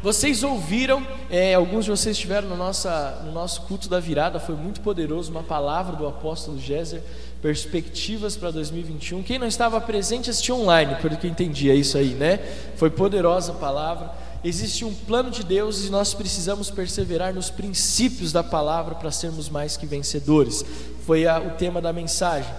Vocês 0.00 0.44
ouviram, 0.44 1.04
é, 1.28 1.54
alguns 1.54 1.84
de 1.84 1.90
vocês 1.90 2.14
estiveram 2.14 2.48
no, 2.48 2.56
nossa, 2.56 3.20
no 3.24 3.32
nosso 3.32 3.62
culto 3.62 3.88
da 3.88 3.98
virada, 3.98 4.38
foi 4.38 4.54
muito 4.54 4.80
poderoso, 4.80 5.32
uma 5.32 5.42
palavra 5.42 5.96
do 5.96 6.06
apóstolo 6.06 6.56
Géser, 6.56 7.02
perspectivas 7.42 8.36
para 8.36 8.52
2021. 8.52 9.24
Quem 9.24 9.40
não 9.40 9.46
estava 9.48 9.80
presente 9.80 10.30
assistiu 10.30 10.60
online, 10.60 10.94
pelo 11.02 11.16
que 11.16 11.26
eu 11.26 11.30
entendi, 11.30 11.68
isso 11.72 11.98
aí, 11.98 12.10
né? 12.10 12.38
Foi 12.76 12.90
poderosa 12.90 13.50
a 13.50 13.54
palavra. 13.56 14.12
Existe 14.44 14.84
um 14.84 14.94
plano 14.94 15.32
de 15.32 15.42
Deus 15.42 15.84
e 15.84 15.90
nós 15.90 16.14
precisamos 16.14 16.70
perseverar 16.70 17.34
nos 17.34 17.50
princípios 17.50 18.30
da 18.30 18.44
palavra 18.44 18.94
para 18.94 19.10
sermos 19.10 19.48
mais 19.48 19.76
que 19.76 19.84
vencedores. 19.84 20.64
Foi 21.04 21.26
a, 21.26 21.40
o 21.40 21.50
tema 21.50 21.80
da 21.80 21.92
mensagem. 21.92 22.52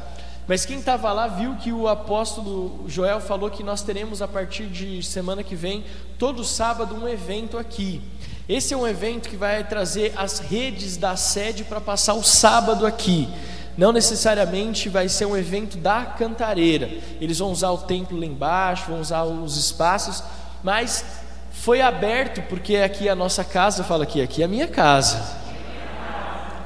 Mas 0.49 0.65
quem 0.65 0.79
estava 0.79 1.13
lá 1.13 1.27
viu 1.27 1.55
que 1.57 1.71
o 1.71 1.87
apóstolo 1.87 2.83
Joel 2.87 3.21
falou 3.21 3.51
que 3.51 3.61
nós 3.61 3.83
teremos 3.83 4.19
a 4.19 4.27
partir 4.27 4.65
de 4.65 5.03
semana 5.03 5.43
que 5.43 5.55
vem, 5.55 5.85
todo 6.17 6.43
sábado, 6.43 6.95
um 6.95 7.07
evento 7.07 7.55
aqui. 7.55 8.01
Esse 8.49 8.73
é 8.73 8.77
um 8.77 8.87
evento 8.87 9.29
que 9.29 9.37
vai 9.37 9.63
trazer 9.63 10.11
as 10.17 10.39
redes 10.39 10.97
da 10.97 11.15
sede 11.15 11.63
para 11.63 11.79
passar 11.79 12.15
o 12.15 12.23
sábado 12.23 12.87
aqui. 12.87 13.29
Não 13.77 13.91
necessariamente 13.91 14.89
vai 14.89 15.07
ser 15.07 15.27
um 15.27 15.37
evento 15.37 15.77
da 15.77 16.03
cantareira. 16.03 16.89
Eles 17.21 17.37
vão 17.37 17.51
usar 17.51 17.69
o 17.69 17.77
templo 17.77 18.19
lá 18.19 18.25
embaixo, 18.25 18.89
vão 18.89 19.01
usar 19.01 19.25
os 19.25 19.55
espaços, 19.55 20.23
mas 20.63 21.05
foi 21.51 21.79
aberto 21.79 22.41
porque 22.49 22.77
aqui 22.77 23.07
é 23.07 23.11
a 23.11 23.15
nossa 23.15 23.43
casa, 23.43 23.83
fala 23.83 24.01
aqui, 24.01 24.19
aqui 24.19 24.41
é 24.41 24.45
a 24.45 24.47
minha 24.47 24.67
casa. 24.67 25.21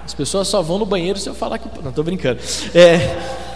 As 0.05 0.13
pessoas 0.13 0.47
só 0.47 0.61
vão 0.61 0.79
no 0.79 0.85
banheiro 0.85 1.19
se 1.19 1.27
eu 1.27 1.35
falar 1.35 1.57
que. 1.57 1.67
Não, 1.81 1.89
estou 1.89 2.03
brincando. 2.05 2.39
É. 2.73 3.51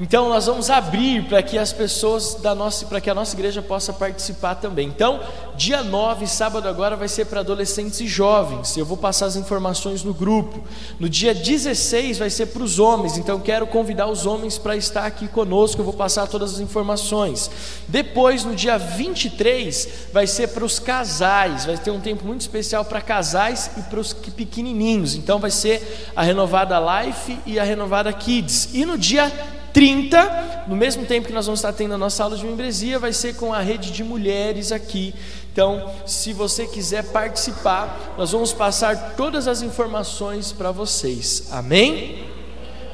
Então 0.00 0.28
nós 0.28 0.46
vamos 0.46 0.70
abrir 0.70 1.24
para 1.24 1.42
que 1.42 1.58
as 1.58 1.72
pessoas 1.72 2.36
da 2.36 2.54
nossa, 2.54 2.86
para 2.86 3.00
que 3.00 3.10
a 3.10 3.14
nossa 3.14 3.34
igreja 3.34 3.60
possa 3.60 3.92
participar 3.92 4.54
também. 4.54 4.86
Então, 4.86 5.20
dia 5.56 5.82
9, 5.82 6.24
sábado 6.28 6.68
agora 6.68 6.94
vai 6.94 7.08
ser 7.08 7.24
para 7.24 7.40
adolescentes 7.40 8.00
e 8.00 8.06
jovens. 8.06 8.76
Eu 8.76 8.86
vou 8.86 8.96
passar 8.96 9.26
as 9.26 9.34
informações 9.34 10.04
no 10.04 10.14
grupo. 10.14 10.62
No 11.00 11.08
dia 11.08 11.34
16 11.34 12.18
vai 12.18 12.30
ser 12.30 12.46
para 12.46 12.62
os 12.62 12.78
homens. 12.78 13.18
Então 13.18 13.40
quero 13.40 13.66
convidar 13.66 14.06
os 14.06 14.24
homens 14.24 14.56
para 14.56 14.76
estar 14.76 15.04
aqui 15.04 15.26
conosco. 15.26 15.80
Eu 15.80 15.84
vou 15.84 15.94
passar 15.94 16.28
todas 16.28 16.54
as 16.54 16.60
informações. 16.60 17.50
Depois, 17.88 18.44
no 18.44 18.54
dia 18.54 18.78
23, 18.78 19.88
vai 20.12 20.28
ser 20.28 20.48
para 20.48 20.64
os 20.64 20.78
casais. 20.78 21.64
Vai 21.64 21.76
ter 21.76 21.90
um 21.90 22.00
tempo 22.00 22.24
muito 22.24 22.42
especial 22.42 22.84
para 22.84 23.00
casais 23.00 23.72
e 23.76 23.82
para 23.82 23.98
os 23.98 24.12
pequenininhos. 24.12 25.16
Então 25.16 25.40
vai 25.40 25.50
ser 25.50 26.12
a 26.14 26.22
renovada 26.22 26.78
Life 26.78 27.36
e 27.44 27.58
a 27.58 27.64
renovada 27.64 28.12
Kids. 28.12 28.68
E 28.72 28.84
no 28.84 28.96
dia 28.96 29.32
30, 29.72 30.64
no 30.66 30.76
mesmo 30.76 31.04
tempo 31.06 31.26
que 31.26 31.32
nós 31.32 31.46
vamos 31.46 31.60
estar 31.60 31.72
tendo 31.72 31.94
a 31.94 31.98
nossa 31.98 32.22
aula 32.22 32.36
de 32.36 32.44
membresia, 32.44 32.98
vai 32.98 33.12
ser 33.12 33.36
com 33.36 33.52
a 33.52 33.60
rede 33.60 33.90
de 33.90 34.02
mulheres 34.02 34.72
aqui. 34.72 35.14
Então, 35.52 35.90
se 36.06 36.32
você 36.32 36.66
quiser 36.66 37.04
participar, 37.04 38.14
nós 38.16 38.32
vamos 38.32 38.52
passar 38.52 39.14
todas 39.16 39.48
as 39.48 39.62
informações 39.62 40.52
para 40.52 40.70
vocês. 40.70 41.48
Amém? 41.50 42.24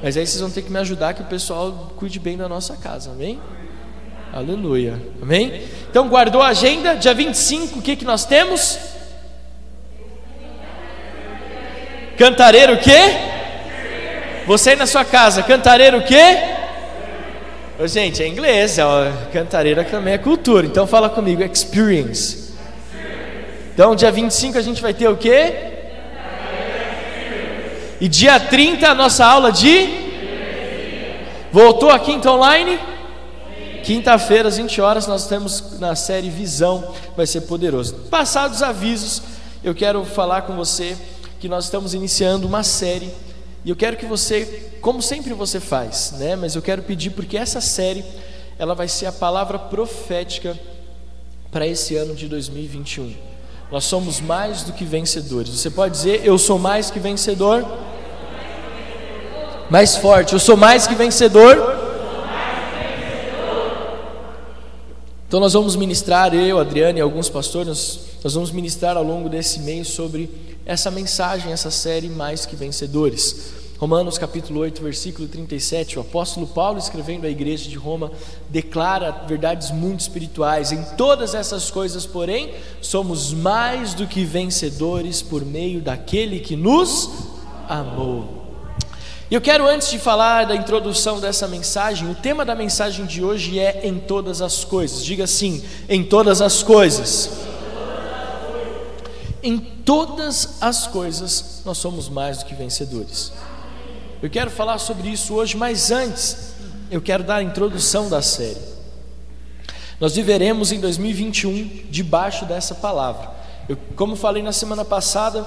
Mas 0.03 0.17
aí 0.17 0.27
vocês 0.27 0.41
vão 0.41 0.51
ter 0.51 0.63
que 0.63 0.71
me 0.71 0.79
ajudar 0.79 1.15
que 1.15 1.23
o 1.23 1.27
pessoal 1.27 1.93
cuide 1.97 2.19
bem 2.19 2.37
da 2.37 2.49
nossa 2.49 2.77
casa. 2.77 3.11
Amém? 3.11 3.41
Aleluia. 4.33 5.01
Amém? 5.23 5.63
Então, 5.91 6.09
guardou 6.09 6.43
a 6.43 6.49
agenda? 6.49 6.95
Dia 6.95 7.15
25, 7.15 7.79
o 7.79 7.83
que, 7.83 7.97
que 7.97 8.05
nós 8.05 8.25
temos? 8.25 8.79
Cantareiro 12.17 12.75
o 12.75 12.79
quê? 12.79 13.33
Você 14.47 14.71
aí 14.71 14.77
na 14.77 14.87
sua 14.87 15.05
casa, 15.05 15.43
cantareiro 15.43 15.99
o 15.99 16.03
quê? 16.03 16.54
Ô, 17.77 17.89
gente, 17.89 18.23
é 18.23 18.29
inglês, 18.29 18.79
ó, 18.79 19.11
cantareira 19.33 19.83
também 19.83 20.15
é 20.15 20.19
cultura. 20.19 20.65
Então 20.65 20.87
fala 20.87 21.11
comigo, 21.11 21.43
experience. 21.43 22.55
Então, 23.73 23.97
dia 23.97 24.13
25 24.13 24.57
a 24.57 24.63
gente 24.63 24.81
vai 24.81 24.95
ter 24.95 25.09
o 25.09 25.17
quê? 25.17 25.53
E 28.01 28.07
dia 28.07 28.39
30 28.39 28.89
a 28.89 28.95
nossa 28.95 29.27
aula 29.27 29.51
de 29.51 29.89
Voltou 31.51 31.91
a 31.91 31.99
quinta 31.99 32.31
online? 32.31 32.79
Quinta-feira 33.83 34.49
às 34.49 34.57
20 34.57 34.81
horas 34.81 35.07
nós 35.09 35.27
temos 35.27 35.79
na 35.81 35.97
série 35.97 36.31
Visão, 36.31 36.95
vai 37.17 37.27
ser 37.27 37.43
poderoso. 37.43 37.95
Passados 38.09 38.63
avisos, 38.63 39.23
eu 39.63 39.75
quero 39.75 40.05
falar 40.05 40.43
com 40.43 40.55
você 40.55 40.97
que 41.41 41.49
nós 41.49 41.65
estamos 41.65 41.93
iniciando 41.93 42.47
uma 42.47 42.63
série 42.63 43.13
e 43.65 43.71
eu 43.71 43.77
quero 43.77 43.97
que 43.97 44.05
você, 44.05 44.73
como 44.81 45.01
sempre 45.01 45.33
você 45.33 45.59
faz, 45.59 46.13
né? 46.19 46.37
Mas 46.37 46.55
eu 46.55 46.61
quero 46.61 46.83
pedir 46.83 47.11
porque 47.11 47.37
essa 47.37 47.61
série 47.61 48.05
ela 48.59 48.75
vai 48.75 48.89
ser 48.89 49.07
a 49.07 49.13
palavra 49.13 49.59
profética 49.59 50.59
para 51.51 51.67
esse 51.67 51.97
ano 51.97 52.15
de 52.15 52.29
2021. 52.29 53.15
Nós 53.73 53.85
somos 53.85 54.21
mais 54.21 54.63
do 54.63 54.73
que 54.73 54.85
vencedores. 54.85 55.51
Você 55.51 55.71
pode 55.71 55.95
dizer, 55.95 56.21
eu 56.25 56.39
sou 56.39 56.59
mais 56.59 56.91
que 56.91 57.01
vencedor? 57.01 57.65
Mais 59.71 59.97
forte, 59.97 60.35
eu 60.35 60.39
sou 60.39 60.57
mais 60.57 60.87
que 60.87 60.95
vencedor. 60.95 61.57
Então 65.27 65.41
nós 65.41 65.55
vamos 65.55 65.75
ministrar, 65.75 66.35
eu, 66.35 66.61
Adriano 66.61 66.99
e 66.99 67.01
alguns 67.01 67.29
pastores, 67.31 68.14
nós 68.25 68.33
vamos 68.33 68.51
ministrar 68.51 68.97
ao 68.97 69.05
longo 69.05 69.29
desse 69.29 69.61
mês 69.61 69.89
sobre 69.89 70.31
essa 70.65 70.91
mensagem, 70.91 71.53
essa 71.53 71.71
série 71.71 72.09
Mais 72.09 72.47
que 72.47 72.57
Vencedores. 72.57 73.53
Romanos 73.77 74.17
capítulo 74.17 74.61
8, 74.61 74.83
versículo 74.83 75.29
37, 75.29 75.99
o 75.99 76.01
apóstolo 76.01 76.47
Paulo, 76.47 76.79
escrevendo 76.79 77.27
à 77.27 77.29
igreja 77.29 77.69
de 77.69 77.77
Roma, 77.77 78.11
declara 78.49 79.11
verdades 79.29 79.71
muito 79.71 80.01
espirituais. 80.01 80.73
Em 80.73 80.83
todas 80.97 81.35
essas 81.35 81.71
coisas, 81.71 82.07
porém, 82.07 82.55
somos 82.81 83.31
mais 83.35 83.93
do 83.93 84.07
que 84.07 84.25
vencedores 84.25 85.21
por 85.21 85.45
meio 85.45 85.83
daquele 85.83 86.41
que 86.41 86.57
nos 86.57 87.11
amou. 87.69 88.43
E 89.31 89.35
eu 89.35 89.41
quero, 89.43 89.69
antes 89.69 89.91
de 89.91 89.99
falar 89.99 90.47
da 90.47 90.57
introdução 90.57 91.21
dessa 91.21 91.47
mensagem, 91.47 92.11
o 92.11 92.15
tema 92.15 92.43
da 92.43 92.55
mensagem 92.55 93.05
de 93.05 93.23
hoje 93.23 93.59
é 93.59 93.87
em 93.87 93.99
todas 93.99 94.41
as 94.41 94.65
coisas. 94.65 95.05
Diga 95.05 95.25
assim: 95.25 95.63
em 95.91 96.03
todas 96.03 96.41
as 96.41 96.63
coisas. 96.63 97.53
Em 99.45 99.59
todas 99.59 100.57
as 100.63 100.87
coisas 100.87 101.61
nós 101.67 101.77
somos 101.77 102.09
mais 102.09 102.39
do 102.39 102.47
que 102.47 102.55
vencedores. 102.55 103.31
Eu 104.23 104.31
quero 104.31 104.51
falar 104.51 104.79
sobre 104.79 105.11
isso 105.11 105.35
hoje, 105.35 105.55
mas 105.55 105.91
antes, 105.91 106.55
eu 106.91 107.03
quero 107.03 107.23
dar 107.23 107.37
a 107.37 107.43
introdução 107.43 108.09
da 108.09 108.23
série. 108.23 108.61
Nós 110.01 110.17
viveremos 110.17 110.73
em 110.73 110.81
2021 110.81 111.89
debaixo 111.91 112.47
dessa 112.47 112.75
palavra. 112.75 113.31
Eu, 113.69 113.77
como 113.95 114.17
falei 114.17 114.43
na 114.43 114.51
semana 114.51 114.83
passada, 114.83 115.47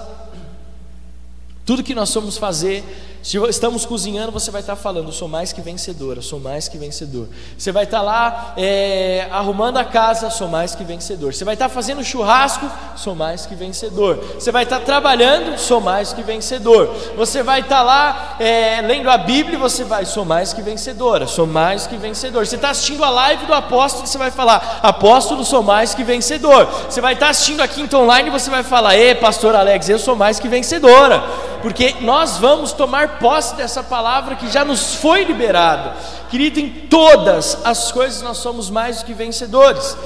tudo 1.66 1.84
que 1.84 1.96
nós 1.96 2.10
somos 2.10 2.38
fazer 2.38 2.84
se 3.22 3.38
estamos 3.50 3.86
cozinhando, 3.86 4.32
você 4.32 4.52
vai 4.52 4.62
estar 4.62 4.76
falando: 4.76 5.12
sou 5.12 5.28
mais 5.28 5.52
que 5.52 5.62
vencedora, 5.62 6.22
sou 6.22 6.40
mais 6.40 6.68
que 6.68 6.78
vencedor. 6.78 7.28
Você 7.58 7.72
vai 7.72 7.84
estar 7.84 8.02
lá 8.02 8.54
é, 8.56 9.28
arrumando 9.32 9.78
a 9.78 9.86
casa, 9.86 10.30
sou 10.30 10.48
mais 10.48 10.76
que 10.76 10.84
vencedor. 10.84 11.34
Você 11.34 11.44
vai 11.44 11.56
estar 11.56 11.68
fazendo 11.68 12.04
churrasco, 12.04 12.70
sou 12.96 13.16
mais 13.16 13.46
que 13.46 13.56
vencedor. 13.56 14.18
Você 14.40 14.52
vai 14.52 14.64
estar 14.64 14.80
trabalhando, 14.82 15.58
sou 15.58 15.82
mais 15.82 16.14
que 16.14 16.22
vencedor. 16.22 16.94
Você 17.16 17.44
vai 17.44 17.62
estar 17.62 17.82
lá 17.84 18.38
é, 18.40 18.82
lendo 18.82 19.10
a 19.10 19.18
Bíblia, 19.18 19.58
você 19.58 19.84
vai, 19.84 20.06
sou 20.06 20.24
mais 20.24 20.54
que 20.54 20.62
vencedora, 20.62 21.28
sou 21.28 21.46
mais 21.46 21.88
que 21.88 21.98
vencedor. 21.98 22.46
Você 22.46 22.56
está 22.56 22.70
assistindo 22.70 23.04
a 23.04 23.10
live 23.10 23.46
do 23.46 23.54
apóstolo, 23.54 24.08
você 24.08 24.18
vai 24.18 24.32
falar: 24.32 24.80
apóstolo, 24.84 25.44
sou 25.44 25.64
mais 25.64 25.94
que 25.94 26.04
vencedor. 26.04 26.66
Você 26.90 27.02
vai 27.02 27.14
estar 27.14 27.30
assistindo 27.30 27.62
a 27.62 27.68
quinta 27.68 27.98
online, 27.98 28.30
você 28.30 28.50
vai 28.50 28.64
falar: 28.64 28.96
ei, 28.96 29.16
pastor 29.16 29.56
Alex, 29.56 29.90
eu 29.90 30.00
sou 30.00 30.16
mais 30.16 30.40
que 30.40 30.48
vencedora, 30.48 31.24
porque 31.62 31.96
nós 32.02 32.38
vamos 32.38 32.72
tomar 32.72 33.07
posse 33.08 33.56
dessa 33.56 33.82
palavra 33.82 34.36
que 34.36 34.52
já 34.52 34.64
nos 34.64 34.96
foi 34.96 35.24
liberada. 35.24 35.96
Querido, 36.30 36.60
em 36.60 36.70
todas 36.70 37.58
as 37.64 37.92
coisas 37.92 38.22
nós 38.22 38.38
somos 38.38 38.70
mais 38.70 39.00
do 39.00 39.06
que 39.06 39.14
vencedores. 39.14 39.98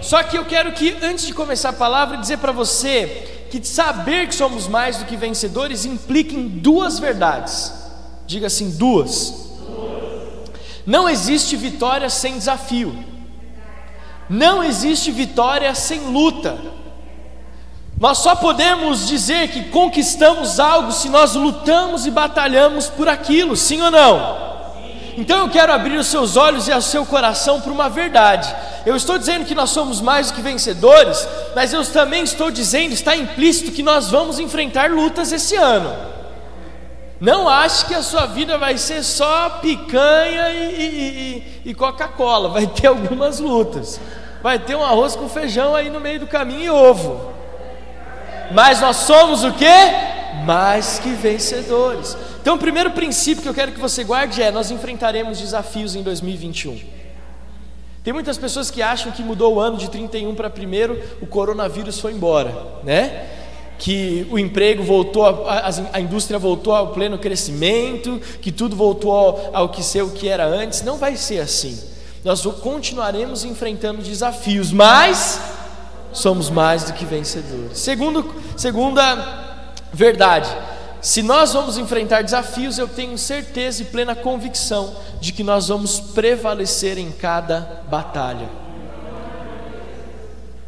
Só 0.00 0.22
que 0.22 0.36
eu 0.36 0.44
quero 0.44 0.72
que, 0.72 0.96
antes 1.02 1.26
de 1.26 1.34
começar 1.34 1.70
a 1.70 1.72
palavra, 1.72 2.16
dizer 2.16 2.38
para 2.38 2.52
você 2.52 3.46
que 3.50 3.64
saber 3.64 4.28
que 4.28 4.34
somos 4.34 4.68
mais 4.68 4.98
do 4.98 5.04
que 5.04 5.16
vencedores 5.16 5.84
implica 5.84 6.34
em 6.34 6.46
duas 6.46 6.98
verdades. 6.98 7.72
Diga 8.26 8.46
assim: 8.46 8.70
duas. 8.70 9.48
Não 10.86 11.08
existe 11.08 11.56
vitória 11.56 12.08
sem 12.08 12.38
desafio. 12.38 12.96
Não 14.28 14.62
existe 14.62 15.10
vitória 15.10 15.74
sem 15.74 16.00
luta. 16.00 16.58
Nós 18.00 18.18
só 18.18 18.36
podemos 18.36 19.08
dizer 19.08 19.48
que 19.48 19.64
conquistamos 19.64 20.60
algo 20.60 20.92
se 20.92 21.08
nós 21.08 21.34
lutamos 21.34 22.06
e 22.06 22.10
batalhamos 22.12 22.86
por 22.88 23.08
aquilo, 23.08 23.56
sim 23.56 23.82
ou 23.82 23.90
não? 23.90 24.48
Então 25.16 25.40
eu 25.40 25.48
quero 25.48 25.72
abrir 25.72 25.98
os 25.98 26.06
seus 26.06 26.36
olhos 26.36 26.68
e 26.68 26.72
o 26.72 26.80
seu 26.80 27.04
coração 27.04 27.60
para 27.60 27.72
uma 27.72 27.88
verdade. 27.88 28.54
Eu 28.86 28.94
estou 28.94 29.18
dizendo 29.18 29.44
que 29.44 29.54
nós 29.54 29.70
somos 29.70 30.00
mais 30.00 30.30
do 30.30 30.34
que 30.34 30.40
vencedores, 30.40 31.28
mas 31.56 31.72
eu 31.72 31.84
também 31.84 32.22
estou 32.22 32.52
dizendo, 32.52 32.92
está 32.92 33.16
implícito 33.16 33.72
que 33.72 33.82
nós 33.82 34.12
vamos 34.12 34.38
enfrentar 34.38 34.92
lutas 34.92 35.32
esse 35.32 35.56
ano. 35.56 35.92
Não 37.20 37.48
ache 37.48 37.84
que 37.86 37.96
a 37.96 38.02
sua 38.02 38.26
vida 38.26 38.56
vai 38.56 38.78
ser 38.78 39.02
só 39.02 39.58
picanha 39.60 40.50
e, 40.50 40.62
e, 40.62 41.42
e, 41.64 41.70
e 41.70 41.74
Coca-Cola, 41.74 42.48
vai 42.48 42.68
ter 42.68 42.86
algumas 42.86 43.40
lutas. 43.40 44.00
Vai 44.40 44.56
ter 44.56 44.76
um 44.76 44.84
arroz 44.84 45.16
com 45.16 45.28
feijão 45.28 45.74
aí 45.74 45.90
no 45.90 45.98
meio 45.98 46.20
do 46.20 46.28
caminho 46.28 46.62
e 46.62 46.70
ovo. 46.70 47.37
Mas 48.52 48.80
nós 48.80 48.96
somos 48.96 49.44
o 49.44 49.52
que? 49.52 49.66
Mais 50.44 50.98
que 50.98 51.10
vencedores. 51.10 52.16
Então, 52.40 52.56
o 52.56 52.58
primeiro 52.58 52.92
princípio 52.92 53.42
que 53.42 53.48
eu 53.48 53.54
quero 53.54 53.72
que 53.72 53.80
você 53.80 54.04
guarde 54.04 54.42
é: 54.42 54.50
nós 54.50 54.70
enfrentaremos 54.70 55.38
desafios 55.38 55.94
em 55.94 56.02
2021. 56.02 56.80
Tem 58.02 58.12
muitas 58.12 58.38
pessoas 58.38 58.70
que 58.70 58.80
acham 58.80 59.12
que 59.12 59.22
mudou 59.22 59.56
o 59.56 59.60
ano 59.60 59.76
de 59.76 59.90
31 59.90 60.34
para 60.34 60.48
1, 60.48 61.22
o 61.22 61.26
coronavírus 61.26 62.00
foi 62.00 62.12
embora, 62.12 62.56
né? 62.82 63.26
Que 63.78 64.26
o 64.30 64.38
emprego 64.38 64.82
voltou, 64.82 65.46
a, 65.46 65.68
a, 65.92 66.00
indústria 66.00 66.38
voltou 66.38 66.74
ao 66.74 66.88
pleno 66.88 67.18
crescimento, 67.18 68.18
que 68.40 68.50
tudo 68.50 68.74
voltou 68.74 69.12
ao, 69.12 69.50
ao 69.52 69.68
que 69.68 69.82
ser 69.82 70.02
o 70.02 70.10
que 70.10 70.26
era 70.26 70.46
antes. 70.46 70.82
Não 70.82 70.96
vai 70.96 71.16
ser 71.16 71.40
assim. 71.40 71.78
Nós 72.24 72.42
continuaremos 72.62 73.44
enfrentando 73.44 74.00
desafios, 74.00 74.72
mas 74.72 75.40
somos 76.18 76.50
mais 76.50 76.84
do 76.84 76.92
que 76.92 77.04
vencedores. 77.04 77.78
Segundo, 77.78 78.34
segunda 78.56 79.64
verdade, 79.92 80.48
se 81.00 81.22
nós 81.22 81.52
vamos 81.52 81.78
enfrentar 81.78 82.22
desafios, 82.22 82.78
eu 82.78 82.88
tenho 82.88 83.16
certeza 83.16 83.82
e 83.82 83.86
plena 83.86 84.14
convicção 84.14 84.96
de 85.20 85.32
que 85.32 85.44
nós 85.44 85.68
vamos 85.68 86.00
prevalecer 86.00 86.98
em 86.98 87.10
cada 87.12 87.82
batalha. 87.88 88.48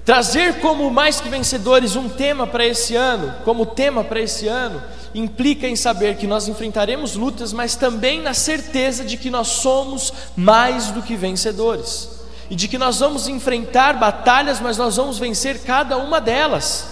Trazer 0.04 0.60
como 0.60 0.90
mais 0.90 1.20
que 1.20 1.28
vencedores 1.28 1.94
um 1.94 2.08
tema 2.08 2.46
para 2.46 2.64
esse 2.64 2.96
ano, 2.96 3.34
como 3.44 3.66
tema 3.66 4.02
para 4.02 4.20
esse 4.20 4.48
ano, 4.48 4.82
implica 5.14 5.68
em 5.68 5.76
saber 5.76 6.16
que 6.16 6.26
nós 6.26 6.48
enfrentaremos 6.48 7.16
lutas, 7.16 7.52
mas 7.52 7.74
também 7.76 8.22
na 8.22 8.34
certeza 8.34 9.04
de 9.04 9.16
que 9.16 9.30
nós 9.30 9.48
somos 9.48 10.12
mais 10.36 10.88
do 10.88 11.02
que 11.02 11.16
vencedores. 11.16 12.19
E 12.50 12.56
de 12.56 12.66
que 12.66 12.76
nós 12.76 12.98
vamos 12.98 13.28
enfrentar 13.28 13.96
batalhas, 13.96 14.60
mas 14.60 14.76
nós 14.76 14.96
vamos 14.96 15.18
vencer 15.18 15.62
cada 15.62 15.96
uma 15.96 16.20
delas. 16.20 16.88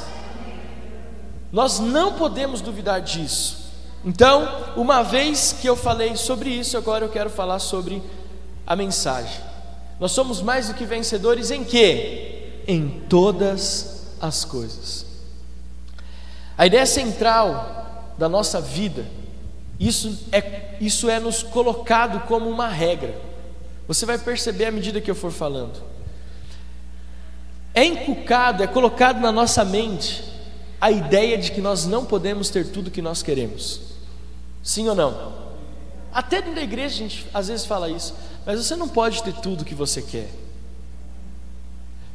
Nós 1.51 1.81
não 1.81 2.13
podemos 2.13 2.61
duvidar 2.61 3.01
disso. 3.01 3.59
Então, 4.05 4.49
uma 4.77 5.03
vez 5.03 5.53
que 5.61 5.69
eu 5.69 5.75
falei 5.75 6.17
sobre 6.17 6.51
isso, 6.51 6.79
agora 6.79 7.05
eu 7.05 7.09
quero 7.09 7.29
falar 7.29 7.59
sobre 7.59 8.01
a 8.65 8.77
mensagem. 8.77 9.41
Nós 9.99 10.13
somos 10.13 10.41
mais 10.41 10.69
do 10.69 10.75
que 10.75 10.85
vencedores 10.85 11.51
em 11.51 11.65
quê? 11.65 12.63
Em 12.69 13.03
todas 13.09 14.07
as 14.21 14.45
coisas. 14.45 15.05
A 16.57 16.67
ideia 16.67 16.87
central 16.87 18.15
da 18.17 18.29
nossa 18.29 18.61
vida, 18.61 19.07
isso 19.79 20.27
é, 20.31 20.77
isso 20.81 21.09
é 21.09 21.19
nos 21.19 21.43
colocado 21.43 22.27
como 22.27 22.49
uma 22.49 22.69
regra. 22.69 23.28
Você 23.89 24.05
vai 24.05 24.19
perceber 24.19 24.67
à 24.67 24.71
medida 24.71 25.01
que 25.01 25.11
eu 25.11 25.15
for 25.15 25.33
falando. 25.33 25.83
É 27.75 27.85
inculcado, 27.85 28.63
é 28.63 28.67
colocado 28.67 29.19
na 29.19 29.33
nossa 29.33 29.65
mente 29.65 30.23
a 30.81 30.91
ideia 30.91 31.39
de 31.39 31.51
que 31.51 31.61
nós 31.61 31.87
não 31.87 32.05
podemos 32.05 32.51
ter 32.51 32.67
tudo 32.67 32.91
que 32.91 33.01
nós 33.01 33.23
queremos. 33.23 33.81
Sim 34.63 34.89
ou 34.89 34.95
não? 34.95 35.49
Até 36.13 36.41
dentro 36.41 36.57
da 36.57 36.63
igreja 36.63 36.95
a 36.95 36.99
gente 36.99 37.27
às 37.33 37.49
vezes 37.49 37.65
fala 37.65 37.89
isso, 37.89 38.15
mas 38.45 38.65
você 38.65 38.77
não 38.77 38.89
pode 38.89 39.23
ter 39.23 39.33
tudo 39.33 39.65
que 39.65 39.75
você 39.75 40.03
quer. 40.03 40.29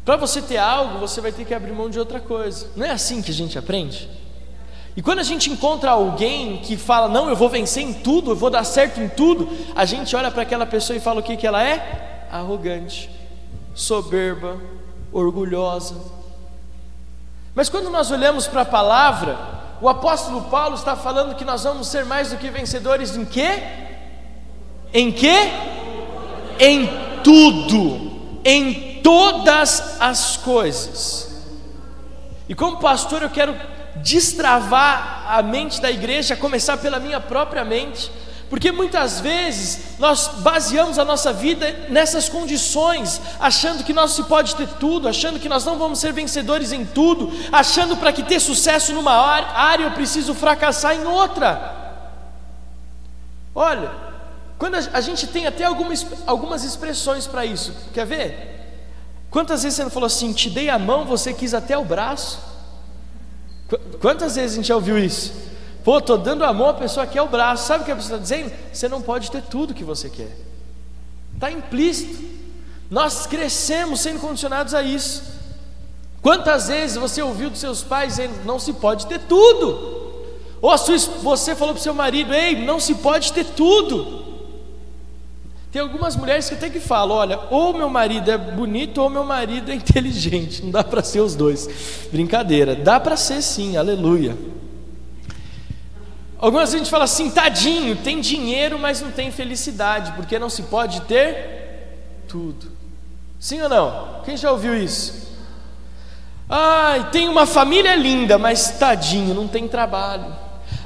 Para 0.05 0.17
você 0.17 0.41
ter 0.41 0.57
algo, 0.57 0.99
você 0.99 1.21
vai 1.21 1.31
ter 1.31 1.45
que 1.45 1.53
abrir 1.53 1.71
mão 1.71 1.89
de 1.89 1.97
outra 1.97 2.19
coisa. 2.19 2.67
Não 2.75 2.85
é 2.85 2.91
assim 2.91 3.21
que 3.21 3.31
a 3.31 3.33
gente 3.33 3.57
aprende? 3.57 4.09
E 4.95 5.01
quando 5.01 5.19
a 5.19 5.23
gente 5.23 5.49
encontra 5.49 5.91
alguém 5.91 6.57
que 6.57 6.77
fala, 6.77 7.07
não, 7.07 7.29
eu 7.29 7.35
vou 7.35 7.49
vencer 7.49 7.83
em 7.83 7.93
tudo, 7.93 8.31
eu 8.31 8.35
vou 8.35 8.49
dar 8.49 8.63
certo 8.63 8.99
em 9.01 9.09
tudo, 9.09 9.49
a 9.75 9.85
gente 9.85 10.15
olha 10.15 10.29
para 10.29 10.43
aquela 10.43 10.65
pessoa 10.65 10.95
e 10.95 10.99
fala 10.99 11.19
o 11.19 11.23
que, 11.23 11.35
que 11.35 11.47
ela 11.47 11.63
é? 11.63 12.27
Arrogante, 12.31 13.09
soberba, 13.73 14.57
orgulhosa, 15.11 15.95
mas 17.55 17.69
quando 17.69 17.89
nós 17.89 18.09
olhamos 18.09 18.47
para 18.47 18.61
a 18.61 18.65
palavra, 18.65 19.37
o 19.79 19.87
apóstolo 19.87 20.43
Paulo 20.43 20.75
está 20.75 20.95
falando 20.95 21.35
que 21.35 21.45
nós 21.45 21.63
vamos 21.63 21.87
ser 21.87 22.03
mais 22.03 22.31
do 22.31 22.37
que 22.37 22.49
vencedores 22.49 23.15
em 23.15 23.25
quê? 23.25 23.61
Em 24.91 25.11
quê? 25.11 25.51
Em 26.59 26.89
tudo, 27.23 28.39
em 28.43 29.01
todas 29.01 30.01
as 30.01 30.37
coisas. 30.37 31.45
E 32.49 32.55
como 32.55 32.79
pastor, 32.79 33.21
eu 33.21 33.29
quero 33.29 33.55
destravar 33.97 35.25
a 35.27 35.41
mente 35.41 35.81
da 35.81 35.91
igreja, 35.91 36.35
começar 36.35 36.77
pela 36.77 36.99
minha 36.99 37.19
própria 37.19 37.63
mente 37.63 38.11
porque 38.53 38.71
muitas 38.71 39.19
vezes 39.19 39.97
nós 39.97 40.27
baseamos 40.27 40.99
a 40.99 41.03
nossa 41.03 41.33
vida 41.33 41.87
nessas 41.89 42.29
condições, 42.29 43.19
achando 43.39 43.83
que 43.83 43.91
nós 43.91 44.11
se 44.11 44.21
pode 44.25 44.55
ter 44.55 44.67
tudo, 44.67 45.07
achando 45.07 45.39
que 45.39 45.49
nós 45.49 45.65
não 45.65 45.79
vamos 45.79 45.97
ser 45.97 46.13
vencedores 46.13 46.71
em 46.71 46.85
tudo, 46.85 47.31
achando 47.51 47.97
para 47.97 48.13
que 48.13 48.21
ter 48.21 48.39
sucesso 48.39 48.93
numa 48.93 49.11
área 49.11 49.85
eu 49.85 49.91
preciso 49.93 50.35
fracassar 50.35 50.93
em 50.93 51.03
outra. 51.03 52.05
Olha, 53.55 53.89
quando 54.59 54.75
a 54.75 55.01
gente 55.01 55.25
tem 55.25 55.47
até 55.47 55.63
algumas, 55.63 56.05
algumas 56.27 56.63
expressões 56.63 57.25
para 57.25 57.43
isso, 57.47 57.73
quer 57.91 58.05
ver? 58.05 58.85
Quantas 59.31 59.63
vezes 59.63 59.77
você 59.77 59.83
não 59.83 59.89
falou 59.89 60.05
assim, 60.05 60.31
te 60.31 60.51
dei 60.51 60.69
a 60.69 60.77
mão, 60.77 61.05
você 61.05 61.33
quis 61.33 61.55
até 61.55 61.75
o 61.75 61.83
braço? 61.83 62.52
Quantas 63.99 64.35
vezes 64.35 64.53
a 64.53 64.55
gente 64.55 64.67
já 64.67 64.75
ouviu 64.75 64.97
isso? 64.97 65.33
Pô, 65.83 65.97
estou 65.97 66.17
dando 66.17 66.43
a 66.43 66.53
mão, 66.53 66.69
a 66.69 66.73
pessoa 66.73 67.05
quer 67.05 67.21
o 67.21 67.27
braço. 67.27 67.67
Sabe 67.67 67.83
o 67.83 67.85
que 67.85 67.91
a 67.91 67.95
pessoa 67.95 68.19
está 68.19 68.35
dizendo? 68.35 68.53
Você 68.71 68.87
não 68.87 69.01
pode 69.01 69.29
ter 69.29 69.41
tudo 69.41 69.73
que 69.73 69.83
você 69.83 70.09
quer. 70.09 70.35
Está 71.33 71.51
implícito. 71.51 72.23
Nós 72.89 73.25
crescemos 73.25 74.01
sendo 74.01 74.19
condicionados 74.19 74.73
a 74.73 74.81
isso. 74.81 75.23
Quantas 76.21 76.69
vezes 76.69 76.95
você 76.95 77.21
ouviu 77.21 77.49
dos 77.49 77.59
seus 77.59 77.83
pais 77.83 78.15
dizendo, 78.15 78.45
não 78.45 78.57
se 78.57 78.71
pode 78.73 79.07
ter 79.07 79.19
tudo? 79.19 80.01
Ou 80.61 80.77
sua, 80.77 80.97
você 80.97 81.53
falou 81.53 81.73
para 81.73 81.81
o 81.81 81.83
seu 81.83 81.93
marido, 81.93 82.33
ei, 82.33 82.65
não 82.65 82.79
se 82.79 82.95
pode 82.95 83.33
ter 83.33 83.43
tudo. 83.43 84.22
Tem 85.73 85.81
algumas 85.81 86.15
mulheres 86.15 86.47
que 86.47 86.53
até 86.53 86.69
que 86.69 86.79
falam, 86.79 87.17
olha, 87.17 87.39
ou 87.49 87.73
meu 87.73 87.89
marido 87.89 88.29
é 88.29 88.37
bonito 88.37 89.01
ou 89.01 89.09
meu 89.09 89.23
marido 89.23 89.71
é 89.71 89.73
inteligente. 89.75 90.61
Não 90.61 90.69
dá 90.69 90.83
para 90.83 91.01
ser 91.01 91.19
os 91.21 91.35
dois. 91.35 91.67
Brincadeira. 92.11 92.75
Dá 92.75 92.99
para 92.99 93.17
ser 93.17 93.41
sim, 93.41 93.75
aleluia. 93.75 94.37
Algumas 96.37 96.69
vezes 96.69 96.75
a 96.75 96.77
gente 96.77 96.91
fala 96.91 97.05
assim, 97.05 97.31
tadinho, 97.31 97.95
tem 97.95 98.21
dinheiro, 98.21 98.77
mas 98.77 99.01
não 99.01 99.09
tem 99.09 99.31
felicidade, 99.31 100.11
porque 100.11 100.37
não 100.37 100.49
se 100.49 100.61
pode 100.63 101.01
ter 101.01 102.19
tudo. 102.27 102.71
Sim 103.39 103.63
ou 103.63 103.69
não? 103.69 104.21
Quem 104.23 104.37
já 104.37 104.51
ouviu 104.51 104.77
isso? 104.77 105.33
Ai, 106.47 107.09
tem 107.09 107.27
uma 107.27 107.47
família 107.47 107.95
linda, 107.95 108.37
mas 108.37 108.77
tadinho, 108.77 109.33
não 109.33 109.47
tem 109.47 109.67
trabalho. 109.67 110.42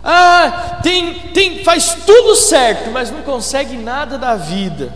Ah, 0.10 0.80
tem, 0.82 1.20
tem, 1.34 1.66
faz 1.66 1.94
tudo 2.06 2.34
certo, 2.34 2.90
mas 2.92 3.12
não 3.12 3.24
consegue 3.24 3.76
nada 3.76 4.18
da 4.18 4.38
vida. 4.38 4.94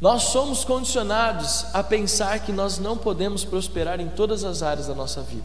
Nós 0.00 0.24
somos 0.24 0.64
condicionados 0.64 1.66
a 1.72 1.82
pensar 1.82 2.38
que 2.38 2.52
nós 2.52 2.78
não 2.78 2.96
podemos 2.96 3.44
prosperar 3.44 4.00
em 4.00 4.06
todas 4.06 4.44
as 4.44 4.62
áreas 4.62 4.86
da 4.86 4.94
nossa 4.94 5.22
vida. 5.22 5.42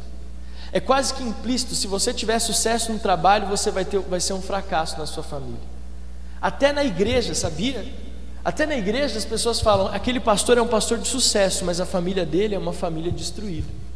É 0.71 0.79
quase 0.79 1.11
que 1.11 1.23
implícito: 1.23 1.73
se 1.73 1.87
você 1.87 2.13
tiver 2.13 2.37
sucesso 2.37 2.93
no 2.93 2.99
trabalho, 2.99 3.47
você 3.47 3.71
vai, 3.71 3.83
ter, 3.83 3.99
vai 4.01 4.19
ser 4.19 4.33
um 4.33 4.43
fracasso 4.43 4.99
na 4.99 5.07
sua 5.07 5.23
família. 5.23 5.59
Até 6.39 6.71
na 6.71 6.83
igreja, 6.83 7.33
sabia? 7.33 7.83
Até 8.45 8.67
na 8.67 8.77
igreja 8.77 9.17
as 9.17 9.25
pessoas 9.25 9.59
falam: 9.59 9.87
aquele 9.87 10.19
pastor 10.19 10.59
é 10.59 10.61
um 10.61 10.67
pastor 10.67 10.99
de 10.99 11.07
sucesso, 11.07 11.65
mas 11.65 11.81
a 11.81 11.85
família 11.85 12.27
dele 12.27 12.53
é 12.53 12.59
uma 12.59 12.73
família 12.73 13.11
destruída. 13.11 13.86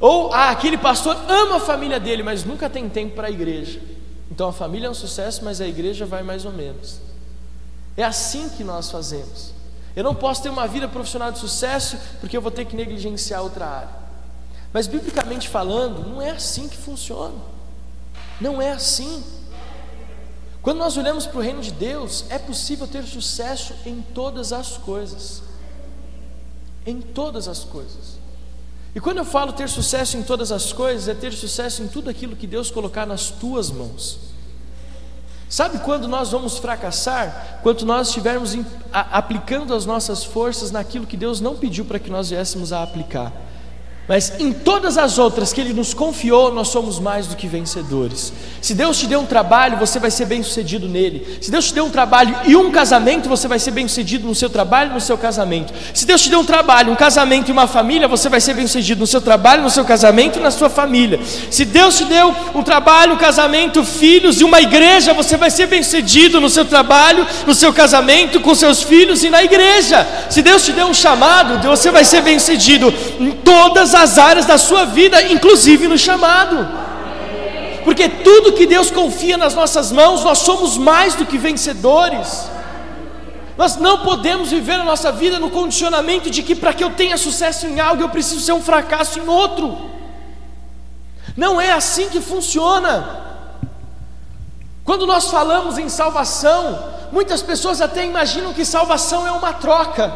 Ou 0.00 0.32
ah, 0.32 0.50
aquele 0.50 0.78
pastor 0.78 1.14
ama 1.28 1.56
a 1.56 1.60
família 1.60 2.00
dele, 2.00 2.22
mas 2.22 2.42
nunca 2.42 2.70
tem 2.70 2.88
tempo 2.88 3.14
para 3.14 3.28
a 3.28 3.30
igreja. 3.30 3.80
Então 4.30 4.48
a 4.48 4.52
família 4.52 4.86
é 4.86 4.90
um 4.90 4.94
sucesso, 4.94 5.44
mas 5.44 5.60
a 5.60 5.66
igreja 5.66 6.06
vai 6.06 6.22
mais 6.22 6.44
ou 6.44 6.52
menos. 6.52 7.00
É 7.96 8.02
assim 8.02 8.48
que 8.48 8.64
nós 8.64 8.90
fazemos. 8.90 9.52
Eu 9.94 10.04
não 10.04 10.14
posso 10.14 10.42
ter 10.42 10.48
uma 10.48 10.66
vida 10.66 10.88
profissional 10.88 11.30
de 11.30 11.38
sucesso 11.38 11.98
porque 12.20 12.36
eu 12.36 12.40
vou 12.40 12.50
ter 12.50 12.64
que 12.64 12.76
negligenciar 12.76 13.42
outra 13.42 13.66
área. 13.66 14.00
Mas 14.72 14.86
biblicamente 14.86 15.48
falando, 15.48 16.08
não 16.08 16.22
é 16.22 16.30
assim 16.30 16.68
que 16.68 16.76
funciona. 16.76 17.34
Não 18.40 18.62
é 18.62 18.70
assim. 18.70 19.22
Quando 20.62 20.78
nós 20.78 20.96
olhamos 20.96 21.26
para 21.26 21.38
o 21.38 21.42
reino 21.42 21.60
de 21.60 21.72
Deus, 21.72 22.24
é 22.30 22.38
possível 22.38 22.86
ter 22.86 23.02
sucesso 23.04 23.74
em 23.84 24.00
todas 24.00 24.52
as 24.52 24.78
coisas. 24.78 25.42
Em 26.86 27.00
todas 27.00 27.48
as 27.48 27.64
coisas. 27.64 28.19
E 28.94 29.00
quando 29.00 29.18
eu 29.18 29.24
falo 29.24 29.52
ter 29.52 29.68
sucesso 29.68 30.16
em 30.16 30.22
todas 30.22 30.50
as 30.50 30.72
coisas, 30.72 31.08
é 31.08 31.14
ter 31.14 31.32
sucesso 31.32 31.82
em 31.82 31.88
tudo 31.88 32.10
aquilo 32.10 32.34
que 32.34 32.46
Deus 32.46 32.70
colocar 32.70 33.06
nas 33.06 33.30
tuas 33.30 33.70
mãos. 33.70 34.18
Sabe 35.48 35.78
quando 35.78 36.06
nós 36.06 36.30
vamos 36.30 36.58
fracassar? 36.58 37.58
Quando 37.62 37.84
nós 37.84 38.08
estivermos 38.08 38.56
aplicando 38.92 39.74
as 39.74 39.84
nossas 39.84 40.24
forças 40.24 40.70
naquilo 40.70 41.06
que 41.06 41.16
Deus 41.16 41.40
não 41.40 41.56
pediu 41.56 41.84
para 41.84 41.98
que 41.98 42.10
nós 42.10 42.30
viéssemos 42.30 42.72
a 42.72 42.82
aplicar. 42.82 43.32
Mas 44.10 44.32
em 44.40 44.50
todas 44.52 44.98
as 44.98 45.18
outras 45.18 45.52
que 45.52 45.60
Ele 45.60 45.72
nos 45.72 45.94
confiou, 45.94 46.52
nós 46.52 46.66
somos 46.66 46.98
mais 46.98 47.28
do 47.28 47.36
que 47.36 47.46
vencedores. 47.46 48.32
Se 48.60 48.74
Deus 48.74 48.98
te 48.98 49.06
deu 49.06 49.20
um 49.20 49.24
trabalho, 49.24 49.76
você 49.76 50.00
vai 50.00 50.10
ser 50.10 50.26
bem 50.26 50.42
sucedido 50.42 50.88
nele. 50.88 51.38
Se 51.40 51.48
Deus 51.48 51.66
te 51.66 51.74
deu 51.74 51.84
um 51.84 51.90
trabalho 51.90 52.34
e 52.44 52.56
um 52.56 52.72
casamento, 52.72 53.28
você 53.28 53.46
vai 53.46 53.60
ser 53.60 53.70
bem 53.70 53.86
sucedido 53.86 54.26
no 54.26 54.34
seu 54.34 54.50
trabalho 54.50 54.90
e 54.90 54.94
no 54.94 55.00
seu 55.00 55.16
casamento. 55.16 55.72
Se 55.94 56.04
Deus 56.04 56.22
te 56.22 56.28
deu 56.28 56.40
um 56.40 56.44
trabalho, 56.44 56.92
um 56.92 56.96
casamento 56.96 57.50
e 57.50 57.52
uma 57.52 57.68
família, 57.68 58.08
você 58.08 58.28
vai 58.28 58.40
ser 58.40 58.54
bem 58.54 58.66
sucedido 58.66 58.98
no 58.98 59.06
seu 59.06 59.20
trabalho, 59.20 59.62
no 59.62 59.70
seu 59.70 59.84
casamento 59.84 60.40
e 60.40 60.42
na 60.42 60.50
sua 60.50 60.68
família. 60.68 61.20
Se 61.48 61.64
Deus 61.64 61.96
te 61.96 62.04
deu 62.04 62.34
um 62.52 62.64
trabalho, 62.64 63.14
um 63.14 63.16
casamento, 63.16 63.84
filhos 63.84 64.40
e 64.40 64.44
uma 64.44 64.60
igreja, 64.60 65.14
você 65.14 65.36
vai 65.36 65.52
ser 65.52 65.68
bem 65.68 65.84
sucedido 65.84 66.40
no 66.40 66.50
seu 66.50 66.64
trabalho, 66.64 67.24
no 67.46 67.54
seu 67.54 67.72
casamento, 67.72 68.40
com 68.40 68.56
seus 68.56 68.82
filhos 68.82 69.22
e 69.22 69.30
na 69.30 69.44
igreja. 69.44 70.04
Se 70.28 70.42
Deus 70.42 70.64
te 70.64 70.72
deu 70.72 70.88
um 70.88 70.94
chamado, 70.94 71.64
você 71.64 71.92
vai 71.92 72.04
ser 72.04 72.22
bem 72.22 72.40
sucedido 72.40 72.92
em 73.20 73.30
todas 73.30 73.94
as 73.94 73.99
as 74.00 74.18
áreas 74.18 74.46
da 74.46 74.58
sua 74.58 74.84
vida, 74.84 75.22
inclusive 75.22 75.86
no 75.86 75.98
chamado. 75.98 76.68
Porque 77.84 78.08
tudo 78.08 78.52
que 78.52 78.66
Deus 78.66 78.90
confia 78.90 79.36
nas 79.36 79.54
nossas 79.54 79.90
mãos, 79.90 80.24
nós 80.24 80.38
somos 80.38 80.76
mais 80.76 81.14
do 81.14 81.26
que 81.26 81.38
vencedores. 81.38 82.50
Nós 83.56 83.76
não 83.76 83.98
podemos 83.98 84.50
viver 84.50 84.74
a 84.74 84.84
nossa 84.84 85.12
vida 85.12 85.38
no 85.38 85.50
condicionamento 85.50 86.30
de 86.30 86.42
que 86.42 86.54
para 86.54 86.72
que 86.72 86.82
eu 86.82 86.90
tenha 86.90 87.16
sucesso 87.16 87.66
em 87.66 87.78
algo 87.78 88.02
eu 88.02 88.08
preciso 88.08 88.40
ser 88.40 88.52
um 88.52 88.62
fracasso 88.62 89.18
em 89.18 89.28
outro. 89.28 89.90
Não 91.36 91.60
é 91.60 91.70
assim 91.70 92.08
que 92.08 92.20
funciona. 92.20 93.20
Quando 94.84 95.06
nós 95.06 95.30
falamos 95.30 95.78
em 95.78 95.88
salvação, 95.88 96.84
muitas 97.12 97.42
pessoas 97.42 97.80
até 97.80 98.04
imaginam 98.04 98.52
que 98.52 98.64
salvação 98.64 99.26
é 99.26 99.30
uma 99.30 99.52
troca. 99.52 100.12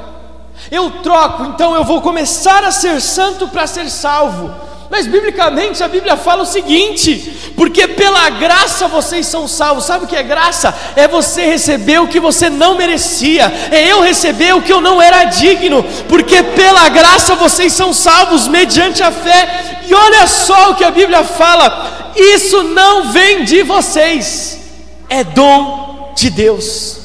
Eu 0.71 0.91
troco, 1.03 1.45
então 1.45 1.75
eu 1.75 1.85
vou 1.85 2.01
começar 2.01 2.65
a 2.65 2.73
ser 2.73 3.01
santo 3.01 3.49
para 3.49 3.67
ser 3.67 3.89
salvo. 3.91 4.51
Mas 4.91 5.07
biblicamente 5.07 5.83
a 5.83 5.89
Bíblia 5.89 6.17
fala 6.17 6.43
o 6.43 6.47
seguinte: 6.47 7.53
porque 7.57 7.89
pela 7.89 8.31
graça 8.31 8.87
vocês 8.87 9.27
são 9.27 9.49
salvos. 9.49 9.85
Sabe 9.85 10.05
o 10.05 10.09
que 10.09 10.17
é 10.17 10.23
graça? 10.23 10.75
É 10.95 11.09
você 11.09 11.45
receber 11.47 12.01
o 12.01 12.09
que 12.09 12.21
você 12.21 12.49
não 12.51 12.77
merecia, 12.77 13.53
é 13.71 13.91
eu 13.91 14.01
receber 14.03 14.55
o 14.55 14.63
que 14.63 14.73
eu 14.73 14.81
não 14.81 15.01
era 15.01 15.25
digno, 15.25 15.85
porque 16.09 16.43
pela 16.43 16.89
graça 16.89 17.35
vocês 17.35 17.73
são 17.73 17.93
salvos 17.93 18.47
mediante 18.47 19.03
a 19.03 19.11
fé. 19.11 19.83
E 19.87 19.95
olha 19.95 20.27
só 20.27 20.71
o 20.71 20.75
que 20.75 20.85
a 20.85 20.91
Bíblia 20.91 21.25
fala: 21.25 22.13
isso 22.15 22.63
não 22.63 23.11
vem 23.11 23.45
de 23.45 23.63
vocês, 23.63 24.61
é 25.09 25.25
dom 25.25 26.13
de 26.15 26.31
Deus. 26.31 27.01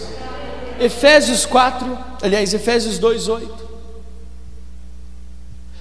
Efésios 0.80 1.46
4, 1.46 2.09
Aliás, 2.22 2.54
Efésios 2.54 3.00
2:8. 3.00 3.70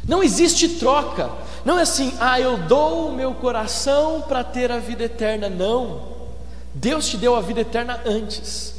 Não 0.06 0.22
existe 0.22 0.68
troca. 0.70 1.30
Não 1.64 1.78
é 1.78 1.82
assim, 1.82 2.14
ah, 2.18 2.40
eu 2.40 2.56
dou 2.56 3.08
o 3.08 3.12
meu 3.12 3.34
coração 3.34 4.22
para 4.22 4.42
ter 4.42 4.72
a 4.72 4.78
vida 4.78 5.04
eterna. 5.04 5.48
Não. 5.48 6.16
Deus 6.72 7.08
te 7.08 7.16
deu 7.16 7.36
a 7.36 7.40
vida 7.40 7.60
eterna 7.60 8.00
antes. 8.06 8.74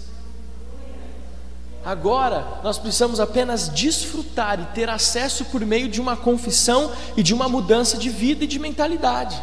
Agora, 1.86 2.60
nós 2.64 2.78
precisamos 2.78 3.20
apenas 3.20 3.70
desfrutar 3.70 4.60
e 4.60 4.66
ter 4.68 4.90
acesso 4.90 5.46
por 5.46 5.62
meio 5.62 5.88
de 5.88 6.02
uma 6.02 6.18
confissão 6.18 6.92
e 7.16 7.24
de 7.24 7.34
uma 7.34 7.48
mudança 7.48 7.98
de 7.98 8.10
vida 8.10 8.44
e 8.44 8.48
de 8.48 8.60
mentalidade. 8.60 9.42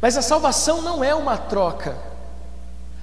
Mas 0.00 0.16
a 0.16 0.22
salvação 0.22 0.82
não 0.82 1.02
é 1.02 1.14
uma 1.14 1.36
troca. 1.36 1.96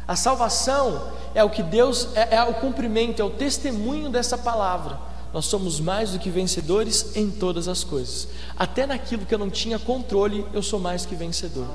A 0.09 0.15
salvação 0.15 1.03
é 1.35 1.43
o 1.43 1.51
que 1.51 1.61
Deus 1.61 2.07
é, 2.15 2.37
é 2.37 2.43
o 2.43 2.55
cumprimento, 2.55 3.21
é 3.21 3.23
o 3.23 3.29
testemunho 3.29 4.09
dessa 4.09 4.39
palavra. 4.39 4.97
Nós 5.31 5.45
somos 5.45 5.79
mais 5.79 6.09
do 6.09 6.17
que 6.17 6.31
vencedores 6.31 7.15
em 7.15 7.29
todas 7.29 7.67
as 7.67 7.83
coisas. 7.83 8.27
Até 8.57 8.87
naquilo 8.87 9.23
que 9.23 9.35
eu 9.35 9.37
não 9.37 9.51
tinha 9.51 9.77
controle, 9.77 10.43
eu 10.51 10.63
sou 10.63 10.79
mais 10.79 11.05
que 11.05 11.13
vencedor. 11.13 11.67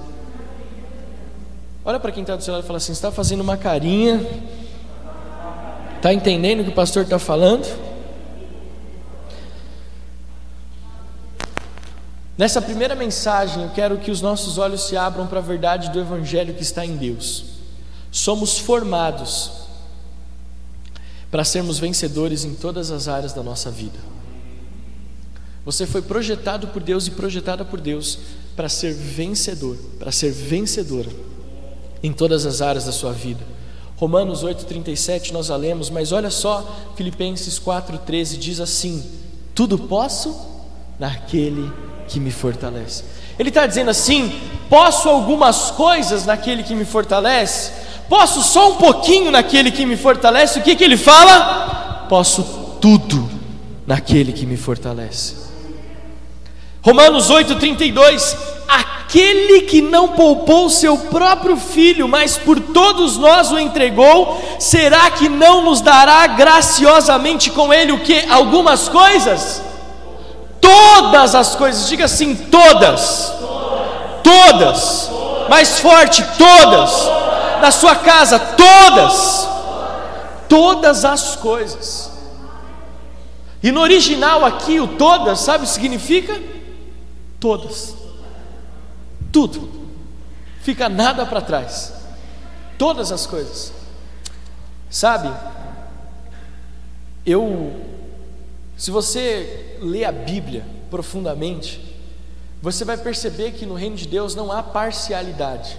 Olha 1.84 2.00
para 2.00 2.10
quem 2.10 2.22
está 2.22 2.34
do 2.34 2.42
seu 2.42 2.52
lado 2.52 2.64
e 2.64 2.66
fala 2.66 2.78
assim: 2.78 2.90
está 2.90 3.12
fazendo 3.12 3.40
uma 3.40 3.56
carinha, 3.56 4.20
está 5.94 6.12
entendendo 6.12 6.58
o 6.58 6.64
que 6.64 6.70
o 6.70 6.74
pastor 6.74 7.04
está 7.04 7.20
falando? 7.20 7.64
Nessa 12.36 12.60
primeira 12.60 12.96
mensagem, 12.96 13.62
eu 13.62 13.70
quero 13.70 13.96
que 13.98 14.10
os 14.10 14.20
nossos 14.20 14.58
olhos 14.58 14.82
se 14.88 14.96
abram 14.96 15.28
para 15.28 15.38
a 15.38 15.42
verdade 15.42 15.88
do 15.90 16.00
Evangelho 16.00 16.52
que 16.52 16.64
está 16.64 16.84
em 16.84 16.96
Deus 16.96 17.53
somos 18.14 18.56
formados 18.56 19.50
para 21.32 21.42
sermos 21.42 21.80
vencedores 21.80 22.44
em 22.44 22.54
todas 22.54 22.92
as 22.92 23.08
áreas 23.08 23.32
da 23.32 23.42
nossa 23.42 23.72
vida. 23.72 23.98
Você 25.64 25.84
foi 25.84 26.00
projetado 26.00 26.68
por 26.68 26.80
Deus 26.80 27.08
e 27.08 27.10
projetada 27.10 27.64
por 27.64 27.80
Deus 27.80 28.20
para 28.54 28.68
ser 28.68 28.94
vencedor, 28.94 29.76
para 29.98 30.12
ser 30.12 30.30
vencedora 30.30 31.10
em 32.04 32.12
todas 32.12 32.46
as 32.46 32.62
áreas 32.62 32.84
da 32.84 32.92
sua 32.92 33.12
vida. 33.12 33.44
Romanos 33.96 34.44
8,37 34.44 35.32
nós 35.32 35.50
a 35.50 35.56
lemos, 35.56 35.90
mas 35.90 36.12
olha 36.12 36.30
só, 36.30 36.92
Filipenses 36.94 37.58
4,13 37.58 38.38
diz 38.38 38.60
assim: 38.60 39.04
Tudo 39.56 39.76
posso 39.76 40.40
naquele 41.00 41.68
que 42.06 42.20
me 42.20 42.30
fortalece. 42.30 43.02
Ele 43.36 43.48
está 43.48 43.66
dizendo 43.66 43.90
assim: 43.90 44.40
posso 44.70 45.08
algumas 45.08 45.72
coisas 45.72 46.24
naquele 46.24 46.62
que 46.62 46.76
me 46.76 46.84
fortalece, 46.84 47.83
Posso 48.08 48.42
só 48.42 48.70
um 48.70 48.74
pouquinho 48.74 49.30
naquele 49.30 49.70
que 49.70 49.86
me 49.86 49.96
fortalece? 49.96 50.58
O 50.58 50.62
que, 50.62 50.76
que 50.76 50.84
ele 50.84 50.96
fala? 50.96 52.06
Posso 52.08 52.42
tudo 52.80 53.30
naquele 53.86 54.32
que 54.32 54.44
me 54.44 54.56
fortalece. 54.56 55.36
Romanos 56.82 57.30
8,32: 57.30 58.36
Aquele 58.68 59.62
que 59.62 59.80
não 59.80 60.08
poupou 60.08 60.68
seu 60.68 60.98
próprio 60.98 61.56
filho, 61.56 62.06
mas 62.06 62.36
por 62.36 62.60
todos 62.60 63.16
nós 63.16 63.50
o 63.50 63.58
entregou, 63.58 64.42
será 64.58 65.10
que 65.10 65.28
não 65.28 65.64
nos 65.64 65.80
dará 65.80 66.26
graciosamente 66.26 67.50
com 67.50 67.72
ele 67.72 67.92
o 67.92 68.00
que? 68.00 68.26
Algumas 68.28 68.86
coisas? 68.88 69.62
Todas 70.60 71.34
as 71.34 71.54
coisas, 71.54 71.88
diga 71.88 72.04
assim: 72.04 72.34
todas, 72.34 73.32
todas, 74.22 75.10
mais 75.48 75.80
forte, 75.80 76.22
todas 76.36 77.23
na 77.60 77.70
sua 77.70 77.96
casa, 77.96 78.38
todas, 78.38 79.48
todas 80.48 81.04
as 81.04 81.36
coisas. 81.36 82.10
E 83.62 83.72
no 83.72 83.80
original 83.80 84.44
aqui, 84.44 84.78
o 84.78 84.86
todas, 84.86 85.40
sabe 85.40 85.64
o 85.64 85.66
que 85.66 85.72
significa? 85.72 86.38
Todas, 87.40 87.94
tudo, 89.32 89.70
fica 90.60 90.88
nada 90.88 91.24
para 91.26 91.40
trás, 91.40 91.92
todas 92.76 93.10
as 93.10 93.26
coisas, 93.26 93.72
sabe? 94.90 95.30
Eu, 97.24 97.74
se 98.76 98.90
você 98.90 99.78
lê 99.80 100.04
a 100.04 100.12
Bíblia 100.12 100.64
profundamente, 100.90 101.80
você 102.60 102.84
vai 102.84 102.96
perceber 102.96 103.52
que 103.52 103.66
no 103.66 103.74
reino 103.74 103.96
de 103.96 104.06
Deus 104.06 104.34
não 104.34 104.52
há 104.52 104.62
parcialidade. 104.62 105.78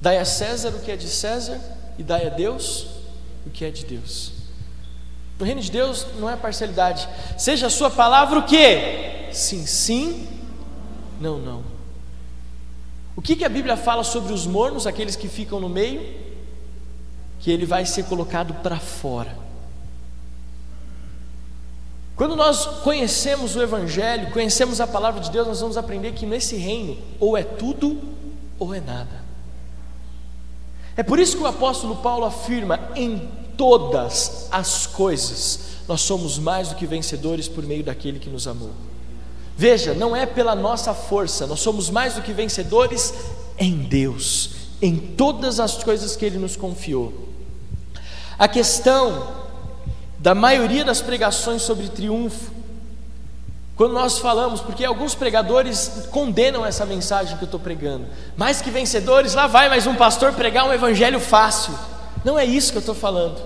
Dai 0.00 0.18
a 0.18 0.24
César 0.24 0.70
o 0.70 0.80
que 0.80 0.90
é 0.90 0.96
de 0.96 1.08
César 1.08 1.60
e 1.98 2.02
dai 2.02 2.26
a 2.26 2.30
Deus 2.30 2.86
o 3.46 3.50
que 3.50 3.64
é 3.64 3.70
de 3.70 3.84
Deus. 3.84 4.32
No 5.38 5.46
reino 5.46 5.60
de 5.60 5.70
Deus 5.70 6.06
não 6.18 6.28
é 6.28 6.36
parcialidade. 6.36 7.08
Seja 7.38 7.66
a 7.66 7.70
sua 7.70 7.90
palavra 7.90 8.38
o 8.38 8.42
que? 8.44 9.32
Sim, 9.32 9.66
sim, 9.66 10.28
não, 11.20 11.38
não. 11.38 11.62
O 13.14 13.22
que, 13.22 13.36
que 13.36 13.44
a 13.44 13.48
Bíblia 13.48 13.76
fala 13.76 14.02
sobre 14.02 14.32
os 14.32 14.46
mornos, 14.46 14.86
aqueles 14.86 15.16
que 15.16 15.28
ficam 15.28 15.60
no 15.60 15.68
meio? 15.68 16.18
Que 17.38 17.50
ele 17.50 17.66
vai 17.66 17.84
ser 17.84 18.04
colocado 18.04 18.54
para 18.62 18.78
fora. 18.78 19.36
Quando 22.16 22.36
nós 22.36 22.66
conhecemos 22.82 23.56
o 23.56 23.62
Evangelho, 23.62 24.30
conhecemos 24.30 24.80
a 24.80 24.86
palavra 24.86 25.20
de 25.20 25.30
Deus, 25.30 25.46
nós 25.46 25.60
vamos 25.60 25.76
aprender 25.76 26.12
que 26.12 26.26
nesse 26.26 26.56
reino, 26.56 26.98
ou 27.18 27.36
é 27.36 27.42
tudo 27.42 27.98
ou 28.58 28.74
é 28.74 28.80
nada. 28.80 29.19
É 30.96 31.02
por 31.02 31.18
isso 31.18 31.36
que 31.36 31.42
o 31.42 31.46
apóstolo 31.46 31.96
Paulo 31.96 32.24
afirma: 32.24 32.80
em 32.94 33.30
todas 33.56 34.48
as 34.50 34.86
coisas, 34.86 35.60
nós 35.86 36.00
somos 36.00 36.38
mais 36.38 36.68
do 36.68 36.74
que 36.74 36.86
vencedores 36.86 37.48
por 37.48 37.64
meio 37.64 37.84
daquele 37.84 38.18
que 38.18 38.30
nos 38.30 38.46
amou. 38.46 38.70
Veja, 39.56 39.92
não 39.92 40.16
é 40.16 40.24
pela 40.24 40.54
nossa 40.54 40.94
força, 40.94 41.46
nós 41.46 41.60
somos 41.60 41.90
mais 41.90 42.14
do 42.14 42.22
que 42.22 42.32
vencedores 42.32 43.12
em 43.58 43.76
Deus, 43.76 44.50
em 44.80 44.96
todas 44.96 45.60
as 45.60 45.82
coisas 45.82 46.16
que 46.16 46.24
Ele 46.24 46.38
nos 46.38 46.56
confiou. 46.56 47.28
A 48.38 48.48
questão 48.48 49.28
da 50.18 50.34
maioria 50.34 50.84
das 50.84 51.02
pregações 51.02 51.62
sobre 51.62 51.88
triunfo 51.88 52.59
quando 53.80 53.94
nós 53.94 54.18
falamos, 54.18 54.60
porque 54.60 54.84
alguns 54.84 55.14
pregadores 55.14 56.06
condenam 56.10 56.66
essa 56.66 56.84
mensagem 56.84 57.38
que 57.38 57.44
eu 57.44 57.46
estou 57.46 57.58
pregando, 57.58 58.04
mais 58.36 58.60
que 58.60 58.70
vencedores, 58.70 59.32
lá 59.32 59.46
vai 59.46 59.70
mais 59.70 59.86
um 59.86 59.94
pastor 59.94 60.34
pregar 60.34 60.66
um 60.66 60.72
evangelho 60.74 61.18
fácil. 61.18 61.72
Não 62.22 62.38
é 62.38 62.44
isso 62.44 62.72
que 62.72 62.76
eu 62.76 62.80
estou 62.80 62.94
falando. 62.94 63.40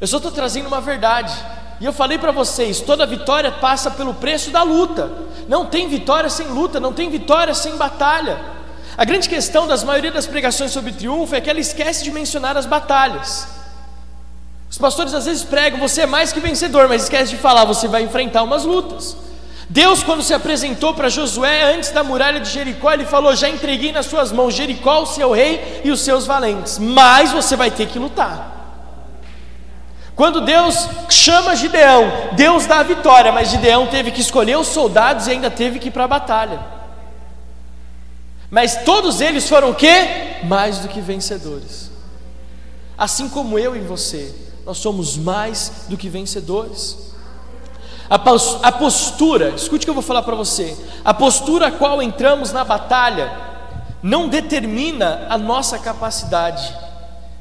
Eu 0.00 0.06
só 0.06 0.16
estou 0.16 0.32
trazendo 0.32 0.68
uma 0.68 0.80
verdade. 0.80 1.30
E 1.78 1.84
eu 1.84 1.92
falei 1.92 2.16
para 2.16 2.32
vocês: 2.32 2.80
toda 2.80 3.04
vitória 3.04 3.52
passa 3.52 3.90
pelo 3.90 4.14
preço 4.14 4.50
da 4.50 4.62
luta. 4.62 5.12
Não 5.46 5.66
tem 5.66 5.90
vitória 5.90 6.30
sem 6.30 6.46
luta, 6.46 6.80
não 6.80 6.94
tem 6.94 7.10
vitória 7.10 7.52
sem 7.52 7.76
batalha. 7.76 8.40
A 8.96 9.04
grande 9.04 9.28
questão 9.28 9.66
das 9.66 9.84
maioria 9.84 10.10
das 10.10 10.26
pregações 10.26 10.70
sobre 10.70 10.92
triunfo 10.92 11.34
é 11.34 11.40
que 11.42 11.50
ela 11.50 11.60
esquece 11.60 12.02
de 12.02 12.10
mencionar 12.10 12.56
as 12.56 12.64
batalhas. 12.64 13.57
Os 14.78 14.80
pastores 14.80 15.12
às 15.12 15.24
vezes 15.24 15.42
pregam, 15.42 15.80
você 15.80 16.02
é 16.02 16.06
mais 16.06 16.32
que 16.32 16.38
vencedor, 16.38 16.86
mas 16.86 17.02
esquece 17.02 17.32
de 17.32 17.36
falar, 17.36 17.64
você 17.64 17.88
vai 17.88 18.00
enfrentar 18.02 18.44
umas 18.44 18.64
lutas. 18.64 19.16
Deus, 19.68 20.04
quando 20.04 20.22
se 20.22 20.32
apresentou 20.32 20.94
para 20.94 21.08
Josué 21.08 21.74
antes 21.74 21.90
da 21.90 22.04
muralha 22.04 22.38
de 22.38 22.48
Jericó, 22.48 22.92
ele 22.92 23.04
falou: 23.04 23.34
Já 23.34 23.48
entreguei 23.48 23.90
nas 23.90 24.06
suas 24.06 24.30
mãos 24.30 24.54
Jericó, 24.54 25.02
o 25.02 25.06
seu 25.06 25.32
rei 25.32 25.80
e 25.82 25.90
os 25.90 26.02
seus 26.02 26.26
valentes, 26.26 26.78
mas 26.78 27.32
você 27.32 27.56
vai 27.56 27.72
ter 27.72 27.88
que 27.88 27.98
lutar. 27.98 28.86
Quando 30.14 30.42
Deus 30.42 30.88
chama 31.10 31.56
Gideão, 31.56 32.12
Deus 32.34 32.64
dá 32.64 32.78
a 32.78 32.84
vitória, 32.84 33.32
mas 33.32 33.48
Gideão 33.48 33.88
teve 33.88 34.12
que 34.12 34.20
escolher 34.20 34.58
os 34.58 34.68
soldados 34.68 35.26
e 35.26 35.32
ainda 35.32 35.50
teve 35.50 35.80
que 35.80 35.88
ir 35.88 35.90
para 35.90 36.04
a 36.04 36.08
batalha. 36.08 36.60
Mas 38.48 38.84
todos 38.84 39.20
eles 39.20 39.48
foram 39.48 39.70
o 39.70 39.74
quê? 39.74 40.38
Mais 40.44 40.78
do 40.78 40.86
que 40.86 41.00
vencedores. 41.00 41.90
Assim 42.96 43.28
como 43.28 43.58
eu 43.58 43.74
e 43.74 43.80
você, 43.80 44.46
nós 44.68 44.76
somos 44.76 45.16
mais 45.16 45.86
do 45.88 45.96
que 45.96 46.10
vencedores. 46.10 47.14
A 48.10 48.18
postura, 48.70 49.48
escute 49.56 49.84
o 49.84 49.86
que 49.86 49.90
eu 49.90 49.94
vou 49.94 50.02
falar 50.02 50.20
para 50.22 50.34
você. 50.34 50.76
A 51.02 51.14
postura 51.14 51.68
a 51.68 51.72
qual 51.72 52.02
entramos 52.02 52.52
na 52.52 52.64
batalha 52.64 53.34
não 54.02 54.28
determina 54.28 55.26
a 55.30 55.38
nossa 55.38 55.78
capacidade, 55.78 56.76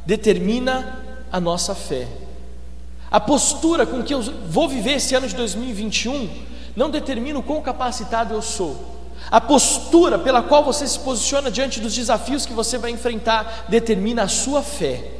determina 0.06 1.04
a 1.30 1.38
nossa 1.42 1.76
fé. 1.76 2.08
A 3.12 3.20
postura 3.20 3.86
com 3.86 4.02
que 4.02 4.14
eu 4.14 4.22
vou 4.48 4.70
viver 4.70 4.94
esse 4.94 5.14
ano 5.14 5.28
de 5.28 5.36
2021 5.36 6.30
não 6.78 6.90
determina 6.90 7.40
o 7.40 7.44
quão 7.44 7.62
capacitado 7.62 8.34
eu 8.34 8.42
sou. 8.42 8.96
A 9.30 9.42
postura 9.42 10.18
pela 10.18 10.42
qual 10.42 10.64
você 10.64 10.88
se 10.88 11.00
posiciona 11.00 11.52
diante 11.52 11.82
dos 11.82 11.94
desafios 11.94 12.46
que 12.46 12.54
você 12.54 12.78
vai 12.78 12.92
enfrentar 12.92 13.66
determina 13.68 14.24
a 14.24 14.28
sua 14.30 14.64
fé. 14.64 15.17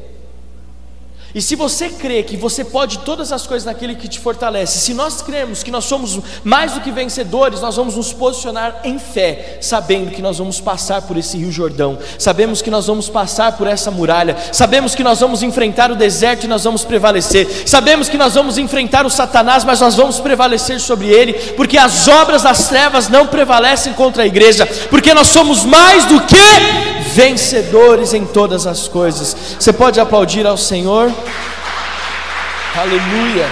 E 1.38 1.42
se 1.42 1.56
você 1.56 1.90
crê 1.90 2.24
que 2.24 2.36
você 2.36 2.66
pode 2.66 2.98
todas 2.98 3.32
as 3.32 3.46
coisas 3.46 3.64
naquele 3.64 3.94
que 3.94 4.08
te 4.08 4.20
fortalece, 4.20 4.80
se 4.80 4.92
nós 4.92 5.22
cremos 5.22 5.62
que 5.62 5.70
nós 5.70 5.86
somos 5.86 6.20
mais 6.44 6.72
do 6.72 6.82
que 6.82 6.90
vencedores, 6.90 7.62
nós 7.62 7.76
vamos 7.76 7.96
nos 7.96 8.12
posicionar 8.12 8.82
em 8.84 8.98
fé, 8.98 9.60
sabendo 9.62 10.10
que 10.10 10.20
nós 10.20 10.40
vamos 10.40 10.60
passar 10.60 11.04
por 11.04 11.16
esse 11.16 11.38
Rio 11.38 11.52
Jordão, 11.52 12.00
sabemos 12.18 12.60
que 12.60 12.72
nós 12.72 12.88
vamos 12.88 13.08
passar 13.08 13.56
por 13.56 13.68
essa 13.68 13.92
muralha, 13.92 14.36
sabemos 14.52 14.96
que 14.96 15.04
nós 15.04 15.20
vamos 15.20 15.44
enfrentar 15.44 15.92
o 15.92 15.96
deserto 15.96 16.46
e 16.46 16.48
nós 16.48 16.64
vamos 16.64 16.84
prevalecer, 16.84 17.48
sabemos 17.68 18.10
que 18.10 18.18
nós 18.18 18.34
vamos 18.34 18.58
enfrentar 18.58 19.06
o 19.06 19.10
Satanás, 19.12 19.64
mas 19.64 19.80
nós 19.80 19.94
vamos 19.94 20.20
prevalecer 20.20 20.80
sobre 20.80 21.10
ele, 21.10 21.34
porque 21.56 21.78
as 21.78 22.08
obras 22.08 22.42
das 22.42 22.68
trevas 22.68 23.10
não 23.10 23.28
prevalecem 23.28 23.94
contra 23.94 24.24
a 24.24 24.26
igreja, 24.26 24.66
porque 24.90 25.14
nós 25.14 25.28
somos 25.28 25.64
mais 25.64 26.04
do 26.06 26.20
que 26.20 26.97
vencedores 27.18 28.14
em 28.14 28.28
todas 28.28 28.68
as 28.68 28.88
coisas. 28.88 29.36
Você 29.60 29.74
pode 29.74 30.00
aplaudir 30.00 30.46
ao 30.46 30.56
Senhor? 30.56 31.12
Aleluia. 32.76 33.48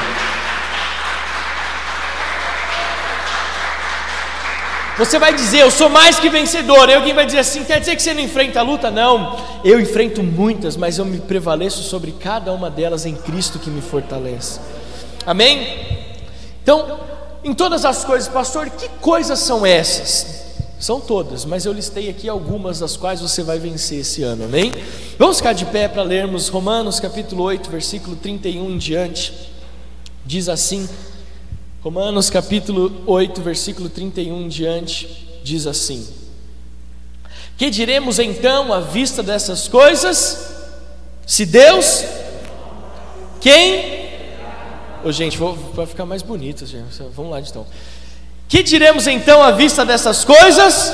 Você 4.99 5.17
vai 5.17 5.33
dizer, 5.33 5.61
eu 5.61 5.71
sou 5.71 5.89
mais 5.89 6.19
que 6.19 6.29
vencedor. 6.29 6.87
E 6.89 6.93
alguém 6.93 7.15
vai 7.15 7.25
dizer 7.25 7.39
assim: 7.39 7.63
quer 7.63 7.79
dizer 7.79 7.95
que 7.95 8.03
você 8.03 8.13
não 8.13 8.21
enfrenta 8.21 8.59
a 8.59 8.63
luta? 8.63 8.91
Não, 8.91 9.35
eu 9.63 9.79
enfrento 9.79 10.21
muitas, 10.21 10.77
mas 10.77 10.99
eu 10.99 11.05
me 11.05 11.19
prevaleço 11.19 11.81
sobre 11.81 12.11
cada 12.11 12.53
uma 12.53 12.69
delas 12.69 13.03
em 13.03 13.15
Cristo 13.15 13.57
que 13.57 13.71
me 13.71 13.81
fortalece. 13.81 14.59
Amém? 15.25 16.07
Então, 16.61 16.99
em 17.43 17.51
todas 17.51 17.83
as 17.83 18.05
coisas, 18.05 18.29
pastor, 18.29 18.69
que 18.69 18.87
coisas 19.01 19.39
são 19.39 19.65
essas? 19.65 20.44
São 20.85 21.01
todas, 21.01 21.45
mas 21.45 21.65
eu 21.65 21.73
listei 21.73 22.11
aqui 22.11 22.29
algumas 22.29 22.77
das 22.77 22.95
quais 22.95 23.19
você 23.19 23.41
vai 23.41 23.57
vencer 23.57 24.01
esse 24.01 24.21
ano, 24.21 24.43
amém? 24.43 24.71
Vamos 25.17 25.37
ficar 25.37 25.53
de 25.53 25.65
pé 25.65 25.87
para 25.87 26.03
lermos 26.03 26.47
Romanos 26.47 26.99
capítulo 26.99 27.41
8, 27.45 27.71
versículo 27.71 28.15
31 28.15 28.69
em 28.69 28.77
diante. 28.77 29.33
Diz 30.23 30.47
assim: 30.47 30.87
Romanos 31.81 32.29
capítulo 32.29 33.01
8, 33.07 33.41
versículo 33.41 33.89
31 33.89 34.43
em 34.43 34.47
diante, 34.47 35.41
diz 35.43 35.65
assim: 35.65 36.07
Que 37.57 37.71
diremos 37.71 38.19
então 38.19 38.71
à 38.71 38.79
vista 38.79 39.23
dessas 39.23 39.67
coisas? 39.67 40.51
Se 41.25 41.47
Deus, 41.47 42.03
quem? 43.41 44.05
Oh, 45.03 45.11
gente, 45.11 45.35
vai 45.73 45.87
ficar 45.87 46.05
mais 46.05 46.21
bonito, 46.21 46.63
gente. 46.63 47.01
Vamos 47.15 47.31
lá 47.31 47.39
então. 47.39 47.65
Que 48.47 48.61
diremos 48.61 49.07
então 49.07 49.41
à 49.41 49.51
vista 49.51 49.83
dessas 49.83 50.23
coisas? 50.23 50.93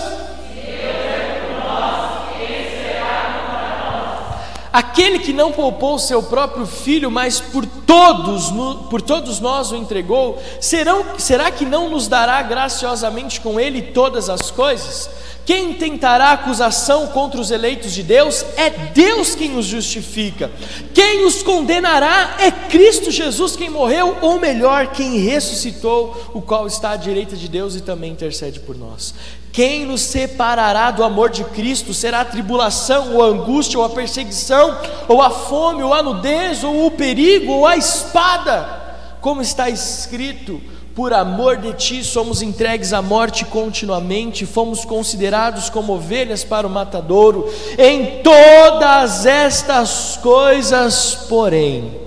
Aquele 4.72 5.20
que 5.20 5.34
não 5.34 5.52
poupou 5.52 6.00
seu 6.00 6.24
próprio 6.24 6.66
filho, 6.66 7.12
mas 7.12 7.40
por 7.40 7.66
todos, 7.66 8.52
por 8.90 9.02
todos 9.02 9.40
nós 9.40 9.72
o 9.72 9.76
entregou, 9.76 10.42
serão, 10.62 11.06
será 11.18 11.52
que 11.52 11.66
não 11.66 11.90
nos 11.90 12.08
dará 12.08 12.42
graciosamente 12.42 13.42
com 13.42 13.60
ele 13.60 13.82
todas 13.82 14.30
as 14.30 14.50
coisas? 14.50 15.10
Quem 15.46 15.74
tentará 15.74 16.32
acusação 16.32 17.08
contra 17.08 17.42
os 17.42 17.50
eleitos 17.52 17.92
de 17.94 18.04
Deus? 18.04 18.46
É 18.56 18.70
Deus 18.70 19.34
quem 19.36 19.58
os 19.58 19.66
justifica. 19.66 20.52
Quem 20.94 21.26
os 21.26 21.42
condenará 21.42 22.38
é 22.40 22.52
Cristo 22.52 23.10
Jesus 23.10 23.56
quem 23.56 23.70
morreu, 23.70 24.18
ou 24.22 24.40
melhor, 24.40 24.88
quem 24.88 25.18
ressuscitou, 25.18 26.30
o 26.34 26.42
qual 26.42 26.68
está 26.68 26.92
à 26.92 26.96
direita 26.96 27.36
de 27.36 27.50
Deus 27.50 27.76
e 27.76 27.82
também 27.82 28.12
intercede 28.12 28.60
por 28.60 28.78
nós. 28.78 29.14
Quem 29.52 29.86
nos 29.86 30.02
separará 30.02 30.92
do 30.92 31.04
amor 31.04 31.30
de 31.30 31.44
Cristo? 31.44 31.94
Será 31.94 32.22
a 32.22 32.26
tribulação, 32.26 33.16
ou 33.16 33.24
a 33.24 33.28
angústia, 33.28 33.78
ou 33.78 33.86
a 33.86 33.90
perseguição, 33.90 34.78
ou 35.08 35.22
a 35.22 35.30
fome, 35.30 35.84
ou 35.84 35.94
a 35.94 36.02
nudez, 36.02 36.64
ou 36.64 36.86
o 36.86 36.92
perigo, 36.92 37.52
ou 37.52 37.68
a 37.68 37.76
espada? 37.76 38.80
Como 39.20 39.42
está 39.42 39.70
escrito: 39.70 40.62
por 40.96 41.14
amor 41.14 41.58
de 41.58 41.74
ti 41.74 42.04
somos 42.04 42.42
entregues 42.42 42.94
à 42.94 43.02
morte 43.02 43.46
continuamente, 43.46 44.46
fomos 44.46 44.86
considerados 44.86 45.70
como 45.70 45.94
ovelhas 45.94 46.44
para 46.44 46.66
o 46.66 46.70
matadouro. 46.70 47.52
Em 47.78 48.22
todas 48.22 49.26
estas 49.26 50.18
coisas, 50.18 51.16
porém, 51.30 52.00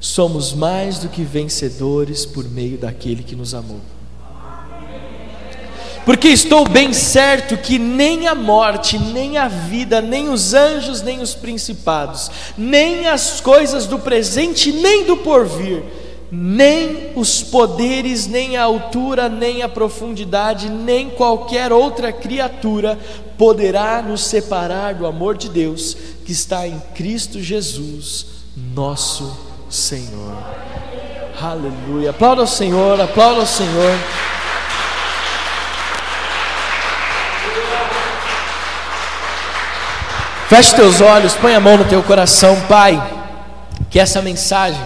somos 0.00 0.52
mais 0.52 0.98
do 0.98 1.08
que 1.08 1.22
vencedores 1.22 2.24
por 2.24 2.48
meio 2.48 2.78
daquele 2.78 3.22
que 3.22 3.36
nos 3.36 3.52
amou. 3.52 3.80
Porque 6.04 6.28
estou 6.28 6.66
bem 6.66 6.92
certo 6.92 7.56
que 7.56 7.78
nem 7.78 8.26
a 8.26 8.34
morte, 8.34 8.98
nem 8.98 9.36
a 9.36 9.48
vida, 9.48 10.00
nem 10.00 10.28
os 10.28 10.54
anjos, 10.54 11.02
nem 11.02 11.20
os 11.20 11.34
principados, 11.34 12.30
nem 12.56 13.06
as 13.08 13.40
coisas 13.40 13.86
do 13.86 13.98
presente, 13.98 14.72
nem 14.72 15.04
do 15.04 15.16
porvir, 15.18 15.82
nem 16.30 17.12
os 17.14 17.42
poderes, 17.42 18.26
nem 18.26 18.56
a 18.56 18.64
altura, 18.64 19.28
nem 19.28 19.62
a 19.62 19.68
profundidade, 19.68 20.68
nem 20.68 21.10
qualquer 21.10 21.72
outra 21.72 22.12
criatura 22.12 22.98
poderá 23.36 24.02
nos 24.02 24.24
separar 24.24 24.94
do 24.94 25.06
amor 25.06 25.36
de 25.36 25.48
Deus 25.48 25.96
que 26.24 26.32
está 26.32 26.66
em 26.66 26.78
Cristo 26.94 27.40
Jesus, 27.40 28.26
nosso 28.74 29.38
Senhor. 29.70 30.36
Aleluia. 31.40 32.10
Aplauda 32.10 32.42
ao 32.42 32.46
Senhor, 32.46 33.00
aplauda 33.00 33.40
ao 33.40 33.46
Senhor. 33.46 33.96
Feche 40.48 40.74
teus 40.74 41.02
olhos, 41.02 41.34
põe 41.34 41.54
a 41.54 41.60
mão 41.60 41.76
no 41.76 41.84
teu 41.84 42.02
coração, 42.02 42.58
Pai. 42.62 42.96
Que 43.90 44.00
essa 44.00 44.22
mensagem 44.22 44.80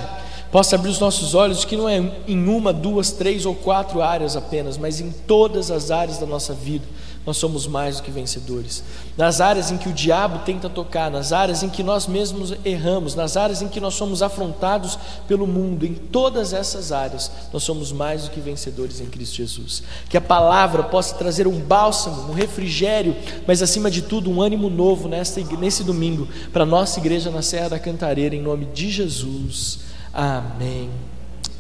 possa 0.51 0.75
abrir 0.75 0.91
os 0.91 0.99
nossos 0.99 1.37
olhos 1.37 1.65
que 1.65 1.77
não 1.77 1.89
é 1.89 2.03
em 2.27 2.49
uma, 2.49 2.73
duas, 2.73 3.13
três 3.13 3.47
ou 3.47 3.55
quatro 3.55 4.03
áreas 4.03 4.37
apenas, 4.37 4.77
mas 4.77 5.01
em 5.01 5.13
todas 5.13 5.71
as 5.71 5.93
áreas 5.93 6.19
da 6.19 6.27
nossa 6.27 6.53
vida. 6.53 6.85
Nós 7.25 7.37
somos 7.37 7.69
mais 7.69 7.97
do 7.97 8.03
que 8.03 8.11
vencedores. 8.11 8.83
Nas 9.17 9.41
áreas 9.41 9.71
em 9.71 9.79
que 9.79 9.89
o 9.89 9.93
diabo 9.93 10.41
tenta 10.41 10.69
tocar, 10.69 11.09
nas 11.09 11.33
áreas 11.33 11.63
em 11.63 11.69
que 11.69 11.83
nós 11.83 12.09
mesmos 12.09 12.53
erramos, 12.65 13.15
nas 13.15 13.37
áreas 13.37 13.63
em 13.63 13.69
que 13.69 13.81
nós 13.81 13.95
somos 13.95 14.23
afrontados 14.23 14.99
pelo 15.29 15.47
mundo, 15.47 15.87
em 15.87 15.95
todas 15.95 16.53
essas 16.53 16.91
áreas, 16.91 17.31
nós 17.53 17.63
somos 17.63 17.93
mais 17.93 18.25
do 18.25 18.31
que 18.31 18.41
vencedores 18.41 19.01
em 19.01 19.07
Cristo 19.07 19.37
Jesus. 19.37 19.85
Que 20.09 20.17
a 20.17 20.21
palavra 20.21 20.83
possa 20.83 21.15
trazer 21.15 21.47
um 21.47 21.61
bálsamo, 21.61 22.33
um 22.33 22.35
refrigério, 22.35 23.17
mas 23.47 23.63
acima 23.63 23.89
de 23.89 24.03
tudo 24.03 24.29
um 24.29 24.43
ânimo 24.43 24.69
novo 24.69 25.09
nesta, 25.09 25.41
nesse 25.59 25.85
domingo 25.85 26.27
para 26.53 26.65
a 26.65 26.67
nossa 26.67 26.99
igreja 26.99 27.31
na 27.31 27.43
Serra 27.43 27.71
da 27.71 27.79
Cantareira, 27.79 28.35
em 28.35 28.43
nome 28.43 28.67
de 28.67 28.91
Jesus. 28.91 29.79
Amém. 30.13 30.91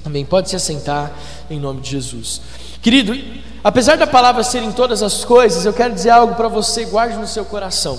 Amém. 0.04 0.24
Pode 0.24 0.50
se 0.50 0.56
assentar 0.56 1.12
em 1.48 1.60
nome 1.60 1.80
de 1.80 1.90
Jesus. 1.90 2.42
Querido, 2.82 3.14
apesar 3.62 3.96
da 3.96 4.06
palavra 4.06 4.42
ser 4.42 4.62
em 4.62 4.72
todas 4.72 5.02
as 5.02 5.24
coisas, 5.24 5.64
eu 5.64 5.72
quero 5.72 5.94
dizer 5.94 6.10
algo 6.10 6.34
para 6.34 6.48
você, 6.48 6.84
guarde 6.84 7.16
no 7.16 7.26
seu 7.26 7.44
coração. 7.44 7.98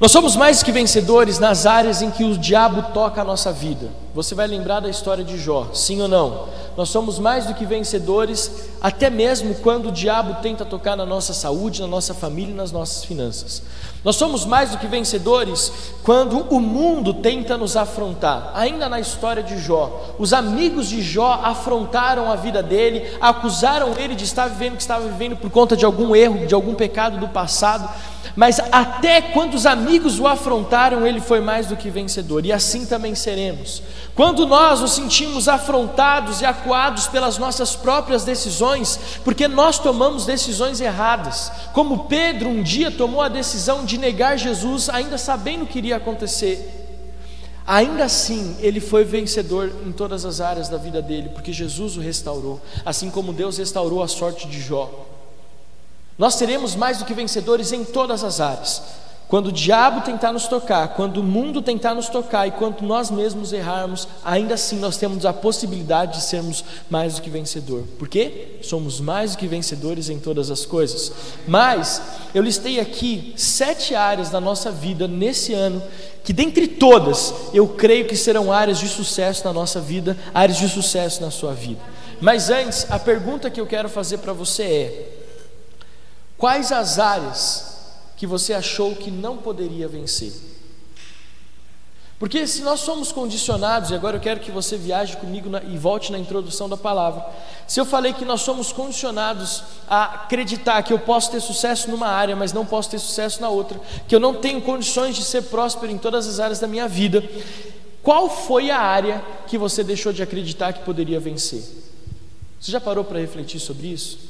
Nós 0.00 0.12
somos 0.12 0.36
mais 0.36 0.62
que 0.62 0.70
vencedores 0.70 1.40
nas 1.40 1.66
áreas 1.66 2.02
em 2.02 2.10
que 2.10 2.22
o 2.22 2.38
diabo 2.38 2.92
toca 2.94 3.20
a 3.20 3.24
nossa 3.24 3.50
vida. 3.50 3.88
Você 4.14 4.32
vai 4.32 4.46
lembrar 4.46 4.78
da 4.78 4.88
história 4.88 5.24
de 5.24 5.36
Jó, 5.36 5.70
sim 5.74 6.00
ou 6.00 6.06
não? 6.06 6.46
Nós 6.78 6.90
somos 6.90 7.18
mais 7.18 7.44
do 7.44 7.54
que 7.54 7.66
vencedores, 7.66 8.68
até 8.80 9.10
mesmo 9.10 9.52
quando 9.56 9.88
o 9.88 9.92
diabo 9.92 10.40
tenta 10.40 10.64
tocar 10.64 10.94
na 10.96 11.04
nossa 11.04 11.34
saúde, 11.34 11.80
na 11.80 11.88
nossa 11.88 12.14
família 12.14 12.52
e 12.52 12.56
nas 12.56 12.70
nossas 12.70 13.04
finanças. 13.04 13.64
Nós 14.04 14.14
somos 14.14 14.46
mais 14.46 14.70
do 14.70 14.78
que 14.78 14.86
vencedores 14.86 15.72
quando 16.04 16.38
o 16.48 16.60
mundo 16.60 17.12
tenta 17.14 17.58
nos 17.58 17.76
afrontar. 17.76 18.52
Ainda 18.54 18.88
na 18.88 19.00
história 19.00 19.42
de 19.42 19.58
Jó, 19.58 20.14
os 20.20 20.32
amigos 20.32 20.88
de 20.88 21.02
Jó 21.02 21.40
afrontaram 21.42 22.30
a 22.30 22.36
vida 22.36 22.62
dele, 22.62 23.10
acusaram 23.20 23.94
ele 23.98 24.14
de 24.14 24.22
estar 24.22 24.46
vivendo 24.46 24.74
o 24.74 24.76
que 24.76 24.82
estava 24.82 25.08
vivendo 25.08 25.36
por 25.36 25.50
conta 25.50 25.76
de 25.76 25.84
algum 25.84 26.14
erro, 26.14 26.46
de 26.46 26.54
algum 26.54 26.76
pecado 26.76 27.18
do 27.18 27.26
passado. 27.26 27.92
Mas 28.38 28.60
até 28.70 29.20
quando 29.20 29.54
os 29.54 29.66
amigos 29.66 30.20
o 30.20 30.26
afrontaram, 30.28 31.04
ele 31.04 31.20
foi 31.20 31.40
mais 31.40 31.66
do 31.66 31.76
que 31.76 31.90
vencedor, 31.90 32.46
e 32.46 32.52
assim 32.52 32.86
também 32.86 33.12
seremos. 33.12 33.82
Quando 34.14 34.46
nós 34.46 34.80
nos 34.80 34.92
sentimos 34.92 35.48
afrontados 35.48 36.40
e 36.40 36.44
acuados 36.44 37.08
pelas 37.08 37.36
nossas 37.36 37.74
próprias 37.74 38.22
decisões, 38.22 39.18
porque 39.24 39.48
nós 39.48 39.80
tomamos 39.80 40.24
decisões 40.24 40.80
erradas, 40.80 41.50
como 41.72 42.04
Pedro 42.04 42.48
um 42.48 42.62
dia 42.62 42.92
tomou 42.92 43.22
a 43.22 43.28
decisão 43.28 43.84
de 43.84 43.98
negar 43.98 44.38
Jesus, 44.38 44.88
ainda 44.88 45.18
sabendo 45.18 45.64
o 45.64 45.66
que 45.66 45.78
iria 45.78 45.96
acontecer, 45.96 46.86
ainda 47.66 48.04
assim 48.04 48.56
ele 48.60 48.78
foi 48.78 49.02
vencedor 49.02 49.72
em 49.84 49.90
todas 49.90 50.24
as 50.24 50.40
áreas 50.40 50.68
da 50.68 50.76
vida 50.76 51.02
dele, 51.02 51.30
porque 51.30 51.52
Jesus 51.52 51.96
o 51.96 52.00
restaurou, 52.00 52.60
assim 52.86 53.10
como 53.10 53.32
Deus 53.32 53.58
restaurou 53.58 54.00
a 54.00 54.06
sorte 54.06 54.46
de 54.46 54.60
Jó. 54.60 55.07
Nós 56.18 56.34
seremos 56.34 56.74
mais 56.74 56.98
do 56.98 57.04
que 57.04 57.14
vencedores 57.14 57.72
em 57.72 57.84
todas 57.84 58.24
as 58.24 58.40
áreas. 58.40 58.82
Quando 59.28 59.48
o 59.48 59.52
diabo 59.52 60.00
tentar 60.00 60.32
nos 60.32 60.48
tocar, 60.48 60.88
quando 60.94 61.18
o 61.18 61.22
mundo 61.22 61.60
tentar 61.60 61.94
nos 61.94 62.08
tocar 62.08 62.48
e 62.48 62.50
quando 62.50 62.80
nós 62.80 63.10
mesmos 63.10 63.52
errarmos, 63.52 64.08
ainda 64.24 64.54
assim 64.54 64.78
nós 64.78 64.96
temos 64.96 65.26
a 65.26 65.34
possibilidade 65.34 66.14
de 66.16 66.24
sermos 66.24 66.64
mais 66.88 67.16
do 67.16 67.22
que 67.22 67.28
vencedor. 67.28 67.84
Por 67.98 68.08
quê? 68.08 68.56
Somos 68.62 69.00
mais 69.00 69.32
do 69.32 69.38
que 69.38 69.46
vencedores 69.46 70.08
em 70.08 70.18
todas 70.18 70.50
as 70.50 70.64
coisas. 70.64 71.12
Mas 71.46 72.00
eu 72.34 72.42
listei 72.42 72.80
aqui 72.80 73.34
sete 73.36 73.94
áreas 73.94 74.30
da 74.30 74.40
nossa 74.40 74.72
vida 74.72 75.06
nesse 75.06 75.52
ano 75.52 75.82
que 76.24 76.32
dentre 76.32 76.66
todas 76.66 77.34
eu 77.52 77.68
creio 77.68 78.06
que 78.06 78.16
serão 78.16 78.50
áreas 78.50 78.78
de 78.78 78.88
sucesso 78.88 79.44
na 79.44 79.52
nossa 79.52 79.78
vida, 79.78 80.16
áreas 80.32 80.56
de 80.56 80.70
sucesso 80.70 81.20
na 81.20 81.30
sua 81.30 81.52
vida. 81.52 81.80
Mas 82.18 82.48
antes, 82.48 82.90
a 82.90 82.98
pergunta 82.98 83.50
que 83.50 83.60
eu 83.60 83.66
quero 83.66 83.90
fazer 83.90 84.18
para 84.18 84.32
você 84.32 84.62
é: 84.62 85.17
Quais 86.38 86.70
as 86.70 87.00
áreas 87.00 87.66
que 88.16 88.26
você 88.26 88.54
achou 88.54 88.94
que 88.94 89.10
não 89.10 89.36
poderia 89.36 89.88
vencer? 89.88 90.32
Porque 92.16 92.46
se 92.48 92.62
nós 92.62 92.80
somos 92.80 93.12
condicionados, 93.12 93.90
e 93.90 93.94
agora 93.94 94.16
eu 94.16 94.20
quero 94.20 94.40
que 94.40 94.50
você 94.50 94.76
viaje 94.76 95.16
comigo 95.16 95.48
na, 95.48 95.62
e 95.62 95.76
volte 95.76 96.10
na 96.10 96.18
introdução 96.18 96.68
da 96.68 96.76
palavra. 96.76 97.24
Se 97.66 97.80
eu 97.80 97.84
falei 97.84 98.12
que 98.12 98.24
nós 98.24 98.40
somos 98.40 98.72
condicionados 98.72 99.62
a 99.88 100.04
acreditar 100.04 100.82
que 100.82 100.92
eu 100.92 100.98
posso 100.98 101.30
ter 101.30 101.40
sucesso 101.40 101.90
numa 101.90 102.08
área, 102.08 102.34
mas 102.34 102.52
não 102.52 102.66
posso 102.66 102.90
ter 102.90 102.98
sucesso 102.98 103.40
na 103.40 103.48
outra, 103.48 103.80
que 104.08 104.14
eu 104.14 104.20
não 104.20 104.34
tenho 104.34 104.60
condições 104.60 105.14
de 105.14 105.24
ser 105.24 105.42
próspero 105.42 105.92
em 105.92 105.98
todas 105.98 106.26
as 106.26 106.40
áreas 106.40 106.58
da 106.58 106.66
minha 106.66 106.88
vida, 106.88 107.22
qual 108.02 108.28
foi 108.28 108.70
a 108.70 108.80
área 108.80 109.24
que 109.46 109.56
você 109.56 109.84
deixou 109.84 110.12
de 110.12 110.22
acreditar 110.22 110.72
que 110.72 110.84
poderia 110.84 111.20
vencer? 111.20 111.62
Você 112.60 112.72
já 112.72 112.80
parou 112.80 113.04
para 113.04 113.20
refletir 113.20 113.60
sobre 113.60 113.88
isso? 113.88 114.27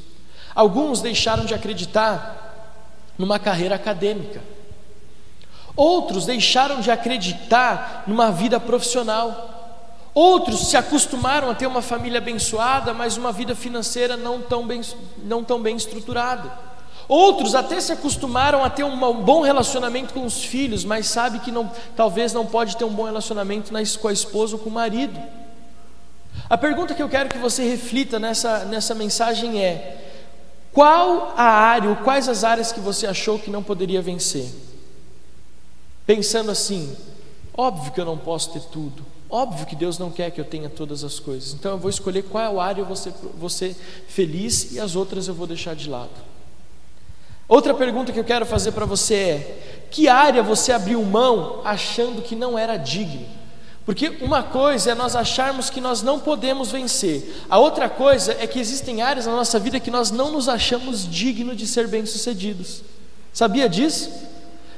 Alguns 0.58 1.00
deixaram 1.00 1.44
de 1.44 1.54
acreditar 1.54 2.74
numa 3.16 3.38
carreira 3.38 3.76
acadêmica. 3.76 4.42
Outros 5.76 6.26
deixaram 6.26 6.80
de 6.80 6.90
acreditar 6.90 8.02
numa 8.08 8.32
vida 8.32 8.58
profissional. 8.58 10.10
Outros 10.12 10.66
se 10.66 10.76
acostumaram 10.76 11.48
a 11.48 11.54
ter 11.54 11.68
uma 11.68 11.80
família 11.80 12.18
abençoada, 12.18 12.92
mas 12.92 13.16
uma 13.16 13.30
vida 13.30 13.54
financeira 13.54 14.16
não 14.16 14.42
tão 14.42 14.66
bem, 14.66 14.80
não 15.18 15.44
tão 15.44 15.62
bem 15.62 15.76
estruturada. 15.76 16.50
Outros 17.06 17.54
até 17.54 17.80
se 17.80 17.92
acostumaram 17.92 18.64
a 18.64 18.68
ter 18.68 18.82
um 18.82 19.22
bom 19.22 19.42
relacionamento 19.42 20.12
com 20.12 20.26
os 20.26 20.42
filhos, 20.42 20.84
mas 20.84 21.06
sabe 21.06 21.38
que 21.38 21.52
não, 21.52 21.70
talvez 21.94 22.32
não 22.32 22.44
pode 22.44 22.76
ter 22.76 22.84
um 22.84 22.92
bom 22.92 23.04
relacionamento 23.04 23.70
com 24.00 24.08
a 24.08 24.12
esposa 24.12 24.56
ou 24.56 24.58
com 24.58 24.70
o 24.70 24.72
marido. 24.72 25.16
A 26.50 26.58
pergunta 26.58 26.94
que 26.94 27.02
eu 27.02 27.08
quero 27.08 27.28
que 27.28 27.38
você 27.38 27.62
reflita 27.62 28.18
nessa, 28.18 28.64
nessa 28.64 28.92
mensagem 28.92 29.62
é: 29.62 30.06
qual 30.72 31.34
a 31.36 31.44
área, 31.44 31.90
ou 31.90 31.96
quais 31.96 32.28
as 32.28 32.44
áreas 32.44 32.72
que 32.72 32.80
você 32.80 33.06
achou 33.06 33.38
que 33.38 33.50
não 33.50 33.62
poderia 33.62 34.02
vencer? 34.02 34.48
Pensando 36.06 36.50
assim, 36.50 36.96
óbvio 37.56 37.92
que 37.92 38.00
eu 38.00 38.04
não 38.04 38.16
posso 38.16 38.52
ter 38.52 38.62
tudo, 38.62 39.04
óbvio 39.28 39.66
que 39.66 39.76
Deus 39.76 39.98
não 39.98 40.10
quer 40.10 40.30
que 40.30 40.40
eu 40.40 40.44
tenha 40.44 40.68
todas 40.68 41.04
as 41.04 41.18
coisas, 41.18 41.52
então 41.52 41.72
eu 41.72 41.78
vou 41.78 41.90
escolher 41.90 42.22
qual 42.22 42.60
área 42.60 42.82
eu 42.82 42.86
vou 42.86 42.96
ser, 42.96 43.12
vou 43.38 43.50
ser 43.50 43.76
feliz 44.08 44.72
e 44.72 44.80
as 44.80 44.96
outras 44.96 45.28
eu 45.28 45.34
vou 45.34 45.46
deixar 45.46 45.74
de 45.74 45.88
lado. 45.88 46.28
Outra 47.48 47.72
pergunta 47.72 48.12
que 48.12 48.20
eu 48.20 48.24
quero 48.24 48.44
fazer 48.44 48.72
para 48.72 48.84
você 48.84 49.14
é: 49.14 49.86
que 49.90 50.06
área 50.06 50.42
você 50.42 50.70
abriu 50.70 51.02
mão 51.02 51.62
achando 51.64 52.20
que 52.20 52.36
não 52.36 52.58
era 52.58 52.76
digno? 52.76 53.37
Porque 53.88 54.18
uma 54.20 54.42
coisa 54.42 54.90
é 54.90 54.94
nós 54.94 55.16
acharmos 55.16 55.70
que 55.70 55.80
nós 55.80 56.02
não 56.02 56.20
podemos 56.20 56.70
vencer, 56.70 57.42
a 57.48 57.56
outra 57.56 57.88
coisa 57.88 58.36
é 58.38 58.46
que 58.46 58.60
existem 58.60 59.00
áreas 59.00 59.24
na 59.24 59.32
nossa 59.32 59.58
vida 59.58 59.80
que 59.80 59.90
nós 59.90 60.10
não 60.10 60.30
nos 60.30 60.46
achamos 60.46 61.10
dignos 61.10 61.56
de 61.56 61.66
ser 61.66 61.88
bem-sucedidos. 61.88 62.82
Sabia 63.32 63.66
disso? 63.66 64.10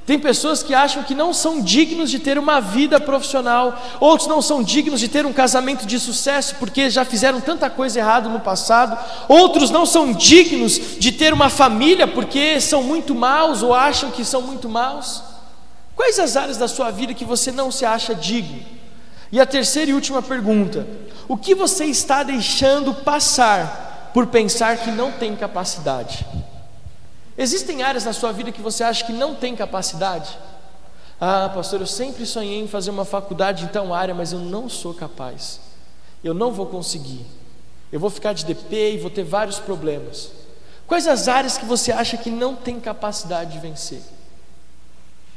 Tem 0.07 0.16
pessoas 0.16 0.62
que 0.62 0.73
acham 0.73 1.03
que 1.03 1.12
não 1.12 1.35
são 1.35 1.61
dignos 1.61 2.09
de 2.09 2.20
ter 2.20 2.38
uma 2.38 2.61
vida 2.61 3.01
profissional, 3.01 3.77
outros 3.99 4.29
não 4.29 4.40
são 4.40 4.62
dignos 4.62 5.01
de 5.01 5.09
ter 5.09 5.27
um 5.27 5.33
casamento 5.33 5.85
de 5.87 5.99
sucesso 5.99 6.55
porque 6.61 6.88
já 6.88 7.05
fizeram 7.05 7.40
tanta 7.40 7.68
coisa 7.68 7.99
errada 7.99 8.29
no 8.29 8.38
passado, 8.38 8.96
outros 9.29 9.73
não 9.73 9.85
são 9.85 10.12
dignos 10.12 10.81
de 11.01 11.11
ter 11.11 11.33
uma 11.33 11.51
família 11.51 12.07
porque 12.07 12.61
são 12.61 12.85
muito 12.85 13.12
maus 13.12 13.61
ou 13.61 13.75
acham 13.75 14.12
que 14.12 14.25
são 14.25 14.40
muito 14.40 14.68
maus. 14.68 15.20
Quais 15.96 16.16
as 16.20 16.37
áreas 16.37 16.57
da 16.57 16.68
sua 16.68 16.92
vida 16.92 17.12
que 17.12 17.25
você 17.25 17.51
não 17.51 17.73
se 17.73 17.85
acha 17.85 18.14
digno? 18.14 18.79
E 19.32 19.40
a 19.40 19.46
terceira 19.46 19.90
e 19.90 19.94
última 19.94 20.22
pergunta: 20.22 20.86
o 21.28 21.36
que 21.36 21.54
você 21.54 21.84
está 21.84 22.22
deixando 22.22 22.92
passar 22.92 24.10
por 24.12 24.26
pensar 24.26 24.78
que 24.78 24.90
não 24.90 25.12
tem 25.12 25.36
capacidade? 25.36 26.26
Existem 27.38 27.82
áreas 27.82 28.04
na 28.04 28.12
sua 28.12 28.32
vida 28.32 28.52
que 28.52 28.60
você 28.60 28.82
acha 28.82 29.04
que 29.04 29.12
não 29.12 29.34
tem 29.34 29.54
capacidade? 29.54 30.36
Ah, 31.20 31.50
pastor, 31.54 31.80
eu 31.80 31.86
sempre 31.86 32.26
sonhei 32.26 32.60
em 32.60 32.68
fazer 32.68 32.90
uma 32.90 33.04
faculdade 33.04 33.64
em 33.64 33.68
tal 33.68 33.92
área, 33.94 34.14
mas 34.14 34.32
eu 34.32 34.38
não 34.38 34.68
sou 34.68 34.92
capaz. 34.92 35.60
Eu 36.24 36.34
não 36.34 36.52
vou 36.52 36.66
conseguir. 36.66 37.24
Eu 37.92 38.00
vou 38.00 38.10
ficar 38.10 38.32
de 38.32 38.44
DP 38.44 38.94
e 38.94 38.98
vou 38.98 39.10
ter 39.10 39.24
vários 39.24 39.58
problemas. 39.58 40.30
Quais 40.86 41.06
as 41.06 41.28
áreas 41.28 41.56
que 41.56 41.64
você 41.64 41.92
acha 41.92 42.16
que 42.16 42.30
não 42.30 42.56
tem 42.56 42.80
capacidade 42.80 43.52
de 43.52 43.58
vencer? 43.58 44.02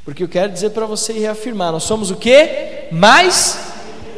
Porque 0.04 0.22
eu 0.22 0.28
quero 0.28 0.52
dizer 0.52 0.70
para 0.70 0.86
você 0.86 1.12
e 1.12 1.20
reafirmar: 1.20 1.72
nós 1.72 1.84
somos 1.84 2.10
o 2.10 2.16
que? 2.16 2.88
Mais 2.90 3.73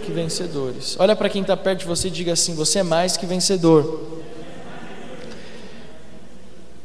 que 0.07 0.13
vencedores. 0.13 0.97
Olha 0.99 1.17
para 1.17 1.29
quem 1.29 1.43
está 1.43 1.57
perto 1.57 1.81
de 1.81 1.87
você 1.87 2.07
e 2.09 2.11
diga 2.11 2.33
assim: 2.33 2.55
Você 2.55 2.79
é 2.79 2.83
mais 2.83 3.17
que 3.17 3.27
vencedor. 3.27 4.23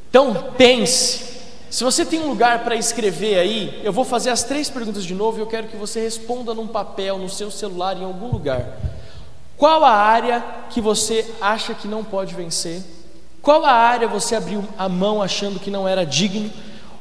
Então, 0.09 0.51
pense. 0.57 1.31
Se 1.69 1.85
você 1.85 2.03
tem 2.03 2.19
um 2.19 2.27
lugar 2.27 2.65
para 2.65 2.75
escrever 2.75 3.39
aí, 3.39 3.79
eu 3.81 3.93
vou 3.93 4.03
fazer 4.03 4.29
as 4.29 4.43
três 4.43 4.69
perguntas 4.69 5.05
de 5.05 5.13
novo 5.13 5.37
e 5.37 5.41
eu 5.41 5.47
quero 5.47 5.67
que 5.67 5.77
você 5.77 6.01
responda 6.01 6.53
num 6.53 6.67
papel, 6.67 7.17
no 7.17 7.29
seu 7.29 7.49
celular, 7.49 7.95
em 7.95 8.03
algum 8.03 8.27
lugar. 8.27 8.77
Qual 9.55 9.85
a 9.85 9.91
área 9.91 10.43
que 10.69 10.81
você 10.81 11.25
acha 11.39 11.73
que 11.73 11.87
não 11.87 12.03
pode 12.03 12.35
vencer? 12.35 12.81
Qual 13.41 13.63
a 13.63 13.71
área 13.71 14.07
você 14.07 14.35
abriu 14.35 14.67
a 14.77 14.89
mão 14.89 15.21
achando 15.21 15.59
que 15.59 15.71
não 15.71 15.87
era 15.87 16.05
digno? 16.05 16.51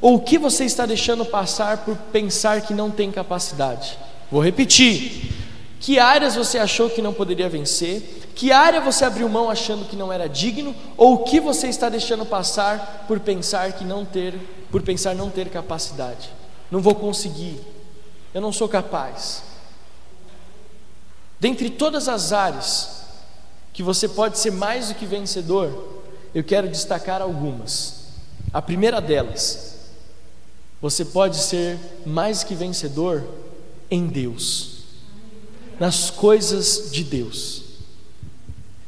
Ou 0.00 0.14
o 0.14 0.20
que 0.20 0.38
você 0.38 0.64
está 0.64 0.86
deixando 0.86 1.24
passar 1.24 1.78
por 1.78 1.96
pensar 2.12 2.60
que 2.60 2.72
não 2.72 2.90
tem 2.90 3.10
capacidade? 3.10 3.98
Vou 4.30 4.40
repetir. 4.40 5.39
Que 5.80 5.98
áreas 5.98 6.36
você 6.36 6.58
achou 6.58 6.90
que 6.90 7.00
não 7.00 7.14
poderia 7.14 7.48
vencer? 7.48 8.02
Que 8.34 8.52
área 8.52 8.82
você 8.82 9.02
abriu 9.02 9.26
mão 9.30 9.48
achando 9.48 9.86
que 9.86 9.96
não 9.96 10.12
era 10.12 10.28
digno? 10.28 10.76
Ou 10.94 11.14
o 11.14 11.24
que 11.24 11.40
você 11.40 11.68
está 11.68 11.88
deixando 11.88 12.26
passar 12.26 13.06
por 13.08 13.18
pensar 13.18 13.72
que 13.72 13.82
não 13.82 14.04
ter, 14.04 14.34
por 14.70 14.82
pensar 14.82 15.14
não 15.14 15.30
ter 15.30 15.48
capacidade? 15.48 16.28
Não 16.70 16.82
vou 16.82 16.94
conseguir. 16.94 17.58
Eu 18.34 18.42
não 18.42 18.52
sou 18.52 18.68
capaz. 18.68 19.42
Dentre 21.40 21.70
todas 21.70 22.08
as 22.08 22.30
áreas 22.30 23.04
que 23.72 23.82
você 23.82 24.06
pode 24.06 24.38
ser 24.38 24.52
mais 24.52 24.88
do 24.88 24.94
que 24.96 25.06
vencedor, 25.06 26.02
eu 26.34 26.44
quero 26.44 26.68
destacar 26.68 27.22
algumas. 27.22 28.04
A 28.52 28.60
primeira 28.60 29.00
delas, 29.00 29.78
você 30.78 31.06
pode 31.06 31.38
ser 31.38 31.78
mais 32.04 32.44
que 32.44 32.54
vencedor 32.54 33.24
em 33.90 34.06
Deus 34.06 34.69
nas 35.80 36.10
coisas 36.10 36.90
de 36.92 37.02
Deus. 37.02 37.62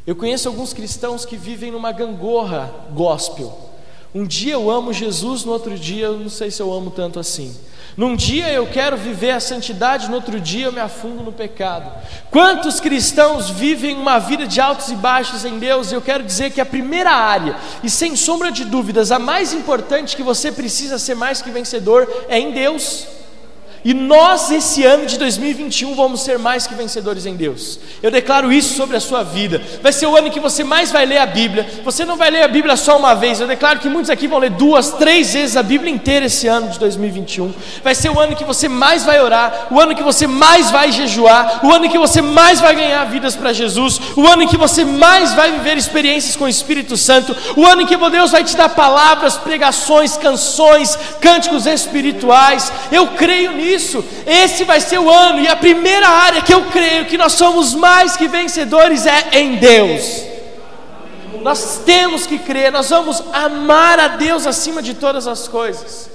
Eu 0.06 0.14
conheço 0.14 0.46
alguns 0.46 0.74
cristãos 0.74 1.24
que 1.24 1.38
vivem 1.38 1.72
numa 1.72 1.90
gangorra 1.90 2.70
gospel, 2.92 3.70
Um 4.14 4.26
dia 4.26 4.52
eu 4.52 4.70
amo 4.70 4.92
Jesus, 4.92 5.42
no 5.42 5.52
outro 5.52 5.78
dia 5.78 6.04
eu 6.04 6.18
não 6.18 6.28
sei 6.28 6.50
se 6.50 6.60
eu 6.60 6.70
amo 6.70 6.90
tanto 6.90 7.18
assim. 7.18 7.56
Num 7.96 8.14
dia 8.14 8.52
eu 8.52 8.66
quero 8.66 8.94
viver 8.94 9.30
a 9.30 9.40
santidade, 9.40 10.08
no 10.08 10.16
outro 10.16 10.38
dia 10.38 10.66
eu 10.66 10.72
me 10.72 10.80
afundo 10.80 11.22
no 11.22 11.32
pecado. 11.32 11.90
Quantos 12.30 12.78
cristãos 12.78 13.48
vivem 13.48 13.96
uma 13.96 14.18
vida 14.18 14.46
de 14.46 14.60
altos 14.60 14.90
e 14.90 14.94
baixos 14.94 15.46
em 15.46 15.58
Deus? 15.58 15.92
Eu 15.92 16.02
quero 16.02 16.22
dizer 16.22 16.50
que 16.50 16.60
a 16.60 16.66
primeira 16.66 17.10
área, 17.10 17.56
e 17.82 17.88
sem 17.88 18.14
sombra 18.14 18.52
de 18.52 18.66
dúvidas, 18.66 19.10
a 19.10 19.18
mais 19.18 19.54
importante 19.54 20.14
que 20.14 20.22
você 20.22 20.52
precisa 20.52 20.98
ser 20.98 21.14
mais 21.14 21.40
que 21.40 21.50
vencedor 21.50 22.06
é 22.28 22.38
em 22.38 22.52
Deus. 22.52 23.06
E 23.84 23.92
nós, 23.92 24.50
esse 24.52 24.84
ano 24.84 25.06
de 25.06 25.18
2021, 25.18 25.94
vamos 25.96 26.22
ser 26.22 26.38
mais 26.38 26.68
que 26.68 26.74
vencedores 26.74 27.26
em 27.26 27.34
Deus. 27.34 27.80
Eu 28.00 28.12
declaro 28.12 28.52
isso 28.52 28.76
sobre 28.76 28.96
a 28.96 29.00
sua 29.00 29.24
vida. 29.24 29.60
Vai 29.82 29.92
ser 29.92 30.06
o 30.06 30.16
ano 30.16 30.30
que 30.30 30.38
você 30.38 30.62
mais 30.62 30.92
vai 30.92 31.04
ler 31.04 31.18
a 31.18 31.26
Bíblia. 31.26 31.68
Você 31.84 32.04
não 32.04 32.16
vai 32.16 32.30
ler 32.30 32.44
a 32.44 32.48
Bíblia 32.48 32.76
só 32.76 32.96
uma 32.96 33.14
vez. 33.14 33.40
Eu 33.40 33.48
declaro 33.48 33.80
que 33.80 33.88
muitos 33.88 34.08
aqui 34.08 34.28
vão 34.28 34.38
ler 34.38 34.50
duas, 34.50 34.92
três 34.92 35.32
vezes 35.34 35.56
a 35.56 35.64
Bíblia 35.64 35.92
inteira 35.92 36.26
esse 36.26 36.46
ano 36.46 36.68
de 36.68 36.78
2021. 36.78 37.52
Vai 37.82 37.94
ser 37.96 38.08
o 38.10 38.20
ano 38.20 38.36
que 38.36 38.44
você 38.44 38.68
mais 38.68 39.04
vai 39.04 39.20
orar. 39.20 39.66
O 39.70 39.80
ano 39.80 39.96
que 39.96 40.02
você 40.02 40.28
mais 40.28 40.70
vai 40.70 40.92
jejuar. 40.92 41.64
O 41.64 41.72
ano 41.72 41.90
que 41.90 41.98
você 41.98 42.22
mais 42.22 42.60
vai 42.60 42.76
ganhar 42.76 43.04
vidas 43.06 43.34
para 43.34 43.52
Jesus. 43.52 44.00
O 44.16 44.28
ano 44.28 44.46
que 44.46 44.56
você 44.56 44.84
mais 44.84 45.34
vai 45.34 45.50
viver 45.50 45.76
experiências 45.76 46.36
com 46.36 46.44
o 46.44 46.48
Espírito 46.48 46.96
Santo. 46.96 47.36
O 47.56 47.66
ano 47.66 47.82
em 47.82 47.86
que 47.86 47.96
Deus 48.12 48.30
vai 48.30 48.44
te 48.44 48.56
dar 48.56 48.68
palavras, 48.68 49.36
pregações, 49.36 50.16
canções, 50.16 50.96
cânticos 51.20 51.66
espirituais. 51.66 52.72
Eu 52.92 53.08
creio 53.08 53.52
nisso 53.52 53.71
isso, 53.74 54.04
esse 54.26 54.64
vai 54.64 54.80
ser 54.80 54.98
o 54.98 55.10
ano, 55.10 55.40
e 55.40 55.48
a 55.48 55.56
primeira 55.56 56.08
área 56.08 56.42
que 56.42 56.52
eu 56.52 56.64
creio 56.66 57.06
que 57.06 57.18
nós 57.18 57.32
somos 57.32 57.74
mais 57.74 58.16
que 58.16 58.28
vencedores 58.28 59.06
é 59.06 59.28
em 59.32 59.56
Deus. 59.56 60.22
Nós 61.42 61.80
temos 61.84 62.26
que 62.26 62.38
crer, 62.38 62.70
nós 62.70 62.90
vamos 62.90 63.22
amar 63.32 63.98
a 63.98 64.08
Deus 64.08 64.46
acima 64.46 64.80
de 64.80 64.94
todas 64.94 65.26
as 65.26 65.48
coisas. 65.48 66.10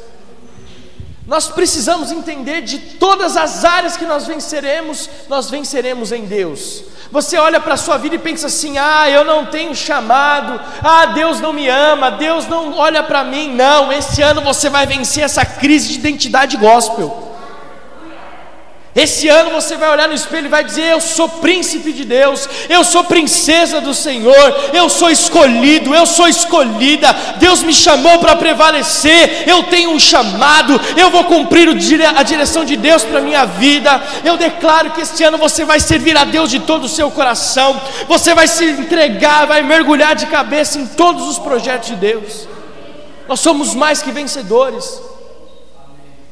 Nós 1.27 1.49
precisamos 1.49 2.09
entender 2.09 2.61
de 2.61 2.79
todas 2.79 3.35
as 3.35 3.65
áreas 3.65 3.97
que 3.97 4.05
nós 4.05 4.25
venceremos, 4.25 5.09
nós 5.27 5.49
venceremos 5.49 6.13
em 6.13 6.23
Deus. 6.25 6.85
Você 7.11 7.37
olha 7.37 7.59
para 7.59 7.73
a 7.73 7.77
sua 7.77 7.97
vida 7.97 8.15
e 8.15 8.19
pensa 8.19 8.47
assim: 8.47 8.77
ah, 8.77 9.09
eu 9.09 9.25
não 9.25 9.45
tenho 9.45 9.75
chamado, 9.75 10.57
ah, 10.81 11.07
Deus 11.07 11.41
não 11.41 11.51
me 11.51 11.67
ama, 11.67 12.11
Deus 12.11 12.47
não 12.47 12.73
olha 12.77 13.03
para 13.03 13.25
mim. 13.25 13.53
Não, 13.53 13.91
esse 13.91 14.21
ano 14.21 14.39
você 14.41 14.69
vai 14.69 14.85
vencer 14.85 15.23
essa 15.23 15.45
crise 15.45 15.89
de 15.89 15.95
identidade 15.95 16.55
gospel. 16.55 17.26
Esse 18.97 19.27
ano 19.27 19.51
você 19.51 19.77
vai 19.77 19.91
olhar 19.91 20.07
no 20.07 20.15
espelho 20.15 20.47
e 20.47 20.49
vai 20.49 20.63
dizer: 20.63 20.91
Eu 20.91 20.99
sou 20.99 21.29
príncipe 21.29 21.93
de 21.93 22.03
Deus, 22.03 22.49
eu 22.67 22.83
sou 22.83 23.03
princesa 23.03 23.79
do 23.79 23.93
Senhor, 23.93 24.71
eu 24.73 24.89
sou 24.89 25.11
escolhido, 25.11 25.93
eu 25.93 26.07
sou 26.07 26.27
escolhida. 26.27 27.15
Deus 27.37 27.61
me 27.61 27.75
chamou 27.75 28.17
para 28.17 28.35
prevalecer, 28.35 29.47
eu 29.47 29.61
tenho 29.63 29.91
um 29.91 29.99
chamado, 29.99 30.81
eu 30.97 31.11
vou 31.11 31.25
cumprir 31.25 31.69
a 32.15 32.23
direção 32.23 32.65
de 32.65 32.75
Deus 32.75 33.03
para 33.03 33.19
a 33.19 33.21
minha 33.21 33.45
vida. 33.45 34.01
Eu 34.25 34.35
declaro 34.35 34.89
que 34.89 35.01
este 35.01 35.23
ano 35.23 35.37
você 35.37 35.63
vai 35.63 35.79
servir 35.79 36.17
a 36.17 36.23
Deus 36.23 36.49
de 36.49 36.61
todo 36.61 36.85
o 36.85 36.89
seu 36.89 37.11
coração, 37.11 37.79
você 38.07 38.33
vai 38.33 38.47
se 38.47 38.65
entregar, 38.65 39.45
vai 39.45 39.61
mergulhar 39.61 40.15
de 40.15 40.25
cabeça 40.25 40.79
em 40.79 40.87
todos 40.87 41.29
os 41.29 41.37
projetos 41.37 41.89
de 41.89 41.95
Deus. 41.97 42.47
Nós 43.27 43.41
somos 43.41 43.75
mais 43.75 44.01
que 44.01 44.11
vencedores, 44.11 44.99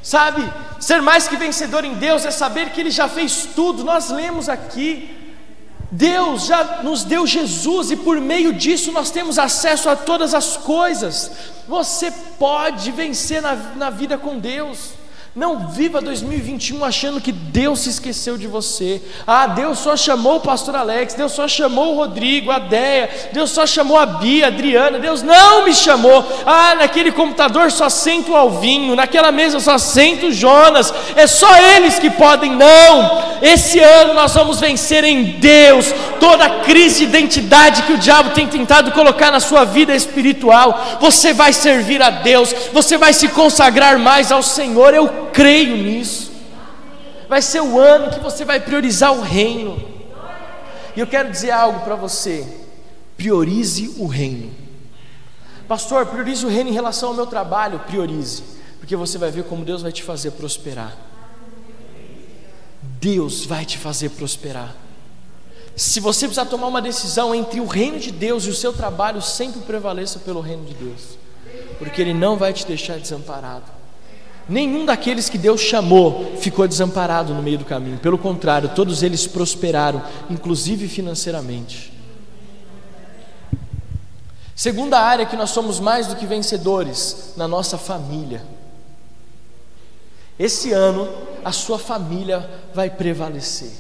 sabe? 0.05 0.47
Ser 0.79 1.01
mais 1.01 1.27
que 1.27 1.35
vencedor 1.35 1.83
em 1.83 1.95
Deus 1.95 2.25
é 2.25 2.31
saber 2.31 2.69
que 2.69 2.79
Ele 2.79 2.91
já 2.91 3.09
fez 3.09 3.49
tudo. 3.55 3.83
Nós 3.83 4.11
lemos 4.11 4.47
aqui. 4.47 5.09
Deus 5.91 6.45
já 6.45 6.83
nos 6.83 7.03
deu 7.03 7.25
Jesus 7.25 7.89
e 7.89 7.95
por 7.95 8.19
meio 8.19 8.53
disso 8.53 8.91
nós 8.91 9.09
temos 9.09 9.39
acesso 9.39 9.89
a 9.89 9.95
todas 9.95 10.35
as 10.35 10.57
coisas. 10.57 11.31
Você 11.67 12.11
pode 12.37 12.91
vencer 12.91 13.41
na, 13.41 13.55
na 13.55 13.89
vida 13.89 14.17
com 14.17 14.37
Deus. 14.37 14.91
Não 15.35 15.67
viva 15.67 15.99
2021 15.99 16.85
achando 16.85 17.19
que 17.19 17.33
Deus 17.33 17.81
se 17.81 17.89
esqueceu 17.89 18.37
de 18.37 18.47
você. 18.47 19.01
Ah, 19.27 19.47
Deus 19.47 19.79
só 19.79 19.97
chamou 19.97 20.37
o 20.37 20.39
pastor 20.39 20.77
Alex, 20.77 21.13
Deus 21.13 21.33
só 21.33 21.45
chamou 21.45 21.91
o 21.91 21.97
Rodrigo, 21.97 22.51
a 22.51 22.57
Deia, 22.57 23.09
Deus 23.33 23.51
só 23.51 23.67
chamou 23.67 23.99
a 23.99 24.05
Bia, 24.05 24.45
a 24.45 24.47
Adriana, 24.47 24.97
Deus 24.97 25.21
não 25.21 25.65
me 25.65 25.75
chamou. 25.75 26.25
Ah, 26.45 26.75
naquele 26.75 27.11
computador 27.11 27.69
só 27.69 27.89
sento 27.89 28.31
o 28.31 28.35
Alvinho, 28.35 28.95
naquela 28.95 29.29
mesa 29.29 29.59
só 29.59 29.77
sento 29.77 30.27
o 30.27 30.31
Jonas. 30.31 30.93
É 31.17 31.27
só 31.27 31.53
eles 31.75 31.99
que 31.99 32.09
podem. 32.09 32.55
Não! 32.55 33.35
Esse 33.41 33.77
ano 33.81 34.13
nós 34.13 34.33
vamos 34.33 34.61
vencer 34.61 35.03
em 35.03 35.23
Deus 35.23 35.93
toda 36.17 36.45
a 36.45 36.59
crise 36.61 36.99
de 36.99 37.03
identidade 37.03 37.83
que 37.83 37.91
o 37.91 37.97
diabo 37.97 38.29
tem 38.29 38.47
tentado 38.47 38.93
colocar 38.93 39.31
na 39.31 39.41
sua 39.41 39.65
vida 39.65 39.93
espiritual. 39.93 40.97
Você 41.01 41.33
vai 41.33 41.51
servir 41.51 42.01
a 42.01 42.09
Deus, 42.09 42.55
você 42.71 42.97
vai 42.97 43.11
se 43.11 43.27
consagrar 43.27 43.99
mais 43.99 44.31
ao 44.31 44.41
Senhor. 44.41 44.93
Eu 44.93 45.24
creio 45.35 45.75
nisso. 45.75 46.31
Vai 47.27 47.41
ser 47.41 47.61
o 47.61 47.77
ano 47.77 48.11
que 48.11 48.19
você 48.19 48.45
vai 48.45 48.59
priorizar 48.59 49.11
o 49.11 49.21
reino. 49.21 49.93
E 50.95 50.99
eu 50.99 51.05
quero 51.05 51.29
dizer 51.29 51.51
algo 51.51 51.81
para 51.81 51.95
você: 51.95 52.47
priorize 53.17 53.93
o 53.97 54.07
reino. 54.07 54.51
Pastor, 55.67 56.05
priorize 56.05 56.45
o 56.45 56.49
reino 56.49 56.69
em 56.69 56.73
relação 56.73 57.09
ao 57.09 57.15
meu 57.15 57.27
trabalho. 57.27 57.79
Priorize, 57.79 58.41
porque 58.79 58.95
você 58.95 59.17
vai 59.17 59.29
ver 59.29 59.43
como 59.43 59.65
Deus 59.65 59.81
vai 59.81 59.91
te 59.91 60.01
fazer 60.01 60.31
prosperar. 60.31 60.95
Deus 62.81 63.45
vai 63.45 63.65
te 63.65 63.77
fazer 63.77 64.09
prosperar. 64.11 64.73
Se 65.75 65.99
você 65.99 66.25
precisar 66.27 66.45
tomar 66.45 66.67
uma 66.67 66.81
decisão 66.81 67.35
entre 67.35 67.59
o 67.59 67.65
reino 67.65 67.99
de 67.99 68.09
Deus 68.09 68.45
e 68.45 68.49
o 68.49 68.55
seu 68.55 68.71
trabalho, 68.71 69.21
sempre 69.21 69.59
prevaleça 69.61 70.19
pelo 70.19 70.39
reino 70.39 70.63
de 70.63 70.73
Deus, 70.73 71.17
porque 71.77 72.01
Ele 72.01 72.13
não 72.13 72.37
vai 72.37 72.53
te 72.53 72.65
deixar 72.65 72.97
desamparado. 72.97 73.65
Nenhum 74.47 74.85
daqueles 74.85 75.27
que 75.27 75.39
Deus 75.39 75.59
chamou 75.59 76.35
ficou 76.37 76.67
desamparado 76.67 77.33
no 77.33 77.41
meio 77.41 77.57
do 77.57 77.65
caminho, 77.65 77.97
pelo 77.97 78.17
contrário, 78.17 78.69
todos 78.69 79.01
eles 79.01 79.25
prosperaram, 79.25 80.03
inclusive 80.29 80.87
financeiramente. 80.87 81.91
Segunda 84.55 84.99
área 84.99 85.25
que 85.25 85.35
nós 85.35 85.49
somos 85.49 85.79
mais 85.79 86.07
do 86.07 86.15
que 86.15 86.27
vencedores, 86.27 87.33
na 87.35 87.47
nossa 87.47 87.77
família. 87.77 88.43
Esse 90.37 90.71
ano, 90.71 91.09
a 91.43 91.51
sua 91.51 91.79
família 91.79 92.47
vai 92.73 92.89
prevalecer, 92.89 93.71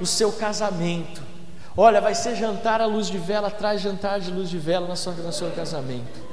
o 0.00 0.06
seu 0.06 0.32
casamento. 0.32 1.22
Olha, 1.76 2.00
vai 2.00 2.14
ser 2.14 2.36
jantar 2.36 2.80
à 2.80 2.86
luz 2.86 3.08
de 3.08 3.18
vela, 3.18 3.48
atrás 3.48 3.82
jantar 3.82 4.18
de 4.18 4.30
luz 4.30 4.48
de 4.48 4.58
vela 4.58 4.88
no 4.88 4.96
seu, 4.96 5.12
no 5.12 5.32
seu 5.32 5.50
casamento 5.50 6.31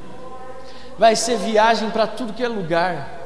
vai 0.99 1.15
ser 1.15 1.37
viagem 1.37 1.89
para 1.89 2.05
tudo 2.05 2.33
que 2.33 2.43
é 2.43 2.47
lugar. 2.47 3.17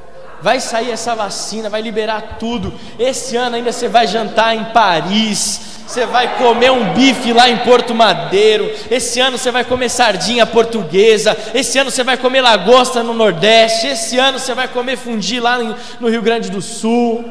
Vai 0.41 0.59
sair 0.59 0.91
essa 0.91 1.15
vacina, 1.15 1.69
vai 1.69 1.81
liberar 1.81 2.37
tudo. 2.37 2.71
Esse 2.99 3.35
ano 3.35 3.55
ainda 3.55 3.71
você 3.71 3.87
vai 3.87 4.05
jantar 4.05 4.55
em 4.55 4.65
Paris, 4.65 5.59
você 5.87 6.05
vai 6.05 6.37
comer 6.37 6.71
um 6.71 6.93
bife 6.93 7.33
lá 7.33 7.49
em 7.49 7.57
Porto 7.57 7.95
Madeiro. 7.95 8.71
Esse 8.91 9.19
ano 9.19 9.37
você 9.39 9.49
vai 9.49 9.63
comer 9.63 9.89
sardinha 9.89 10.45
portuguesa. 10.45 11.35
Esse 11.53 11.79
ano 11.79 11.89
você 11.89 12.03
vai 12.03 12.17
comer 12.17 12.41
lagosta 12.41 13.01
no 13.01 13.13
Nordeste. 13.13 13.87
Esse 13.87 14.19
ano 14.19 14.37
você 14.37 14.53
vai 14.53 14.67
comer 14.67 14.95
fundi 14.95 15.39
lá 15.39 15.57
no 15.99 16.09
Rio 16.09 16.21
Grande 16.21 16.51
do 16.51 16.61
Sul. 16.61 17.25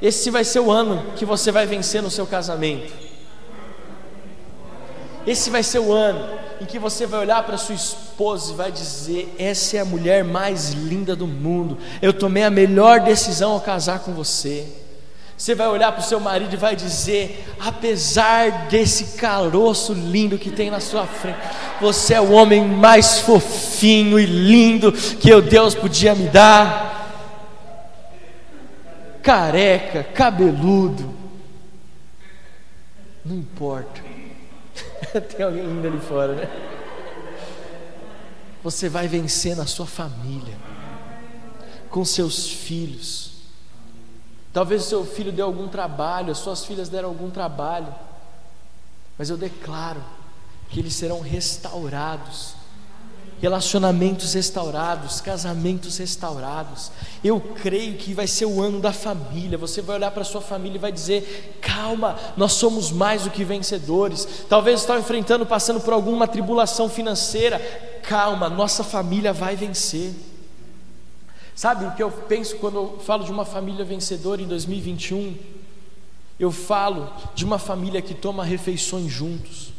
Esse 0.00 0.30
vai 0.30 0.44
ser 0.44 0.60
o 0.60 0.70
ano 0.70 1.04
que 1.14 1.24
você 1.24 1.52
vai 1.52 1.66
vencer 1.66 2.02
no 2.02 2.10
seu 2.10 2.26
casamento. 2.26 3.11
Esse 5.26 5.50
vai 5.50 5.62
ser 5.62 5.78
o 5.78 5.92
ano 5.92 6.28
em 6.60 6.64
que 6.64 6.78
você 6.78 7.06
vai 7.06 7.20
olhar 7.20 7.42
para 7.44 7.56
sua 7.56 7.74
esposa 7.74 8.52
e 8.52 8.56
vai 8.56 8.72
dizer: 8.72 9.34
Essa 9.38 9.76
é 9.76 9.80
a 9.80 9.84
mulher 9.84 10.24
mais 10.24 10.70
linda 10.70 11.14
do 11.14 11.26
mundo. 11.26 11.78
Eu 12.00 12.12
tomei 12.12 12.42
a 12.42 12.50
melhor 12.50 13.00
decisão 13.00 13.52
ao 13.52 13.60
casar 13.60 14.00
com 14.00 14.12
você. 14.12 14.66
Você 15.36 15.54
vai 15.54 15.66
olhar 15.66 15.90
para 15.90 16.00
o 16.00 16.04
seu 16.04 16.18
marido 16.18 16.54
e 16.54 16.56
vai 16.56 16.74
dizer: 16.74 17.44
Apesar 17.60 18.68
desse 18.68 19.16
caroço 19.16 19.92
lindo 19.92 20.38
que 20.38 20.50
tem 20.50 20.70
na 20.70 20.80
sua 20.80 21.06
frente, 21.06 21.38
você 21.80 22.14
é 22.14 22.20
o 22.20 22.32
homem 22.32 22.66
mais 22.66 23.20
fofinho 23.20 24.18
e 24.18 24.26
lindo 24.26 24.92
que 24.92 25.32
o 25.32 25.40
Deus 25.40 25.74
podia 25.74 26.14
me 26.14 26.28
dar. 26.28 26.90
Careca, 29.22 30.02
cabeludo, 30.02 31.14
não 33.24 33.36
importa 33.36 34.11
Tem 35.36 35.44
alguém 35.44 35.64
indo 35.64 35.86
ali 35.86 36.00
fora, 36.00 36.34
né? 36.34 36.48
Você 38.62 38.88
vai 38.88 39.08
vencer 39.08 39.56
na 39.56 39.66
sua 39.66 39.86
família, 39.86 40.56
com 41.90 42.04
seus 42.04 42.48
filhos. 42.48 43.32
Talvez 44.52 44.82
o 44.82 44.88
seu 44.88 45.04
filho 45.04 45.32
dê 45.32 45.42
algum 45.42 45.68
trabalho, 45.68 46.30
as 46.30 46.38
suas 46.38 46.64
filhas 46.64 46.88
deram 46.88 47.08
algum 47.08 47.30
trabalho, 47.30 47.92
mas 49.18 49.30
eu 49.30 49.36
declaro 49.36 50.02
que 50.68 50.78
eles 50.80 50.94
serão 50.94 51.20
restaurados 51.20 52.54
relacionamentos 53.42 54.34
restaurados, 54.34 55.20
casamentos 55.20 55.98
restaurados. 55.98 56.92
Eu 57.24 57.40
creio 57.40 57.98
que 57.98 58.14
vai 58.14 58.28
ser 58.28 58.46
o 58.46 58.62
ano 58.62 58.78
da 58.78 58.92
família. 58.92 59.58
Você 59.58 59.82
vai 59.82 59.96
olhar 59.96 60.12
para 60.12 60.22
sua 60.22 60.40
família 60.40 60.76
e 60.76 60.80
vai 60.80 60.92
dizer: 60.92 61.58
calma, 61.60 62.16
nós 62.36 62.52
somos 62.52 62.92
mais 62.92 63.24
do 63.24 63.30
que 63.30 63.42
vencedores. 63.42 64.46
Talvez 64.48 64.80
estão 64.80 64.96
enfrentando, 64.96 65.44
passando 65.44 65.80
por 65.80 65.92
alguma 65.92 66.28
tribulação 66.28 66.88
financeira. 66.88 67.58
Calma, 68.04 68.48
nossa 68.48 68.84
família 68.84 69.32
vai 69.32 69.56
vencer. 69.56 70.14
Sabe 71.54 71.84
o 71.84 71.90
que 71.92 72.02
eu 72.02 72.10
penso 72.10 72.56
quando 72.56 72.76
eu 72.76 73.00
falo 73.04 73.24
de 73.24 73.32
uma 73.32 73.44
família 73.44 73.84
vencedora 73.84 74.40
em 74.40 74.46
2021? 74.46 75.36
Eu 76.38 76.52
falo 76.52 77.12
de 77.34 77.44
uma 77.44 77.58
família 77.58 78.00
que 78.00 78.14
toma 78.14 78.44
refeições 78.44 79.12
juntos, 79.12 79.72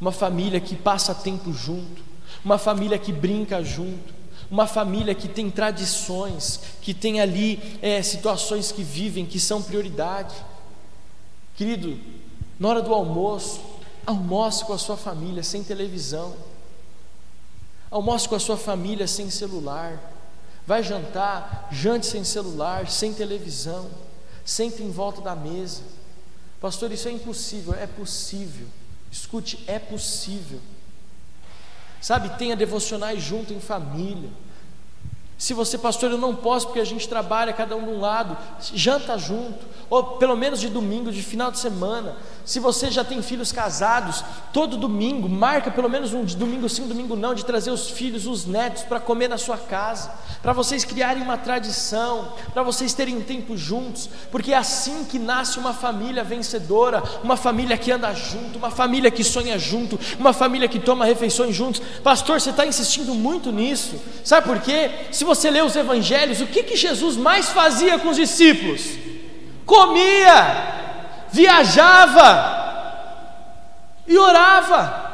uma 0.00 0.10
família 0.10 0.58
que 0.58 0.74
passa 0.74 1.14
tempo 1.14 1.52
junto, 1.52 2.07
uma 2.44 2.58
família 2.58 2.98
que 2.98 3.12
brinca 3.12 3.62
junto, 3.62 4.14
uma 4.50 4.66
família 4.66 5.14
que 5.14 5.28
tem 5.28 5.50
tradições, 5.50 6.60
que 6.80 6.94
tem 6.94 7.20
ali 7.20 7.78
é, 7.82 8.02
situações 8.02 8.72
que 8.72 8.82
vivem, 8.82 9.26
que 9.26 9.38
são 9.38 9.62
prioridade. 9.62 10.34
Querido, 11.54 11.98
na 12.58 12.68
hora 12.68 12.82
do 12.82 12.94
almoço, 12.94 13.60
almoce 14.06 14.64
com 14.64 14.72
a 14.72 14.78
sua 14.78 14.96
família 14.96 15.42
sem 15.42 15.62
televisão, 15.62 16.34
almoce 17.90 18.28
com 18.28 18.34
a 18.34 18.40
sua 18.40 18.56
família 18.56 19.06
sem 19.06 19.30
celular, 19.30 20.00
vai 20.66 20.82
jantar, 20.82 21.68
jante 21.70 22.06
sem 22.06 22.24
celular, 22.24 22.88
sem 22.88 23.12
televisão, 23.12 23.88
sente 24.44 24.82
em 24.82 24.90
volta 24.90 25.20
da 25.20 25.36
mesa. 25.36 25.82
Pastor, 26.60 26.90
isso 26.90 27.08
é 27.08 27.12
impossível, 27.12 27.74
é 27.74 27.86
possível. 27.86 28.66
Escute, 29.10 29.62
é 29.66 29.78
possível. 29.78 30.60
Sabe, 32.00 32.30
tenha 32.38 32.56
devocionais 32.56 33.22
junto 33.22 33.52
em 33.52 33.60
família. 33.60 34.30
Se 35.36 35.54
você, 35.54 35.78
pastor, 35.78 36.10
eu 36.10 36.18
não 36.18 36.34
posso 36.34 36.66
porque 36.66 36.80
a 36.80 36.84
gente 36.84 37.08
trabalha 37.08 37.52
cada 37.52 37.76
um 37.76 37.84
de 37.84 37.90
um 37.90 38.00
lado, 38.00 38.36
janta 38.74 39.16
junto, 39.16 39.64
ou 39.88 40.02
pelo 40.18 40.36
menos 40.36 40.60
de 40.60 40.68
domingo, 40.68 41.12
de 41.12 41.22
final 41.22 41.52
de 41.52 41.60
semana. 41.60 42.16
Se 42.48 42.58
você 42.58 42.90
já 42.90 43.04
tem 43.04 43.20
filhos 43.20 43.52
casados, 43.52 44.24
todo 44.54 44.78
domingo, 44.78 45.28
marca 45.28 45.70
pelo 45.70 45.86
menos 45.86 46.14
um 46.14 46.24
domingo 46.24 46.66
sim, 46.66 46.88
domingo 46.88 47.14
não, 47.14 47.34
de 47.34 47.44
trazer 47.44 47.70
os 47.70 47.90
filhos, 47.90 48.26
os 48.26 48.46
netos 48.46 48.84
para 48.84 48.98
comer 48.98 49.28
na 49.28 49.36
sua 49.36 49.58
casa, 49.58 50.10
para 50.40 50.54
vocês 50.54 50.82
criarem 50.82 51.22
uma 51.22 51.36
tradição, 51.36 52.32
para 52.54 52.62
vocês 52.62 52.94
terem 52.94 53.18
um 53.18 53.20
tempo 53.20 53.54
juntos, 53.54 54.08
porque 54.32 54.54
é 54.54 54.56
assim 54.56 55.04
que 55.04 55.18
nasce 55.18 55.58
uma 55.58 55.74
família 55.74 56.24
vencedora, 56.24 57.02
uma 57.22 57.36
família 57.36 57.76
que 57.76 57.92
anda 57.92 58.14
junto, 58.14 58.56
uma 58.56 58.70
família 58.70 59.10
que 59.10 59.22
sonha 59.22 59.58
junto, 59.58 60.00
uma 60.18 60.32
família 60.32 60.68
que 60.68 60.78
toma 60.78 61.04
refeições 61.04 61.54
juntos. 61.54 61.82
Pastor, 62.02 62.40
você 62.40 62.48
está 62.48 62.64
insistindo 62.64 63.14
muito 63.14 63.52
nisso, 63.52 64.00
sabe 64.24 64.46
por 64.46 64.58
quê? 64.60 64.90
Se 65.12 65.22
você 65.22 65.50
lê 65.50 65.60
os 65.60 65.76
evangelhos, 65.76 66.40
o 66.40 66.46
que, 66.46 66.62
que 66.62 66.76
Jesus 66.76 67.14
mais 67.14 67.50
fazia 67.50 67.98
com 67.98 68.08
os 68.08 68.16
discípulos? 68.16 69.08
comia, 69.68 70.87
viajava 71.30 72.66
e 74.06 74.16
orava. 74.16 75.08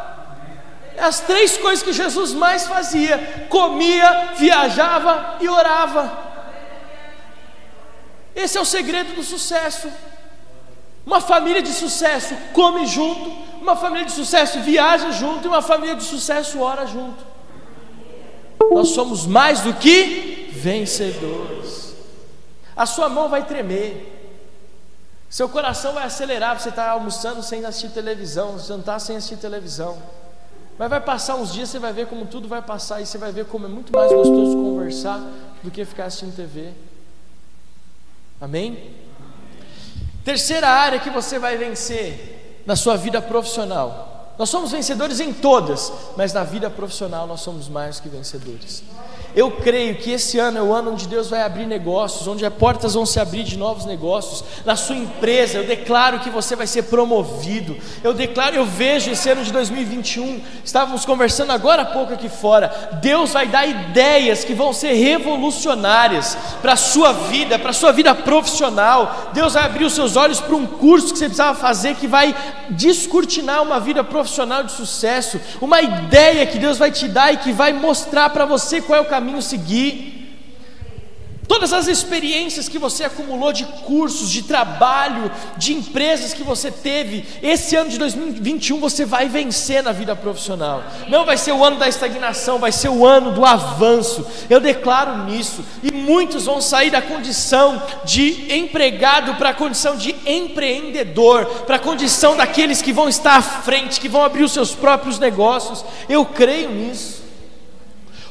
As 0.98 1.20
três 1.20 1.56
coisas 1.56 1.82
que 1.82 1.92
Jesus 1.92 2.32
mais 2.32 2.66
fazia: 2.66 3.46
comia, 3.48 4.32
viajava 4.36 5.36
e 5.40 5.48
orava. 5.48 6.24
Esse 8.34 8.58
é 8.58 8.60
o 8.60 8.64
segredo 8.64 9.14
do 9.14 9.22
sucesso. 9.22 9.88
Uma 11.06 11.20
família 11.20 11.60
de 11.60 11.72
sucesso 11.72 12.34
come 12.52 12.86
junto, 12.86 13.30
uma 13.60 13.76
família 13.76 14.06
de 14.06 14.12
sucesso 14.12 14.60
viaja 14.60 15.10
junto 15.10 15.44
e 15.44 15.48
uma 15.48 15.60
família 15.62 15.94
de 15.94 16.04
sucesso 16.04 16.60
ora 16.60 16.86
junto. 16.86 17.22
Nós 18.72 18.88
somos 18.88 19.26
mais 19.26 19.60
do 19.60 19.74
que 19.74 20.48
vencedores. 20.52 21.94
A 22.74 22.86
sua 22.86 23.08
mão 23.08 23.28
vai 23.28 23.44
tremer, 23.44 24.13
seu 25.30 25.48
coração 25.48 25.94
vai 25.94 26.04
acelerar, 26.04 26.58
você 26.58 26.68
está 26.68 26.90
almoçando 26.90 27.42
sem 27.42 27.64
assistir 27.64 27.90
televisão, 27.90 28.58
jantar 28.58 29.00
sem 29.00 29.16
assistir 29.16 29.36
televisão. 29.36 29.96
Mas 30.78 30.90
vai 30.90 31.00
passar 31.00 31.36
uns 31.36 31.52
dias, 31.52 31.68
você 31.68 31.78
vai 31.78 31.92
ver 31.92 32.06
como 32.06 32.26
tudo 32.26 32.48
vai 32.48 32.62
passar 32.62 33.00
e 33.00 33.06
você 33.06 33.18
vai 33.18 33.32
ver 33.32 33.44
como 33.46 33.66
é 33.66 33.68
muito 33.68 33.92
mais 33.92 34.12
gostoso 34.12 34.56
conversar 34.56 35.20
do 35.62 35.70
que 35.70 35.84
ficar 35.84 36.06
assistindo 36.06 36.34
TV. 36.34 36.72
Amém? 38.40 38.92
Terceira 40.24 40.68
área 40.68 40.98
que 40.98 41.10
você 41.10 41.38
vai 41.38 41.56
vencer 41.56 42.62
na 42.66 42.74
sua 42.74 42.96
vida 42.96 43.20
profissional. 43.22 44.34
Nós 44.38 44.50
somos 44.50 44.72
vencedores 44.72 45.20
em 45.20 45.32
todas, 45.32 45.92
mas 46.16 46.32
na 46.32 46.42
vida 46.42 46.68
profissional 46.68 47.26
nós 47.26 47.40
somos 47.40 47.68
mais 47.68 48.00
que 48.00 48.08
vencedores. 48.08 48.82
Eu 49.36 49.50
creio 49.50 49.96
que 49.96 50.12
esse 50.12 50.38
ano 50.38 50.58
é 50.58 50.62
o 50.62 50.72
ano 50.72 50.92
onde 50.92 51.08
Deus 51.08 51.28
vai 51.28 51.42
abrir 51.42 51.66
negócios, 51.66 52.28
onde 52.28 52.46
as 52.46 52.54
portas 52.54 52.94
vão 52.94 53.04
se 53.04 53.18
abrir 53.18 53.42
de 53.42 53.58
novos 53.58 53.84
negócios. 53.84 54.44
Na 54.64 54.76
sua 54.76 54.94
empresa, 54.94 55.58
eu 55.58 55.64
declaro 55.64 56.20
que 56.20 56.30
você 56.30 56.54
vai 56.54 56.68
ser 56.68 56.84
promovido. 56.84 57.76
Eu 58.04 58.14
declaro, 58.14 58.54
eu 58.54 58.64
vejo 58.64 59.10
esse 59.10 59.28
ano 59.28 59.42
de 59.42 59.52
2021. 59.52 60.40
Estávamos 60.64 61.04
conversando 61.04 61.50
agora 61.50 61.82
há 61.82 61.86
pouco 61.86 62.12
aqui 62.12 62.28
fora. 62.28 62.98
Deus 63.02 63.32
vai 63.32 63.48
dar 63.48 63.66
ideias 63.66 64.44
que 64.44 64.54
vão 64.54 64.72
ser 64.72 64.92
revolucionárias 64.92 66.38
para 66.62 66.74
a 66.74 66.76
sua 66.76 67.12
vida, 67.12 67.58
para 67.58 67.70
a 67.70 67.74
sua 67.74 67.90
vida 67.90 68.14
profissional. 68.14 69.32
Deus 69.32 69.54
vai 69.54 69.64
abrir 69.64 69.84
os 69.84 69.94
seus 69.94 70.14
olhos 70.14 70.40
para 70.40 70.54
um 70.54 70.66
curso 70.66 71.12
que 71.12 71.18
você 71.18 71.26
precisava 71.26 71.58
fazer 71.58 71.96
que 71.96 72.06
vai 72.06 72.34
descortinar 72.70 73.62
uma 73.62 73.80
vida 73.80 74.04
profissional 74.04 74.62
de 74.62 74.70
sucesso. 74.70 75.40
Uma 75.60 75.82
ideia 75.82 76.46
que 76.46 76.58
Deus 76.58 76.78
vai 76.78 76.92
te 76.92 77.08
dar 77.08 77.34
e 77.34 77.38
que 77.38 77.52
vai 77.52 77.72
mostrar 77.72 78.30
para 78.30 78.44
você 78.44 78.80
qual 78.80 78.98
é 78.98 79.02
o 79.02 79.06
caminho 79.06 79.23
caminho 79.24 79.40
seguir. 79.40 80.20
Todas 81.46 81.74
as 81.74 81.88
experiências 81.88 82.70
que 82.70 82.78
você 82.78 83.04
acumulou 83.04 83.52
de 83.52 83.64
cursos, 83.84 84.30
de 84.30 84.42
trabalho, 84.42 85.30
de 85.58 85.74
empresas 85.74 86.32
que 86.32 86.42
você 86.42 86.70
teve, 86.70 87.22
esse 87.42 87.76
ano 87.76 87.90
de 87.90 87.98
2021 87.98 88.80
você 88.80 89.04
vai 89.04 89.28
vencer 89.28 89.82
na 89.82 89.92
vida 89.92 90.16
profissional. 90.16 90.82
Não 91.08 91.26
vai 91.26 91.36
ser 91.36 91.52
o 91.52 91.62
ano 91.62 91.76
da 91.76 91.86
estagnação, 91.86 92.58
vai 92.58 92.72
ser 92.72 92.88
o 92.88 93.04
ano 93.04 93.30
do 93.30 93.44
avanço. 93.44 94.26
Eu 94.48 94.58
declaro 94.58 95.24
nisso. 95.24 95.62
E 95.82 95.92
muitos 95.92 96.46
vão 96.46 96.62
sair 96.62 96.90
da 96.90 97.02
condição 97.02 97.82
de 98.06 98.54
empregado 98.54 99.34
para 99.34 99.50
a 99.50 99.54
condição 99.54 99.96
de 99.96 100.14
empreendedor, 100.24 101.44
para 101.66 101.76
a 101.76 101.78
condição 101.78 102.36
daqueles 102.36 102.80
que 102.80 102.92
vão 102.92 103.06
estar 103.06 103.36
à 103.36 103.42
frente, 103.42 104.00
que 104.00 104.08
vão 104.08 104.24
abrir 104.24 104.44
os 104.44 104.52
seus 104.52 104.74
próprios 104.74 105.18
negócios. 105.18 105.84
Eu 106.08 106.24
creio 106.24 106.70
nisso. 106.70 107.23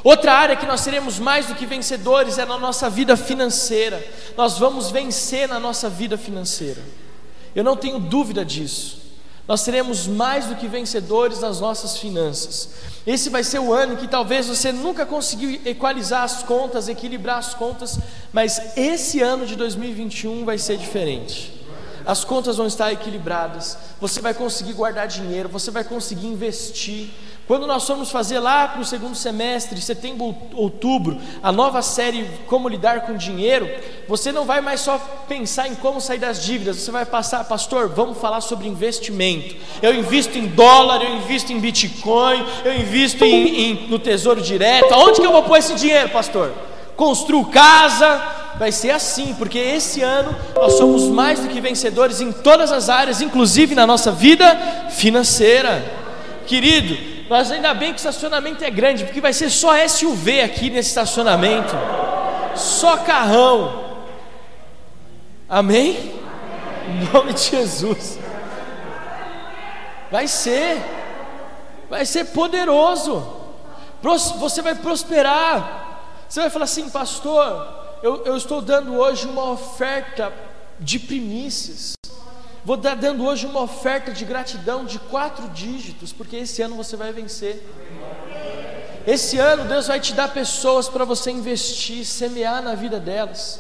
Outra 0.03 0.33
área 0.33 0.55
que 0.55 0.65
nós 0.65 0.81
seremos 0.81 1.17
mais 1.17 1.45
do 1.45 1.55
que 1.55 1.65
vencedores 1.65 2.37
é 2.37 2.45
na 2.45 2.57
nossa 2.57 2.89
vida 2.89 3.15
financeira. 3.15 4.05
Nós 4.35 4.57
vamos 4.57 4.91
vencer 4.91 5.47
na 5.47 5.59
nossa 5.59 5.89
vida 5.89 6.17
financeira. 6.17 6.81
Eu 7.55 7.63
não 7.63 7.77
tenho 7.77 7.99
dúvida 7.99 8.43
disso. 8.43 9.01
Nós 9.47 9.61
seremos 9.61 10.07
mais 10.07 10.45
do 10.45 10.55
que 10.55 10.67
vencedores 10.67 11.41
nas 11.41 11.59
nossas 11.59 11.97
finanças. 11.97 12.69
Esse 13.05 13.29
vai 13.29 13.43
ser 13.43 13.59
o 13.59 13.73
ano 13.73 13.97
que 13.97 14.07
talvez 14.07 14.47
você 14.47 14.71
nunca 14.71 15.05
conseguiu 15.05 15.59
equalizar 15.65 16.23
as 16.23 16.43
contas, 16.43 16.87
equilibrar 16.87 17.37
as 17.37 17.53
contas, 17.53 17.99
mas 18.31 18.77
esse 18.77 19.21
ano 19.21 19.45
de 19.45 19.55
2021 19.57 20.45
vai 20.45 20.57
ser 20.57 20.77
diferente. 20.77 21.61
As 22.05 22.23
contas 22.23 22.57
vão 22.57 22.67
estar 22.67 22.91
equilibradas, 22.91 23.77
você 23.99 24.21
vai 24.21 24.33
conseguir 24.33 24.73
guardar 24.73 25.07
dinheiro, 25.07 25.47
você 25.47 25.71
vai 25.71 25.83
conseguir 25.83 26.27
investir, 26.27 27.09
quando 27.45 27.67
nós 27.67 27.85
formos 27.85 28.09
fazer 28.09 28.39
lá 28.39 28.69
para 28.69 28.81
o 28.81 28.85
segundo 28.85 29.15
semestre, 29.15 29.81
setembro, 29.81 30.33
outubro, 30.53 31.17
a 31.41 31.51
nova 31.51 31.81
série 31.81 32.25
Como 32.47 32.69
Lidar 32.69 33.01
com 33.01 33.17
Dinheiro, 33.17 33.69
você 34.07 34.31
não 34.31 34.45
vai 34.45 34.61
mais 34.61 34.79
só 34.79 34.97
pensar 35.27 35.67
em 35.67 35.75
como 35.75 35.99
sair 35.99 36.19
das 36.19 36.41
dívidas, 36.41 36.77
você 36.77 36.89
vai 36.89 37.05
passar, 37.05 37.43
pastor, 37.43 37.89
vamos 37.89 38.17
falar 38.17 38.39
sobre 38.39 38.69
investimento. 38.69 39.55
Eu 39.81 39.93
invisto 39.93 40.37
em 40.37 40.47
dólar, 40.47 41.01
eu 41.03 41.17
invisto 41.17 41.51
em 41.51 41.59
Bitcoin, 41.59 42.45
eu 42.63 42.75
invisto 42.75 43.25
em, 43.25 43.47
em, 43.61 43.87
no 43.89 43.99
tesouro 43.99 44.41
direto. 44.41 44.93
Aonde 44.93 45.19
que 45.19 45.27
eu 45.27 45.31
vou 45.33 45.43
pôr 45.43 45.57
esse 45.57 45.75
dinheiro, 45.75 46.09
pastor? 46.09 46.53
Construo 46.95 47.47
casa, 47.47 48.21
vai 48.57 48.71
ser 48.71 48.91
assim, 48.91 49.35
porque 49.37 49.59
esse 49.59 50.01
ano 50.01 50.33
nós 50.55 50.73
somos 50.77 51.09
mais 51.09 51.41
do 51.41 51.49
que 51.49 51.59
vencedores 51.59 52.21
em 52.21 52.31
todas 52.31 52.71
as 52.71 52.87
áreas, 52.87 53.19
inclusive 53.19 53.75
na 53.75 53.85
nossa 53.85 54.13
vida 54.13 54.55
financeira. 54.91 55.83
Querido, 56.45 57.12
mas 57.29 57.51
ainda 57.51 57.73
bem 57.73 57.89
que 57.89 57.97
o 57.97 57.97
estacionamento 57.97 58.63
é 58.63 58.69
grande, 58.69 59.05
porque 59.05 59.21
vai 59.21 59.33
ser 59.33 59.49
só 59.49 59.75
SUV 59.87 60.41
aqui 60.41 60.69
nesse 60.69 60.89
estacionamento. 60.89 61.73
Só 62.55 62.97
carrão. 62.97 63.83
Amém? 65.47 66.13
Em 66.87 67.13
nome 67.13 67.33
de 67.33 67.41
Jesus. 67.41 68.19
Vai 70.11 70.27
ser. 70.27 70.81
Vai 71.89 72.05
ser 72.05 72.25
poderoso. 72.25 73.25
Você 74.39 74.61
vai 74.61 74.75
prosperar. 74.75 76.01
Você 76.27 76.41
vai 76.41 76.49
falar 76.49 76.65
assim, 76.65 76.89
pastor, 76.89 77.99
eu, 78.03 78.25
eu 78.25 78.35
estou 78.35 78.61
dando 78.61 78.95
hoje 78.95 79.27
uma 79.27 79.51
oferta 79.51 80.33
de 80.79 80.99
primícias. 80.99 81.93
Vou 82.65 82.77
dar 82.77 82.95
dando 82.95 83.25
hoje 83.25 83.45
uma 83.45 83.61
oferta 83.61 84.11
de 84.11 84.23
gratidão 84.23 84.85
de 84.85 84.97
quatro 84.97 85.49
dígitos, 85.49 86.13
porque 86.13 86.37
esse 86.37 86.61
ano 86.61 86.75
você 86.75 86.95
vai 86.95 87.11
vencer. 87.11 87.61
Esse 89.05 89.37
ano 89.37 89.65
Deus 89.65 89.87
vai 89.87 89.99
te 89.99 90.13
dar 90.13 90.29
pessoas 90.33 90.87
para 90.87 91.03
você 91.03 91.29
investir, 91.29 92.05
semear 92.05 92.61
na 92.61 92.73
vida 92.73 93.01
delas. 93.01 93.59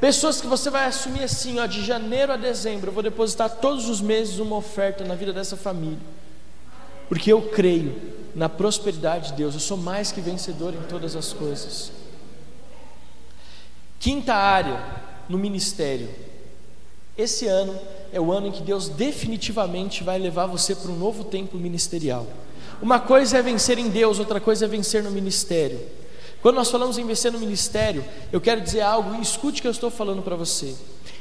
Pessoas 0.00 0.40
que 0.40 0.46
você 0.46 0.70
vai 0.70 0.86
assumir 0.86 1.24
assim, 1.24 1.58
ó, 1.58 1.66
de 1.66 1.84
janeiro 1.84 2.32
a 2.32 2.36
dezembro, 2.36 2.88
eu 2.88 2.94
vou 2.94 3.02
depositar 3.02 3.50
todos 3.50 3.90
os 3.90 4.00
meses 4.00 4.38
uma 4.38 4.56
oferta 4.56 5.04
na 5.04 5.14
vida 5.14 5.30
dessa 5.30 5.58
família. 5.58 5.98
Porque 7.10 7.30
eu 7.30 7.42
creio 7.42 8.00
na 8.34 8.48
prosperidade 8.48 9.28
de 9.28 9.34
Deus, 9.34 9.52
eu 9.52 9.60
sou 9.60 9.76
mais 9.76 10.10
que 10.10 10.22
vencedor 10.22 10.72
em 10.72 10.82
todas 10.84 11.14
as 11.14 11.34
coisas. 11.34 11.92
Quinta 13.98 14.34
área 14.34 14.82
no 15.28 15.36
ministério. 15.36 16.08
Esse 17.16 17.46
ano 17.46 17.76
é 18.12 18.20
o 18.20 18.32
ano 18.32 18.48
em 18.48 18.52
que 18.52 18.62
Deus 18.62 18.88
definitivamente 18.88 20.02
vai 20.02 20.18
levar 20.18 20.46
você 20.46 20.74
para 20.74 20.90
um 20.90 20.96
novo 20.96 21.24
tempo 21.24 21.56
ministerial. 21.56 22.26
Uma 22.80 22.98
coisa 22.98 23.38
é 23.38 23.42
vencer 23.42 23.78
em 23.78 23.88
Deus, 23.88 24.18
outra 24.18 24.40
coisa 24.40 24.64
é 24.64 24.68
vencer 24.68 25.02
no 25.02 25.10
ministério. 25.10 25.80
Quando 26.40 26.56
nós 26.56 26.70
falamos 26.70 26.96
em 26.96 27.06
vencer 27.06 27.30
no 27.30 27.38
ministério, 27.38 28.04
eu 28.32 28.40
quero 28.40 28.60
dizer 28.60 28.80
algo 28.80 29.20
escute 29.20 29.58
o 29.58 29.62
que 29.62 29.68
eu 29.68 29.72
estou 29.72 29.90
falando 29.90 30.22
para 30.22 30.36
você. 30.36 30.74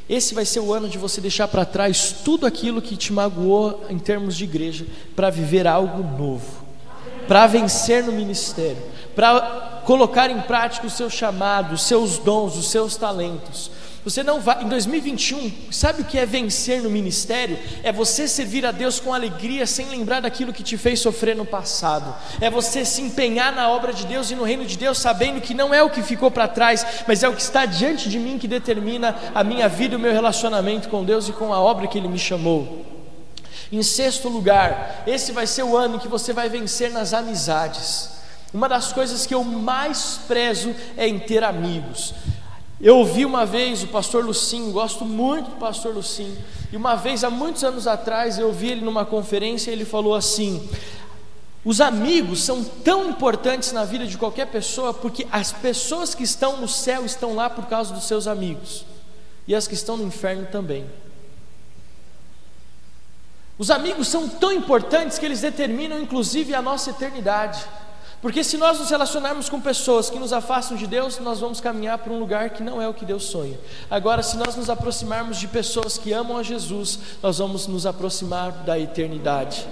Esse 0.09 0.33
vai 0.33 0.45
ser 0.45 0.61
o 0.61 0.73
ano 0.73 0.87
de 0.89 0.97
você 0.97 1.19
deixar 1.21 1.47
para 1.47 1.65
trás 1.65 2.15
tudo 2.23 2.47
aquilo 2.47 2.81
que 2.81 2.95
te 2.95 3.13
magoou 3.13 3.85
em 3.89 3.99
termos 3.99 4.35
de 4.35 4.45
igreja, 4.45 4.87
para 5.15 5.29
viver 5.29 5.67
algo 5.67 6.01
novo, 6.17 6.63
para 7.27 7.45
vencer 7.45 8.03
no 8.03 8.11
ministério, 8.11 8.81
para 9.13 9.81
colocar 9.85 10.31
em 10.31 10.41
prática 10.41 10.87
o 10.87 10.89
seu 10.89 11.09
chamado, 11.09 11.75
os 11.75 11.83
seus 11.83 12.17
dons, 12.17 12.55
os 12.55 12.71
seus 12.71 12.95
talentos. 12.95 13.69
Você 14.04 14.24
não 14.24 14.39
vai, 14.39 14.64
em 14.64 14.70
2021, 14.70 15.52
sabe 15.72 16.02
o 16.02 16.06
que 16.06 16.18
é 16.18 16.26
vencer 16.26 16.82
no 16.82 16.89
ministério? 16.89 17.60
É 17.84 17.91
você 17.91 18.28
servir 18.28 18.66
a 18.66 18.72
Deus 18.72 19.00
com 19.00 19.14
alegria, 19.14 19.66
sem 19.66 19.89
lembrar 19.89 20.22
daquilo 20.22 20.54
que 20.54 20.64
te 20.64 20.78
fez 20.78 21.02
sofrer 21.02 21.36
no 21.36 21.45
passado. 21.45 22.16
É 22.39 22.50
você 22.50 22.86
se 22.86 23.02
empenhar 23.02 23.54
na 23.54 23.70
obra 23.70 23.91
de 23.91 24.06
Deus 24.06 24.32
e 24.32 24.36
no 24.36 24.43
reino 24.43 24.66
de 24.66 24.78
Deus, 24.78 25.00
sabendo 25.00 25.41
que 25.41 25.54
não 25.54 25.74
é 25.74 25.84
o 25.84 25.89
que 25.89 26.02
ficou 26.02 26.32
para 26.32 26.47
trás, 26.47 26.86
mas 27.08 27.24
é 27.24 27.28
o 27.28 27.36
que 27.36 27.41
está 27.41 27.66
diante 27.66 28.10
de 28.10 28.18
mim 28.18 28.38
que 28.38 28.47
determina 28.47 29.16
a 29.36 29.43
minha 29.43 29.68
vida 29.68 29.97
o 29.97 30.00
meu 30.00 30.14
relacionamento 30.14 30.88
com 30.88 31.04
Deus 31.04 31.28
e 31.28 31.34
com 31.34 31.54
a 31.54 31.60
obra 31.60 31.88
que 31.88 31.97
Ele 31.97 32.08
me 32.08 32.20
chamou. 32.20 32.86
Em 33.72 33.84
sexto 33.84 34.30
lugar, 34.30 35.04
esse 35.06 35.34
vai 35.34 35.45
ser 35.45 35.64
o 35.64 35.76
ano 35.76 35.97
em 35.97 36.00
que 36.00 36.08
você 36.08 36.32
vai 36.32 36.47
vencer 36.47 36.89
nas 36.89 37.14
amizades. 37.14 38.10
Uma 38.54 38.68
das 38.68 38.91
coisas 38.91 39.26
que 39.26 39.34
eu 39.36 39.43
mais 39.43 40.22
prezo 40.28 40.74
é 40.97 41.08
em 41.08 41.20
ter 41.20 41.43
amigos. 41.43 42.16
Eu 42.82 42.97
ouvi 42.97 43.25
uma 43.25 43.45
vez 43.45 43.84
o 43.84 43.88
pastor 43.88 44.23
Lucinho, 44.23 44.71
gosto 44.71 45.03
muito 45.03 45.49
do 45.49 45.55
pastor 45.57 45.93
Lucinho, 45.93 46.38
e 46.71 46.77
uma 46.77 46.95
vez, 46.95 47.25
há 47.25 47.30
muitos 47.30 47.63
anos 47.63 47.88
atrás, 47.88 48.39
eu 48.39 48.47
ouvi 48.47 48.71
ele 48.71 48.82
numa 48.82 49.05
conferência 49.05 49.69
e 49.69 49.73
ele 49.73 49.84
falou 49.84 50.15
assim: 50.15 50.69
os 51.65 51.82
amigos 51.82 52.41
são 52.41 52.63
tão 52.63 53.09
importantes 53.09 53.73
na 53.73 53.84
vida 53.84 54.07
de 54.07 54.17
qualquer 54.17 54.47
pessoa 54.47 54.93
porque 54.93 55.27
as 55.30 55.51
pessoas 55.51 56.15
que 56.15 56.23
estão 56.23 56.57
no 56.57 56.69
céu 56.69 57.05
estão 57.05 57.36
lá 57.36 57.49
por 57.49 57.65
causa 57.65 57.93
dos 57.93 58.05
seus 58.05 58.27
amigos, 58.27 58.86
e 59.45 59.53
as 59.53 59.67
que 59.67 59.73
estão 59.73 59.97
no 59.97 60.05
inferno 60.05 60.47
também. 60.49 60.86
Os 63.57 63.69
amigos 63.69 64.07
são 64.07 64.30
tão 64.30 64.53
importantes 64.53 65.19
que 65.19 65.25
eles 65.25 65.41
determinam 65.41 65.99
inclusive 65.99 66.55
a 66.55 66.61
nossa 66.61 66.91
eternidade. 66.91 67.61
Porque 68.22 68.43
se 68.43 68.57
nós 68.57 68.78
nos 68.80 68.89
relacionarmos 68.89 69.47
com 69.47 69.61
pessoas 69.61 70.09
que 70.09 70.20
nos 70.20 70.34
afastam 70.34 70.76
de 70.76 70.86
Deus, 70.86 71.20
nós 71.20 71.39
vamos 71.39 71.61
caminhar 71.61 71.97
para 71.99 72.11
um 72.11 72.20
lugar 72.20 72.49
que 72.49 72.61
não 72.61 72.82
é 72.82 72.88
o 72.88 72.93
que 72.93 73.05
Deus 73.05 73.24
sonha. 73.24 73.57
Agora, 73.89 74.22
se 74.22 74.36
nós 74.36 74.57
nos 74.57 74.70
aproximarmos 74.70 75.38
de 75.38 75.47
pessoas 75.47 75.97
que 75.97 76.11
amam 76.11 76.38
a 76.38 76.43
Jesus, 76.43 76.99
nós 77.24 77.38
vamos 77.38 77.65
nos 77.65 77.86
aproximar 77.86 78.51
da 78.51 78.78
eternidade. 78.78 79.65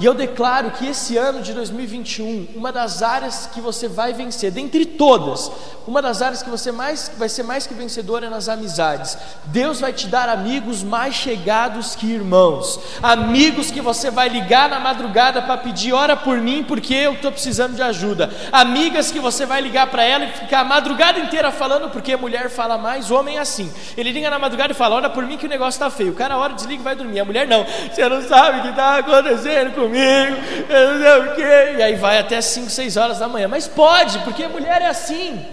E 0.00 0.04
eu 0.06 0.14
declaro 0.14 0.70
que 0.70 0.86
esse 0.86 1.18
ano 1.18 1.42
de 1.42 1.52
2021, 1.52 2.48
uma 2.56 2.72
das 2.72 3.02
áreas 3.02 3.50
que 3.52 3.60
você 3.60 3.86
vai 3.86 4.14
vencer, 4.14 4.50
dentre 4.50 4.86
todas, 4.86 5.52
uma 5.86 6.00
das 6.00 6.22
áreas 6.22 6.42
que 6.42 6.48
você 6.48 6.72
mais 6.72 7.12
vai 7.18 7.28
ser 7.28 7.42
mais 7.42 7.66
que 7.66 7.74
vencedor 7.74 8.22
é 8.22 8.30
nas 8.30 8.48
amizades. 8.48 9.18
Deus 9.44 9.78
vai 9.78 9.92
te 9.92 10.06
dar 10.06 10.30
amigos 10.30 10.82
mais 10.82 11.14
chegados 11.14 11.94
que 11.94 12.06
irmãos, 12.06 12.80
amigos 13.02 13.70
que 13.70 13.82
você 13.82 14.10
vai 14.10 14.30
ligar 14.30 14.70
na 14.70 14.80
madrugada 14.80 15.42
para 15.42 15.58
pedir 15.58 15.92
ora 15.92 16.16
por 16.16 16.38
mim 16.38 16.64
porque 16.66 16.94
eu 16.94 17.12
estou 17.12 17.30
precisando 17.30 17.74
de 17.74 17.82
ajuda, 17.82 18.30
amigas 18.50 19.10
que 19.10 19.20
você 19.20 19.44
vai 19.44 19.60
ligar 19.60 19.88
para 19.88 20.02
ela 20.02 20.24
e 20.24 20.32
ficar 20.32 20.60
a 20.60 20.64
madrugada 20.64 21.18
inteira 21.18 21.50
falando 21.50 21.90
porque 21.90 22.16
mulher 22.16 22.48
fala 22.48 22.78
mais, 22.78 23.10
homem 23.10 23.36
é 23.36 23.40
assim. 23.40 23.70
Ele 23.98 24.12
liga 24.12 24.30
na 24.30 24.38
madrugada 24.38 24.72
e 24.72 24.76
fala 24.76 24.96
ora 24.96 25.10
por 25.10 25.26
mim 25.26 25.36
que 25.36 25.44
o 25.44 25.48
negócio 25.48 25.76
está 25.76 25.90
feio. 25.90 26.12
O 26.12 26.14
cara 26.14 26.38
hora 26.38 26.54
desliga 26.54 26.80
e 26.80 26.84
vai 26.84 26.96
dormir. 26.96 27.20
A 27.20 27.24
mulher 27.24 27.46
não. 27.46 27.66
Você 27.92 28.08
não 28.08 28.22
sabe 28.22 28.60
o 28.60 28.62
que 28.62 28.68
está 28.68 28.96
acontecendo 28.96 29.74
comigo 29.74 29.89
comigo, 29.90 30.36
eu 30.68 30.94
não 30.94 31.00
sei 31.00 31.18
o 31.18 31.34
quê. 31.34 31.78
E 31.78 31.82
aí 31.82 31.94
vai 31.96 32.18
até 32.18 32.40
5, 32.40 32.70
6 32.70 32.96
horas 32.96 33.18
da 33.18 33.28
manhã. 33.28 33.48
Mas 33.48 33.66
pode, 33.66 34.18
porque 34.20 34.46
mulher 34.46 34.80
é 34.80 34.88
assim. 34.88 35.44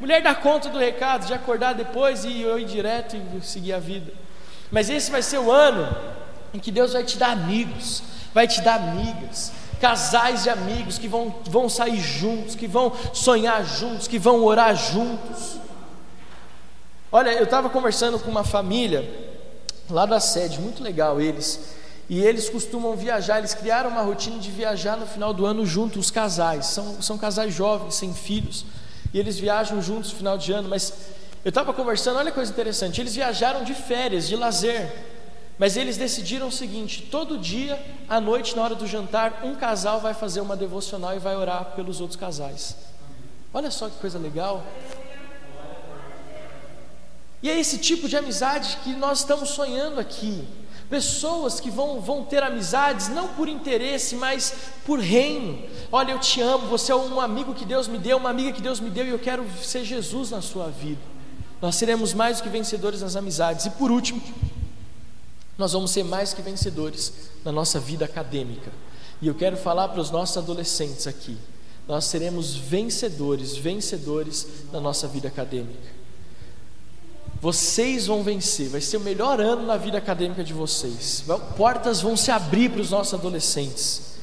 Mulher 0.00 0.22
dá 0.22 0.34
conta 0.34 0.68
do 0.68 0.78
recado, 0.78 1.26
de 1.26 1.32
acordar 1.32 1.74
depois 1.74 2.24
e 2.24 2.42
eu 2.42 2.58
ir 2.58 2.66
direto 2.66 3.16
e 3.16 3.44
seguir 3.44 3.72
a 3.72 3.78
vida. 3.78 4.12
Mas 4.70 4.90
esse 4.90 5.10
vai 5.10 5.22
ser 5.22 5.38
o 5.38 5.50
ano 5.50 5.88
em 6.52 6.58
que 6.58 6.70
Deus 6.70 6.92
vai 6.92 7.02
te 7.02 7.16
dar 7.16 7.30
amigos, 7.30 8.02
vai 8.34 8.46
te 8.46 8.60
dar 8.60 8.74
amigas, 8.74 9.52
casais 9.80 10.42
de 10.42 10.50
amigos 10.50 10.98
que 10.98 11.08
vão, 11.08 11.34
vão 11.46 11.68
sair 11.68 11.98
juntos, 11.98 12.54
que 12.54 12.66
vão 12.66 12.92
sonhar 13.14 13.64
juntos, 13.64 14.06
que 14.06 14.18
vão 14.18 14.44
orar 14.44 14.76
juntos. 14.76 15.58
Olha, 17.10 17.30
eu 17.30 17.44
estava 17.44 17.70
conversando 17.70 18.18
com 18.18 18.30
uma 18.30 18.44
família 18.44 19.08
lá 19.88 20.04
da 20.04 20.20
sede, 20.20 20.60
muito 20.60 20.82
legal 20.82 21.20
eles. 21.20 21.75
E 22.08 22.20
eles 22.20 22.48
costumam 22.48 22.96
viajar, 22.96 23.38
eles 23.38 23.52
criaram 23.52 23.90
uma 23.90 24.02
rotina 24.02 24.38
de 24.38 24.50
viajar 24.50 24.96
no 24.96 25.06
final 25.06 25.34
do 25.34 25.44
ano 25.44 25.66
juntos, 25.66 26.06
os 26.06 26.10
casais. 26.10 26.66
São, 26.66 27.02
são 27.02 27.18
casais 27.18 27.52
jovens, 27.52 27.96
sem 27.96 28.14
filhos. 28.14 28.64
E 29.12 29.18
eles 29.18 29.38
viajam 29.38 29.82
juntos 29.82 30.12
no 30.12 30.18
final 30.18 30.38
de 30.38 30.52
ano. 30.52 30.68
Mas 30.68 30.92
eu 31.44 31.48
estava 31.48 31.72
conversando, 31.72 32.18
olha 32.18 32.30
que 32.30 32.36
coisa 32.36 32.52
interessante. 32.52 33.00
Eles 33.00 33.14
viajaram 33.14 33.64
de 33.64 33.74
férias, 33.74 34.28
de 34.28 34.36
lazer. 34.36 34.92
Mas 35.58 35.76
eles 35.76 35.96
decidiram 35.96 36.48
o 36.48 36.52
seguinte: 36.52 37.02
todo 37.10 37.38
dia, 37.38 37.82
à 38.08 38.20
noite, 38.20 38.54
na 38.54 38.62
hora 38.62 38.74
do 38.74 38.86
jantar, 38.86 39.40
um 39.42 39.56
casal 39.56 40.00
vai 40.00 40.14
fazer 40.14 40.40
uma 40.40 40.56
devocional 40.56 41.16
e 41.16 41.18
vai 41.18 41.36
orar 41.36 41.72
pelos 41.74 42.00
outros 42.00 42.18
casais. 42.18 42.76
Olha 43.52 43.70
só 43.70 43.88
que 43.88 43.98
coisa 43.98 44.18
legal. 44.18 44.64
E 47.42 47.50
é 47.50 47.58
esse 47.58 47.78
tipo 47.78 48.08
de 48.08 48.16
amizade 48.16 48.78
que 48.84 48.90
nós 48.94 49.20
estamos 49.20 49.50
sonhando 49.50 49.98
aqui. 49.98 50.46
Pessoas 50.88 51.58
que 51.58 51.68
vão, 51.68 52.00
vão 52.00 52.24
ter 52.24 52.42
amizades 52.42 53.08
não 53.08 53.28
por 53.28 53.48
interesse, 53.48 54.14
mas 54.14 54.54
por 54.84 55.00
reino. 55.00 55.58
Olha, 55.90 56.12
eu 56.12 56.20
te 56.20 56.40
amo, 56.40 56.68
você 56.68 56.92
é 56.92 56.96
um 56.96 57.20
amigo 57.20 57.54
que 57.54 57.64
Deus 57.64 57.88
me 57.88 57.98
deu, 57.98 58.16
uma 58.16 58.30
amiga 58.30 58.52
que 58.52 58.62
Deus 58.62 58.78
me 58.78 58.88
deu 58.88 59.04
e 59.04 59.10
eu 59.10 59.18
quero 59.18 59.44
ser 59.62 59.84
Jesus 59.84 60.30
na 60.30 60.40
sua 60.40 60.68
vida. 60.68 61.00
Nós 61.60 61.74
seremos 61.76 62.14
mais 62.14 62.36
do 62.36 62.44
que 62.44 62.48
vencedores 62.48 63.00
nas 63.00 63.16
amizades. 63.16 63.66
E 63.66 63.70
por 63.70 63.90
último, 63.90 64.22
nós 65.58 65.72
vamos 65.72 65.90
ser 65.90 66.04
mais 66.04 66.32
que 66.32 66.42
vencedores 66.42 67.12
na 67.44 67.50
nossa 67.50 67.80
vida 67.80 68.04
acadêmica. 68.04 68.70
E 69.20 69.26
eu 69.26 69.34
quero 69.34 69.56
falar 69.56 69.88
para 69.88 70.00
os 70.00 70.10
nossos 70.10 70.36
adolescentes 70.36 71.06
aqui. 71.06 71.36
Nós 71.88 72.04
seremos 72.04 72.54
vencedores, 72.54 73.56
vencedores 73.56 74.46
na 74.72 74.80
nossa 74.80 75.08
vida 75.08 75.28
acadêmica. 75.28 75.95
Vocês 77.40 78.06
vão 78.06 78.22
vencer, 78.22 78.68
vai 78.68 78.80
ser 78.80 78.96
o 78.96 79.00
melhor 79.00 79.40
ano 79.40 79.66
na 79.66 79.76
vida 79.76 79.98
acadêmica 79.98 80.42
de 80.42 80.54
vocês. 80.54 81.22
Portas 81.56 82.00
vão 82.00 82.16
se 82.16 82.30
abrir 82.30 82.70
para 82.70 82.80
os 82.80 82.90
nossos 82.90 83.12
adolescentes, 83.12 84.14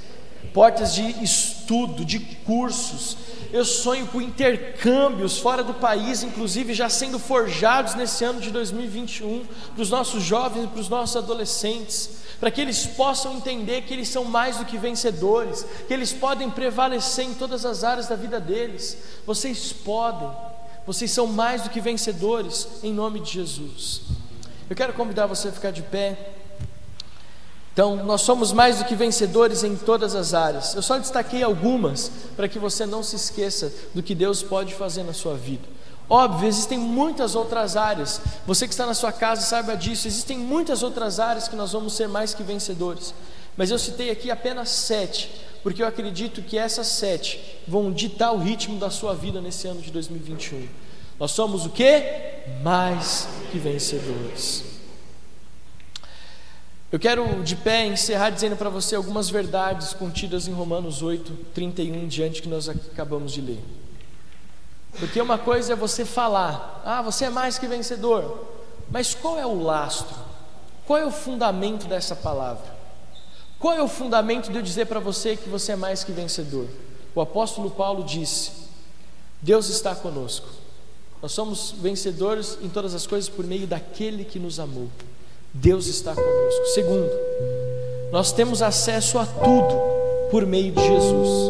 portas 0.52 0.96
de 0.96 1.24
estudo, 1.24 2.04
de 2.04 2.20
cursos. 2.20 3.18
Eu 3.52 3.64
sonho 3.64 4.08
com 4.08 4.20
intercâmbios 4.20 5.38
fora 5.38 5.64
do 5.64 5.76
país, 5.76 6.24
inclusive 6.24 6.74
já 6.74 6.90
sendo 6.90 7.20
forjados 7.20 7.94
nesse 7.94 8.26
ano 8.26 8.42
de 8.42 8.50
2021 8.50 9.46
para 9.76 9.82
os 9.82 9.92
nossos 9.92 10.24
jovens 10.24 10.64
e 10.64 10.68
para 10.68 10.82
os 10.82 10.90
nossos 10.90 11.16
adolescentes, 11.16 12.10
para 12.40 12.50
que 12.50 12.60
eles 12.60 12.88
possam 12.88 13.38
entender 13.38 13.84
que 13.84 13.94
eles 13.94 14.10
são 14.10 14.26
mais 14.26 14.58
do 14.58 14.66
que 14.66 14.76
vencedores, 14.76 15.64
que 15.88 15.94
eles 15.94 16.12
podem 16.12 16.50
prevalecer 16.50 17.26
em 17.26 17.34
todas 17.36 17.64
as 17.64 17.84
áreas 17.84 18.08
da 18.08 18.16
vida 18.16 18.40
deles. 18.40 18.98
Vocês 19.24 19.72
podem. 19.72 20.53
Vocês 20.86 21.12
são 21.12 21.28
mais 21.28 21.62
do 21.62 21.70
que 21.70 21.80
vencedores 21.80 22.68
em 22.84 22.94
nome 22.94 23.20
de 23.20 23.32
Jesus. 23.32 24.02
Eu 24.70 24.76
quero 24.76 24.94
convidar 24.94 25.28
você 25.28 25.48
a 25.48 25.52
ficar 25.52 25.72
de 25.72 25.82
pé. 25.82 26.34
Então, 27.72 28.04
nós 28.04 28.22
somos 28.22 28.52
mais 28.52 28.78
do 28.80 28.86
que 28.86 28.96
vencedores 28.96 29.64
em 29.64 29.76
todas 29.76 30.14
as 30.14 30.34
áreas. 30.34 30.76
Eu 30.76 30.82
só 30.82 30.98
destaquei 30.98 31.42
algumas 31.42 32.12
para 32.36 32.48
que 32.48 32.60
você 32.60 32.86
não 32.86 33.02
se 33.02 33.16
esqueça 33.16 33.74
do 33.94 34.04
que 34.04 34.14
Deus 34.14 34.44
pode 34.44 34.76
fazer 34.76 35.04
na 35.04 35.14
sua 35.14 35.36
vida. 35.36 35.68
Óbvio, 36.10 36.48
existem 36.48 36.78
muitas 36.78 37.34
outras 37.34 37.76
áreas. 37.78 38.22
Você 38.46 38.68
que 38.68 38.74
está 38.74 38.86
na 38.86 38.94
sua 38.94 39.12
casa 39.12 39.42
saiba 39.42 39.76
disso. 39.76 40.08
Existem 40.08 40.38
muitas 40.38 40.84
outras 40.84 41.20
áreas 41.20 41.48
que 41.48 41.56
nós 41.56 41.72
vamos 41.72 41.94
ser 41.94 42.08
mais 42.08 42.34
que 42.34 42.44
vencedores. 42.44 43.14
Mas 43.56 43.72
eu 43.72 43.80
citei 43.80 44.12
aqui 44.12 44.30
apenas 44.30 44.70
sete 44.70 45.32
porque 45.64 45.82
eu 45.82 45.88
acredito 45.88 46.42
que 46.42 46.58
essas 46.58 46.88
sete 46.88 47.40
vão 47.66 47.92
ditar 47.92 48.34
o 48.34 48.38
ritmo 48.38 48.78
da 48.78 48.90
sua 48.90 49.16
vida 49.16 49.40
nesse 49.40 49.66
ano 49.66 49.82
de 49.82 49.90
2021. 49.92 50.68
Nós 51.18 51.32
somos 51.32 51.66
o 51.66 51.70
que? 51.70 52.04
Mais 52.62 53.28
que 53.50 53.58
vencedores. 53.58 54.66
Eu 56.92 57.00
quero 57.00 57.42
de 57.44 57.56
pé 57.56 57.88
encerrar 57.88 58.30
dizendo 58.30 58.58
para 58.58 58.70
você 58.70 58.96
algumas 58.96 59.30
verdades 59.30 59.94
contidas 59.94 60.48
em 60.48 60.52
Romanos 60.52 61.02
8, 61.02 61.32
31 61.54 61.96
em 61.96 62.08
diante 62.08 62.42
que 62.42 62.50
nós 62.50 62.68
acabamos 62.68 63.32
de 63.32 63.42
ler. 63.42 63.60
Porque 65.00 65.20
uma 65.20 65.40
coisa 65.40 65.74
é 65.74 65.76
você 65.76 66.06
falar, 66.06 66.84
ah, 66.86 67.02
você 67.02 67.26
é 67.26 67.30
mais 67.30 67.58
que 67.58 67.68
vencedor, 67.68 68.48
mas 68.92 69.16
qual 69.16 69.40
é 69.40 69.46
o 69.46 69.64
lastro? 69.64 70.16
Qual 70.86 71.00
é 71.00 71.06
o 71.06 71.10
fundamento 71.10 71.88
dessa 71.88 72.16
palavra? 72.16 72.73
Qual 73.64 73.74
é 73.74 73.82
o 73.82 73.88
fundamento 73.88 74.52
de 74.52 74.58
eu 74.58 74.62
dizer 74.62 74.88
para 74.88 75.00
você 75.00 75.38
que 75.38 75.48
você 75.48 75.72
é 75.72 75.76
mais 75.78 76.04
que 76.04 76.12
vencedor? 76.12 76.68
O 77.16 77.22
apóstolo 77.22 77.72
Paulo 77.72 78.04
disse: 78.04 78.52
Deus 79.42 79.70
está 79.70 79.96
conosco. 79.96 80.50
Nós 81.22 81.32
somos 81.32 81.74
vencedores 81.80 82.58
em 82.62 82.68
todas 82.68 82.94
as 82.94 83.08
coisas 83.08 83.30
por 83.30 83.46
meio 83.46 83.66
daquele 83.66 84.26
que 84.26 84.38
nos 84.38 84.60
amou. 84.60 84.90
Deus 85.54 85.88
está 85.88 86.14
conosco. 86.14 86.66
Segundo, 86.74 87.10
nós 88.12 88.34
temos 88.34 88.62
acesso 88.62 89.18
a 89.18 89.26
tudo 89.26 90.30
por 90.30 90.46
meio 90.46 90.74
de 90.74 90.82
Jesus. 90.82 91.50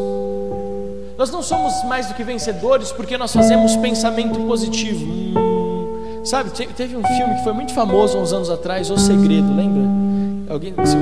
Nós 1.17 1.31
não 1.31 1.41
somos 1.41 1.83
mais 1.85 2.05
do 2.05 2.13
que 2.13 2.23
vencedores 2.23 2.91
porque 2.91 3.17
nós 3.17 3.33
fazemos 3.33 3.75
pensamento 3.77 4.39
positivo. 4.41 5.03
Hum, 5.03 6.23
sabe, 6.23 6.51
teve 6.51 6.95
um 6.95 7.03
filme 7.03 7.37
que 7.37 7.43
foi 7.43 7.53
muito 7.53 7.73
famoso 7.73 8.19
uns 8.19 8.31
anos 8.31 8.51
atrás, 8.51 8.91
O 8.91 8.99
Segredo, 8.99 9.51
lembra? 9.55 10.12
Alguém, 10.53 10.71
você, 10.71 10.95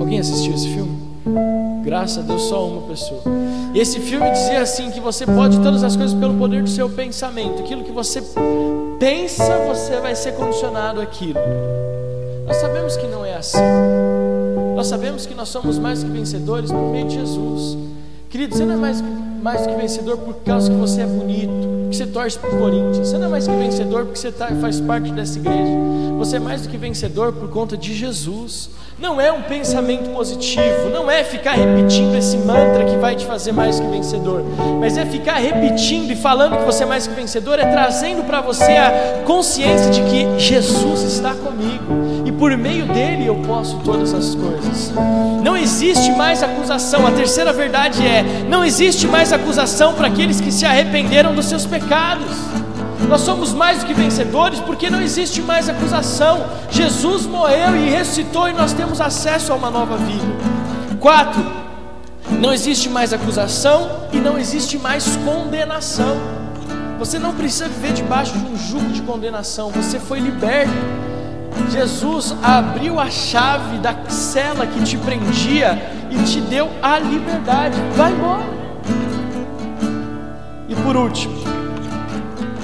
alguém 0.00 0.18
assistiu 0.18 0.52
esse 0.52 0.68
filme? 0.68 0.98
Graças 1.84 2.18
a 2.18 2.22
Deus, 2.22 2.42
só 2.42 2.66
uma 2.66 2.88
pessoa. 2.88 3.22
E 3.72 3.78
esse 3.78 4.00
filme 4.00 4.28
dizia 4.32 4.60
assim: 4.60 4.90
que 4.90 4.98
você 4.98 5.24
pode 5.24 5.60
todas 5.60 5.84
as 5.84 5.94
coisas 5.94 6.18
pelo 6.18 6.34
poder 6.34 6.64
do 6.64 6.68
seu 6.68 6.90
pensamento. 6.90 7.62
Aquilo 7.62 7.84
que 7.84 7.92
você 7.92 8.20
pensa, 8.98 9.58
você 9.68 10.00
vai 10.00 10.16
ser 10.16 10.32
condicionado 10.32 11.00
àquilo. 11.00 11.38
Nós 12.48 12.56
sabemos 12.56 12.96
que 12.96 13.06
não 13.06 13.24
é 13.24 13.36
assim. 13.36 13.62
Nós 14.74 14.88
sabemos 14.88 15.24
que 15.24 15.36
nós 15.36 15.50
somos 15.50 15.78
mais 15.78 16.02
que 16.02 16.10
vencedores 16.10 16.72
por 16.72 16.90
meio 16.90 17.06
de 17.06 17.14
Jesus. 17.14 17.78
Querido, 18.28 18.56
você 18.56 18.64
não 18.64 18.74
é 18.74 18.76
mais, 18.76 19.00
mais 19.46 19.64
que 19.64 19.76
vencedor 19.76 20.18
por 20.18 20.34
causa 20.44 20.68
que 20.68 20.76
você 20.76 21.02
é 21.02 21.06
bonito, 21.06 21.88
que 21.88 21.96
você 21.96 22.04
torce 22.04 22.36
para 22.36 22.50
o 22.50 22.58
Corinthians. 22.58 23.08
Você 23.08 23.16
não 23.16 23.26
é 23.26 23.28
mais 23.28 23.46
que 23.46 23.54
vencedor 23.54 24.04
porque 24.04 24.18
você 24.18 24.32
tá, 24.32 24.48
faz 24.60 24.80
parte 24.80 25.12
dessa 25.12 25.38
igreja. 25.38 25.72
Você 26.18 26.36
é 26.38 26.40
mais 26.40 26.62
do 26.62 26.68
que 26.68 26.76
vencedor 26.76 27.32
por 27.32 27.48
conta 27.48 27.76
de 27.76 27.94
Jesus. 27.94 28.70
Não 28.98 29.20
é 29.20 29.30
um 29.30 29.42
pensamento 29.42 30.10
positivo, 30.10 30.90
não 30.92 31.08
é 31.08 31.22
ficar 31.22 31.52
repetindo 31.52 32.16
esse 32.16 32.36
mantra 32.38 32.86
que 32.86 32.96
vai 32.96 33.14
te 33.14 33.24
fazer 33.24 33.52
mais 33.52 33.78
que 33.78 33.86
vencedor, 33.86 34.42
mas 34.80 34.96
é 34.96 35.06
ficar 35.06 35.34
repetindo 35.34 36.10
e 36.10 36.16
falando 36.16 36.56
que 36.56 36.64
você 36.64 36.82
é 36.82 36.86
mais 36.86 37.06
que 37.06 37.14
vencedor, 37.14 37.60
é 37.60 37.66
trazendo 37.66 38.24
para 38.24 38.40
você 38.40 38.72
a 38.72 39.22
consciência 39.24 39.92
de 39.92 40.00
que 40.00 40.40
Jesus 40.40 41.02
está 41.02 41.34
comigo 41.34 42.05
por 42.38 42.56
meio 42.56 42.86
dele 42.86 43.26
eu 43.26 43.36
posso 43.36 43.78
todas 43.78 44.12
as 44.12 44.34
coisas. 44.34 44.92
Não 45.42 45.56
existe 45.56 46.10
mais 46.12 46.42
acusação, 46.42 47.06
a 47.06 47.10
terceira 47.10 47.52
verdade 47.52 48.06
é: 48.06 48.44
não 48.48 48.64
existe 48.64 49.06
mais 49.06 49.32
acusação 49.32 49.94
para 49.94 50.08
aqueles 50.08 50.40
que 50.40 50.52
se 50.52 50.64
arrependeram 50.64 51.34
dos 51.34 51.46
seus 51.46 51.66
pecados. 51.66 52.36
Nós 53.08 53.20
somos 53.20 53.52
mais 53.52 53.78
do 53.80 53.86
que 53.86 53.94
vencedores 53.94 54.58
porque 54.60 54.90
não 54.90 55.00
existe 55.00 55.40
mais 55.40 55.68
acusação. 55.68 56.46
Jesus 56.70 57.26
morreu 57.26 57.76
e 57.76 57.90
ressuscitou 57.90 58.48
e 58.48 58.52
nós 58.52 58.72
temos 58.72 59.00
acesso 59.00 59.52
a 59.52 59.56
uma 59.56 59.70
nova 59.70 59.96
vida. 59.96 60.26
Quatro, 60.98 61.44
não 62.30 62.52
existe 62.52 62.88
mais 62.88 63.12
acusação 63.12 64.08
e 64.12 64.16
não 64.16 64.36
existe 64.36 64.76
mais 64.78 65.16
condenação. 65.24 66.16
Você 66.98 67.18
não 67.18 67.34
precisa 67.34 67.68
viver 67.68 67.92
debaixo 67.92 68.32
de 68.32 68.44
um 68.44 68.56
jugo 68.56 68.90
de 68.90 69.02
condenação, 69.02 69.70
você 69.70 70.00
foi 70.00 70.18
liberto. 70.18 70.72
Jesus 71.70 72.34
abriu 72.42 72.98
a 72.98 73.10
chave 73.10 73.78
da 73.78 73.94
cela 74.08 74.66
que 74.66 74.82
te 74.82 74.96
prendia 74.98 75.78
e 76.10 76.22
te 76.24 76.40
deu 76.40 76.70
a 76.82 76.98
liberdade. 76.98 77.76
Vai 77.96 78.12
embora. 78.12 78.44
E 80.68 80.74
por 80.76 80.96
último, 80.96 81.34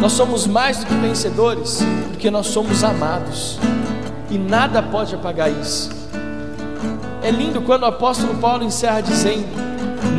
nós 0.00 0.12
somos 0.12 0.46
mais 0.46 0.78
do 0.78 0.86
que 0.86 0.94
vencedores, 0.94 1.80
porque 2.08 2.30
nós 2.30 2.48
somos 2.48 2.82
amados, 2.82 3.58
e 4.30 4.36
nada 4.36 4.82
pode 4.82 5.14
apagar 5.14 5.50
isso. 5.50 5.90
É 7.22 7.30
lindo 7.30 7.62
quando 7.62 7.82
o 7.82 7.86
apóstolo 7.86 8.34
Paulo 8.34 8.64
encerra 8.64 9.00
dizendo: 9.00 9.46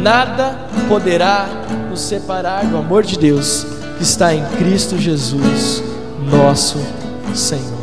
Nada 0.02 0.58
poderá 0.88 1.48
nos 1.90 2.00
separar 2.00 2.66
do 2.66 2.78
amor 2.78 3.04
de 3.04 3.18
Deus 3.18 3.66
que 3.98 4.04
está 4.04 4.34
em 4.34 4.46
Cristo 4.58 4.98
Jesus, 4.98 5.84
nosso 6.32 6.80
Senhor. 7.36 7.83